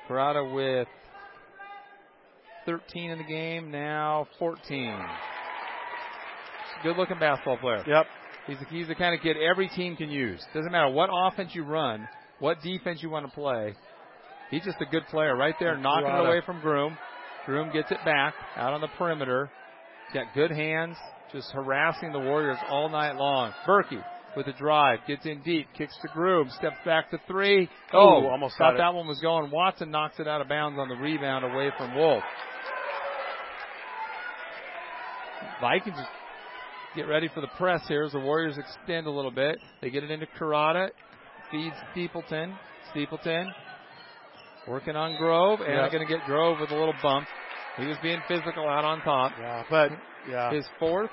[0.08, 0.88] Karada with
[2.66, 4.98] 13 in the game, now 14.
[6.82, 7.84] Good looking basketball player.
[7.86, 8.06] Yep.
[8.48, 10.44] He's the, he's the kind of kid every team can use.
[10.52, 12.08] Doesn't matter what offense you run,
[12.40, 13.76] what defense you want to play.
[14.50, 16.98] He's just a good player right there, knocking it away from Groom.
[17.46, 19.52] Groom gets it back out on the perimeter.
[20.14, 20.96] Got good hands,
[21.32, 23.52] just harassing the Warriors all night long.
[23.66, 24.00] Berkey
[24.36, 27.68] with a drive, gets in deep, kicks to Groom, steps back to three.
[27.92, 29.50] Oh, Ooh, almost thought got that one was going.
[29.50, 32.22] Watson knocks it out of bounds on the rebound away from Wolf.
[35.60, 35.96] Vikings
[36.94, 39.58] get ready for the press here as the Warriors extend a little bit.
[39.82, 40.90] They get it into Karada,
[41.50, 42.54] feeds Steepleton.
[42.90, 43.52] Steepleton
[44.68, 45.92] working on Grove, and Yep.
[45.92, 47.26] going to get Grove with a little bump.
[47.78, 49.32] He was being physical out on top.
[49.38, 49.90] Yeah, but
[50.30, 51.10] yeah, His fourth,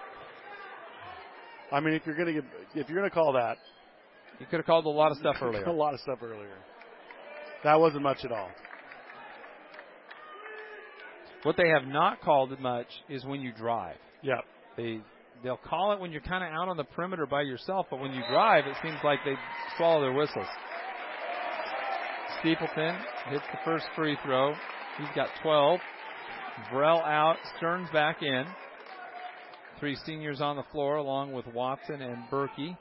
[1.72, 2.44] I mean, if you're gonna get,
[2.76, 3.58] if you're gonna call that,
[4.40, 5.64] he could have called a lot of stuff earlier.
[5.68, 6.58] a lot of stuff earlier.
[7.64, 8.50] That wasn't much at all.
[11.44, 13.98] What they have not called much is when you drive.
[14.22, 14.42] Yeah,
[14.78, 15.02] They
[15.44, 18.12] they'll call it when you're kind of out on the perimeter by yourself, but when
[18.12, 19.34] you drive, it seems like they
[19.78, 20.46] swallow their whistles.
[22.40, 22.96] Steepleton
[23.30, 24.54] hits the first free throw.
[24.98, 25.80] He's got 12.
[26.72, 27.38] Brell out.
[27.58, 28.46] Stearns back in.
[29.80, 32.78] Three seniors on the floor along with Watson and Berkey.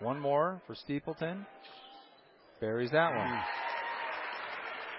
[0.00, 1.46] One more for Steepleton.
[2.60, 3.40] Buries that one.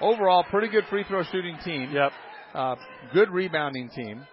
[0.01, 1.91] Overall, pretty good free throw shooting team.
[1.91, 2.11] yep.
[2.53, 2.75] Uh,
[3.13, 4.25] good rebounding team.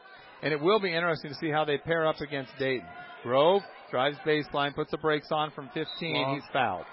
[0.43, 2.87] And it will be interesting to see how they pair up against Dayton.
[3.23, 5.87] Grove drives baseline, puts the brakes on from 15.
[6.15, 6.35] Long.
[6.35, 6.87] He's fouled.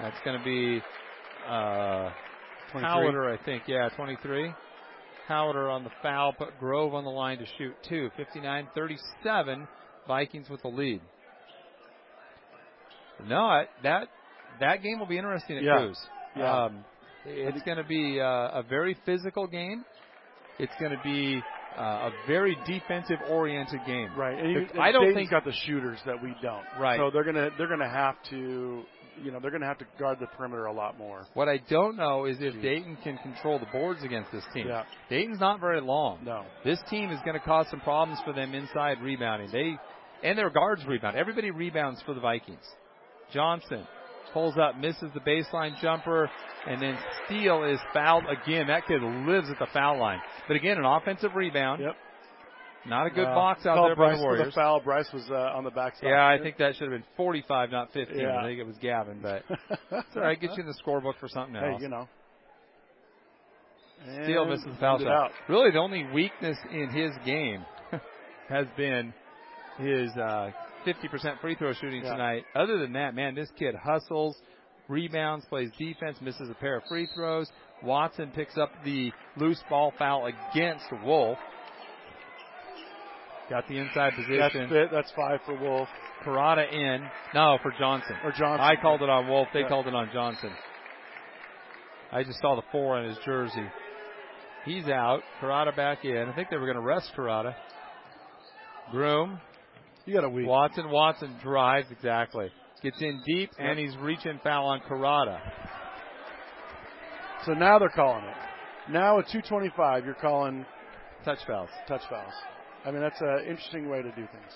[0.00, 0.82] That's going to be
[1.48, 2.10] uh,
[2.80, 2.90] 23.
[2.90, 3.64] Howder, I think.
[3.66, 4.52] Yeah, 23.
[5.28, 8.10] Howder on the foul, put Grove on the line to shoot two.
[8.16, 9.68] 59 37.
[10.06, 11.00] Vikings with the lead.
[13.26, 14.08] No, that
[14.60, 15.78] that game will be interesting at Yeah.
[15.78, 15.98] Coos.
[16.36, 16.64] Yeah.
[16.64, 16.84] Um,
[17.24, 19.84] it's going to be uh, a very physical game.
[20.58, 21.42] It's going to be
[21.76, 24.10] uh, a very defensive oriented game.
[24.16, 24.38] Right.
[24.38, 26.64] And, you, and I don't Dayton's think- got the shooters that we don't.
[26.78, 26.98] Right.
[26.98, 28.82] So they're gonna they're gonna have to
[29.22, 31.26] you know they're gonna have to guard the perimeter a lot more.
[31.34, 32.62] What I don't know is if Jeez.
[32.62, 34.68] Dayton can control the boards against this team.
[34.68, 34.84] Yeah.
[35.08, 36.20] Dayton's not very long.
[36.24, 36.44] No.
[36.64, 39.50] This team is going to cause some problems for them inside rebounding.
[39.50, 39.76] They
[40.22, 41.16] and their guards rebound.
[41.16, 42.64] Everybody rebounds for the Vikings.
[43.32, 43.86] Johnson
[44.32, 46.30] pulls up, misses the baseline jumper,
[46.68, 48.66] and then Steele is fouled again.
[48.66, 50.20] That kid lives at the foul line.
[50.48, 51.82] But again, an offensive rebound.
[51.82, 51.96] Yep.
[52.88, 54.46] Not a good Uh, box out there Bryce by the Warriors.
[54.46, 54.80] the foul.
[54.80, 56.10] Bryce was uh, on the backside.
[56.10, 58.18] Yeah, I think that should have been 45, not 15.
[58.18, 58.36] Yeah.
[58.38, 59.42] I think it was Gavin, but
[59.90, 60.40] it's all right.
[60.40, 61.78] Get you in the scorebook for something else.
[61.78, 62.08] Hey, you know.
[64.24, 65.32] Steele misses the foul shot.
[65.48, 67.64] Really, the only weakness in his game
[68.48, 69.12] has been
[69.78, 70.50] his uh,
[70.86, 72.12] 50% free throw shooting Yeah.
[72.12, 72.44] tonight.
[72.54, 74.36] Other than that, man, this kid hustles,
[74.88, 77.50] rebounds, plays defense, misses a pair of free throws.
[77.82, 81.38] Watson picks up the loose ball foul against Wolf.
[83.48, 84.88] Got the inside That's position.
[84.92, 85.88] That's five for Wolf
[86.24, 87.08] Karada in.
[87.34, 88.16] No, for Johnson.
[88.24, 88.60] or Johnson.
[88.60, 89.48] I called it on Wolf.
[89.52, 89.68] They Yeah.
[89.68, 90.52] called it on Johnson.
[92.12, 93.70] I just saw the four on his jersey.
[94.64, 95.22] He's out.
[95.40, 96.28] Karada back in.
[96.28, 97.54] I think they were going to rest Karada.
[98.90, 99.40] Groom.
[100.06, 100.46] You got a week.
[100.46, 100.90] Watson.
[100.90, 102.50] Watson drives exactly.
[102.82, 105.40] Gets in deep and he's reaching foul on Karada.
[107.44, 108.36] So now they're calling it.
[108.90, 110.64] Now at 225, you're calling
[111.24, 111.70] Touch fouls.
[111.88, 112.32] touch fouls.
[112.86, 114.52] I mean, that's an interesting way to do things.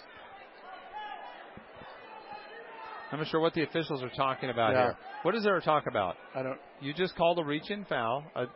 [3.11, 4.83] I'm not sure what the officials are talking about Yeah.
[4.83, 4.97] here.
[5.23, 6.17] What is there to talk about?
[6.35, 6.61] I don't.
[6.81, 8.25] You just called a reach in foul.
[8.37, 8.47] A,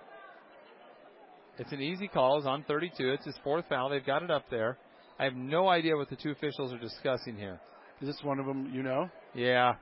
[1.59, 2.39] it's an easy call.
[2.39, 3.11] It's on 32.
[3.11, 3.89] It's his fourth foul.
[3.89, 4.79] They've got it up there.
[5.19, 7.59] I have no idea what the two officials are discussing here.
[8.01, 8.71] Is this one of them?
[8.73, 9.11] You know?
[9.35, 9.75] Yeah.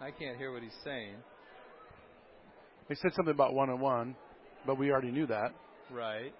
[0.00, 1.16] I can't hear what he's saying.
[2.88, 4.16] They said something about one on one,
[4.66, 5.52] but we already knew that.
[5.90, 6.34] Right.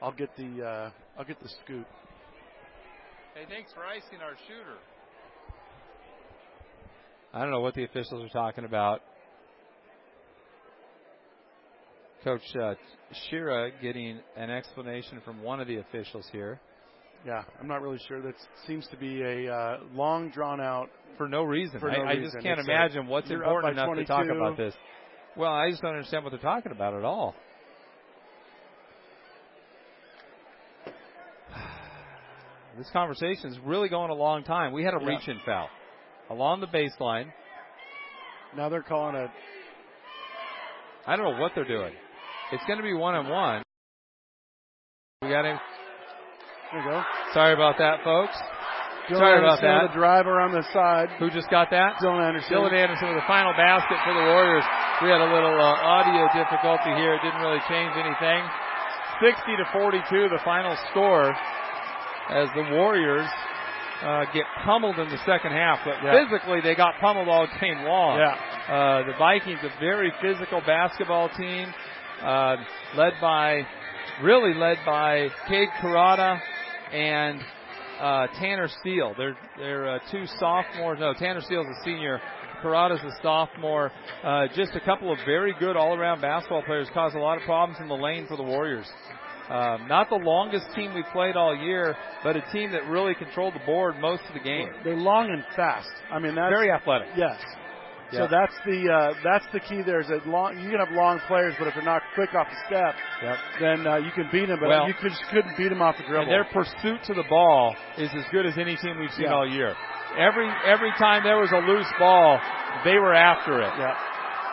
[0.00, 1.86] I'll get the uh, I'll get the scoop.
[3.34, 4.78] Hey, thanks for icing our shooter.
[7.32, 9.00] I don't know what the officials are talking about.
[12.22, 12.74] Coach uh,
[13.28, 16.60] Shira getting an explanation from one of the officials here
[17.26, 18.20] Yeah, I'm not really sure.
[18.20, 18.34] That
[18.66, 20.90] seems to be a uh, long, drawn out.
[21.16, 21.80] for no reason.
[21.80, 22.24] For I, no I reason.
[22.24, 24.74] just can't It's a- imagine what's important enough to talk about this.
[25.36, 27.34] Well, I just don't understand what they're talking about at all.
[32.76, 34.72] This conversation is really going a long time.
[34.72, 35.06] We had a Yeah.
[35.08, 35.68] reach in foul
[36.28, 37.32] along the baseline.
[38.56, 39.32] Now they're calling a.
[41.06, 41.92] I don't know what they're doing.
[42.52, 43.62] It's going to be one on one.
[45.22, 45.58] We got him.
[46.74, 47.02] There you go.
[47.32, 48.34] Sorry about that, folks.
[49.06, 49.82] Dylan Sorry about Anderson that.
[49.86, 51.06] with a driver on the side.
[51.22, 52.00] Who just got that?
[52.02, 52.50] Dylan Anderson.
[52.50, 54.64] Dylan Anderson with the final basket for the Warriors.
[55.04, 57.14] We had a little uh, audio difficulty here.
[57.14, 58.42] It didn't really change anything.
[59.22, 61.30] 60 to 42, the final score,
[62.34, 63.28] as the Warriors
[64.02, 65.78] uh, get pummeled in the second half.
[65.84, 66.24] But Yeah.
[66.24, 68.18] physically, they got pummeled all game long.
[68.18, 68.34] Yeah.
[68.66, 71.68] Uh, the Vikings, a very physical basketball team,
[72.24, 72.56] uh,
[72.96, 73.62] led by,
[74.22, 76.40] really led by Cade Karada
[76.92, 77.40] and
[78.00, 79.14] uh, Tanner Steele.
[79.16, 80.98] They're they're uh, two sophomores.
[81.00, 82.20] No, Tanner Steele's a senior.
[82.62, 83.92] Corrada's a sophomore.
[84.22, 87.78] Uh, just a couple of very good all-around basketball players caused a lot of problems
[87.80, 88.86] in the lane for the Warriors.
[89.50, 93.52] Um, not the longest team we've played all year, but a team that really controlled
[93.54, 94.70] the board most of the game.
[94.82, 95.90] They're long and fast.
[96.10, 97.08] I mean, that's very athletic.
[97.14, 97.36] Yes.
[98.18, 99.82] So that's the uh, that's the key.
[99.82, 100.58] There is a long.
[100.58, 103.36] You can have long players, but if they're not quick off the step, yep.
[103.60, 104.58] then uh, you can beat them.
[104.60, 106.26] But well, you could, just couldn't beat them off the dribble.
[106.26, 109.34] their pursuit to the ball is as good as any team we've seen yeah.
[109.34, 109.74] all year.
[110.18, 112.38] Every every time there was a loose ball,
[112.84, 113.72] they were after it.
[113.78, 113.94] Yeah.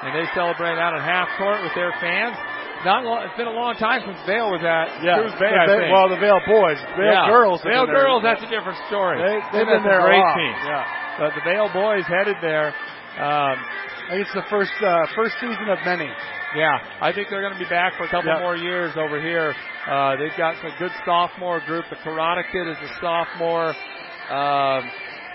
[0.02, 2.34] And they celebrate out in half court with their fans.
[2.82, 5.22] Not long, it's been a long time since Vale was at yeah.
[5.22, 5.54] Coos Bay.
[5.54, 5.94] I think.
[5.94, 7.30] Well, the Vale boys, Vale yeah.
[7.30, 8.26] girls, Vale girls.
[8.26, 9.22] That's a different story.
[9.22, 10.34] They, have been there great a lot.
[10.34, 10.56] team.
[10.66, 11.22] Yeah.
[11.22, 12.74] But the Vale boys headed there.
[13.20, 16.10] Um, I think it's the first uh, first season of many.
[16.56, 18.42] Yeah, I think they're going to be back for a couple yep.
[18.42, 19.56] more years over here.
[19.88, 21.86] Uh, they've got some good sophomore group.
[21.90, 23.74] The Corrada kid is a sophomore.
[24.30, 24.90] Um,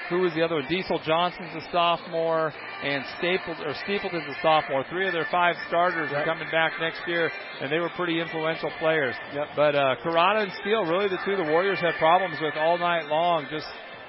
[0.09, 0.67] who was the other one?
[0.69, 4.85] Diesel Johnson's a sophomore, and Staples or Stapleton's a sophomore.
[4.89, 6.23] Three of their five starters yep.
[6.23, 7.31] are coming back next year,
[7.61, 9.15] and they were pretty influential players.
[9.35, 9.47] Yep.
[9.57, 13.07] But uh, Corrada and Steele, really the two the Warriors had problems with all night
[13.07, 13.47] long.
[13.51, 13.67] Just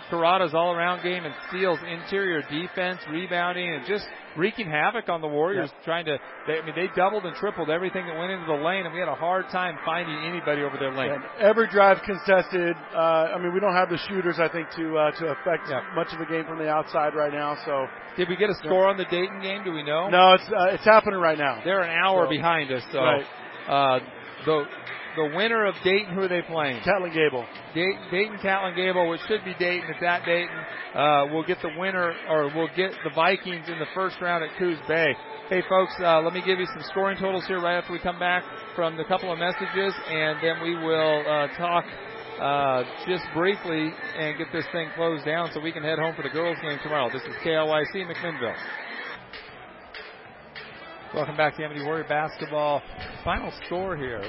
[0.09, 4.05] Corrada's all-around game and Steele's interior defense, rebounding, and just
[4.37, 5.69] wreaking havoc on the Warriors.
[5.73, 5.83] Yep.
[5.83, 6.17] Trying to,
[6.47, 8.99] they, I mean, they doubled and tripled everything that went into the lane, and we
[8.99, 11.11] had a hard time finding anybody over their lane.
[11.11, 12.75] And every drive contested.
[12.95, 15.83] Uh, I mean, we don't have the shooters, I think, to uh, to affect yep.
[15.95, 17.57] much of the game from the outside right now.
[17.65, 19.63] So, did we get a score on the Dayton game?
[19.63, 20.09] Do we know?
[20.09, 21.61] No, it's uh, it's happening right now.
[21.63, 23.25] They're an hour so, behind us, so right.
[23.67, 23.99] uh,
[24.45, 24.65] the
[25.17, 26.79] the winner of Dayton, who are they playing?
[26.85, 27.45] Catlin Gable.
[27.73, 29.89] Dayton, Dayton Catlin Gable, which should be Dayton.
[29.89, 30.55] It's at Dayton.
[30.93, 34.51] Uh, we'll get the winner, or we'll get the Vikings in the first round at
[34.57, 35.15] Coos Bay.
[35.49, 38.19] Hey, folks, uh, let me give you some scoring totals here right after we come
[38.19, 38.43] back
[38.75, 41.85] from the couple of messages, and then we will uh, talk
[42.39, 46.21] uh, just briefly and get this thing closed down so we can head home for
[46.21, 47.09] the girls' game tomorrow.
[47.11, 48.55] This is KLYC McMinnville.
[51.15, 52.83] Welcome back to Amity Warrior Basketball.
[53.23, 54.21] Final score here.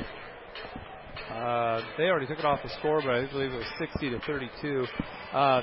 [1.30, 3.28] Uh, they already took it off the scoreboard.
[3.28, 4.86] I believe it was 60 to 32.
[5.32, 5.62] Uh,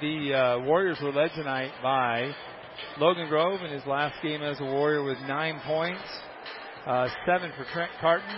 [0.00, 2.32] the uh, Warriors were led tonight by
[2.98, 6.02] Logan Grove in his last game as a Warrior with nine points,
[6.86, 8.36] uh, seven for Trent Carton,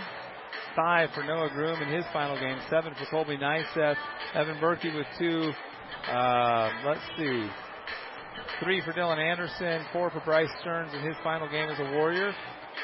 [0.75, 3.97] five for Noah Groom in his final game, seven for Colby Niceth,
[4.35, 5.53] Evan Berkey with two.
[6.11, 7.49] Uh, let's see,
[8.63, 12.33] three for Dylan Anderson, four for Bryce Stearns in his final game as a Warrior,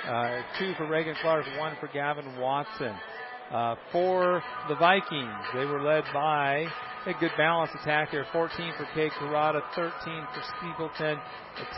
[0.08, 2.94] uh, two for Reagan Clark, one for Gavin Watson.
[3.50, 6.66] Uh, for the Vikings, they were led by
[7.06, 8.24] a good balance attack here.
[8.32, 11.18] 14 for Kate Corrada, 13 for Stapleton,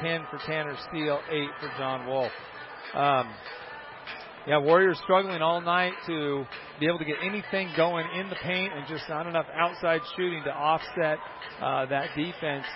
[0.01, 2.33] 10 for Tanner Steele, 8 for John Wolf.
[2.95, 3.29] Um,
[4.47, 6.45] yeah, Warriors struggling all night to
[6.79, 10.43] be able to get anything going in the paint and just not enough outside shooting
[10.45, 11.19] to offset
[11.63, 12.67] uh, that defense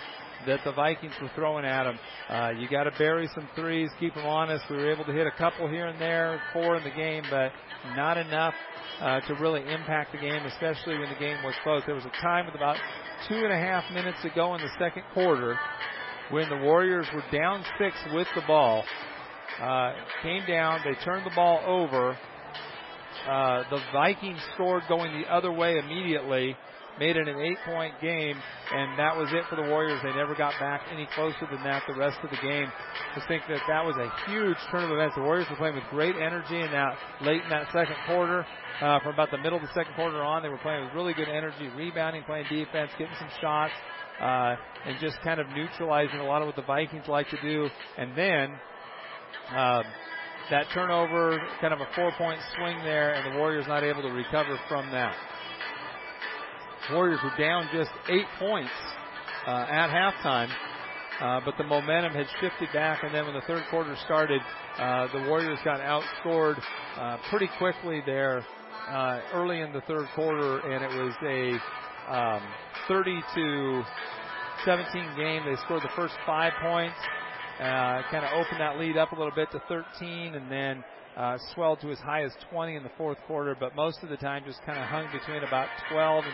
[0.47, 1.99] that the Vikings were throwing at them.
[2.29, 4.63] Uh, you got to bury some threes, keep them honest.
[4.69, 7.51] We were able to hit a couple here and there, four in the game, but
[7.95, 8.53] not enough
[9.01, 11.83] uh, to really impact the game, especially when the game was close.
[11.85, 12.77] There was a time with about
[13.27, 15.57] two and a half minutes to go in the second quarter
[16.31, 18.83] when the Warriors were down six with the ball.
[19.61, 19.93] Uh,
[20.23, 22.17] came down, they turned the ball over.
[23.27, 26.55] Uh, the Vikings scored going the other way immediately,
[26.99, 28.35] made it an eight point game,
[28.71, 29.99] and that was it for the Warriors.
[30.03, 32.67] They never got back any closer than that the rest of the game.
[33.15, 35.15] I think that that was a huge turn of events.
[35.15, 38.45] The Warriors were playing with great energy in that late in that second quarter.
[38.81, 41.13] Uh, from about the middle of the second quarter on, they were playing with really
[41.13, 43.73] good energy, rebounding, playing defense, getting some shots,
[44.21, 44.55] uh,
[44.85, 47.67] and just kind of neutralizing a lot of what the Vikings like to do.
[47.97, 48.51] And then
[49.51, 49.83] um,
[50.49, 54.57] that turnover, kind of a four-point swing there, and the Warriors not able to recover
[54.69, 55.15] from that.
[56.91, 58.71] Warriors were down just eight points
[59.47, 60.49] uh, at halftime.
[61.19, 64.41] Uh, but the momentum had shifted back, and then when the third quarter started,
[64.77, 66.57] uh, the Warriors got outscored
[66.97, 68.45] uh, pretty quickly there
[68.87, 72.41] uh, early in the third quarter, and it was a um,
[72.87, 73.83] 30 to
[74.63, 75.43] 17 game.
[75.45, 76.95] They scored the first five points,
[77.59, 80.83] uh, kind of opened that lead up a little bit to 13, and then
[81.17, 83.55] uh, swelled to as high as 20 in the fourth quarter.
[83.59, 86.33] But most of the time, just kind of hung between about 12 and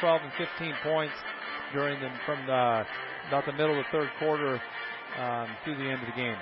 [0.00, 1.14] 12 and 15 points
[1.72, 2.84] during them from the
[3.28, 4.60] about the middle of the third quarter
[5.18, 6.36] um, through the end of the game.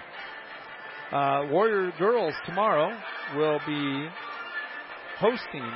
[1.13, 2.97] Uh, Warrior girls tomorrow
[3.37, 4.09] will be
[5.19, 5.69] hosting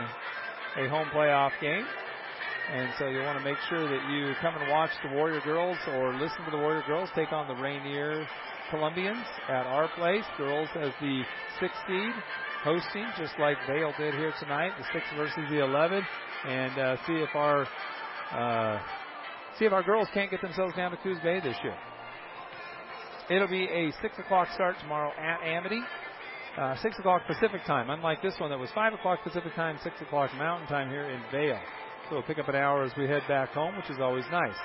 [0.76, 1.84] a home playoff game.
[2.72, 5.76] And so you want to make sure that you come and watch the Warrior girls
[5.92, 8.26] or listen to the Warrior girls take on the Rainier
[8.70, 10.24] Columbians at our place.
[10.36, 11.22] Girls as the
[11.60, 12.12] sixth seed
[12.64, 16.02] hosting, just like Vale did here tonight, the six versus the 11,
[16.48, 17.66] and uh, see if our
[18.32, 18.80] uh,
[19.58, 21.76] see if our girls can't get themselves down to Coos Bay this year.
[23.30, 25.80] It'll be a 6 o'clock start tomorrow at Amity.
[26.58, 29.94] Uh, 6 o'clock Pacific time, unlike this one that was 5 o'clock Pacific time, 6
[30.02, 31.60] o'clock Mountain time here in Vale.
[32.08, 34.56] So we'll pick up an hour as we head back home, which is always nice.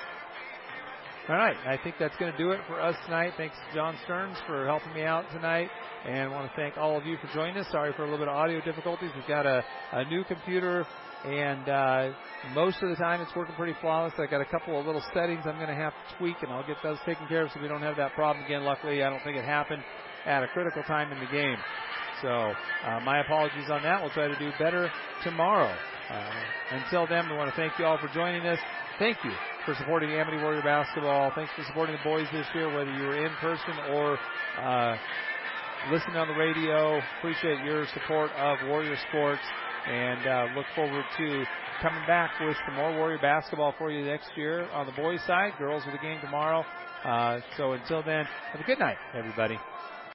[1.28, 3.34] All right, I think that's going to do it for us tonight.
[3.36, 5.68] Thanks John Stearns for helping me out tonight,
[6.06, 7.66] and I want to thank all of you for joining us.
[7.70, 9.10] Sorry for a little bit of audio difficulties.
[9.14, 10.86] We've got a, a new computer,
[11.26, 12.12] and uh,
[12.54, 14.14] most of the time it's working pretty flawless.
[14.18, 16.66] I got a couple of little settings I'm going to have to tweak, and I'll
[16.66, 18.64] get those taken care of so we don't have that problem again.
[18.64, 19.84] Luckily, I don't think it happened
[20.24, 21.58] at a critical time in the game.
[22.22, 24.00] So uh, my apologies on that.
[24.00, 24.90] We'll try to do better
[25.22, 25.72] tomorrow.
[26.10, 26.30] Uh,
[26.70, 28.58] until then, we want to thank you all for joining us.
[28.98, 29.32] Thank you
[29.70, 31.30] for supporting Amity Warrior basketball.
[31.36, 34.18] Thanks for supporting the boys this year, whether you were in person or
[34.58, 34.96] uh,
[35.92, 37.00] listening on the radio.
[37.18, 39.42] Appreciate your support of Warrior Sports
[39.86, 41.44] and uh, look forward to
[41.82, 45.52] coming back with some more Warrior basketball for you next year on the boys' side.
[45.56, 46.64] Girls with a game tomorrow.
[47.04, 49.56] Uh, so until then, have a good night, everybody.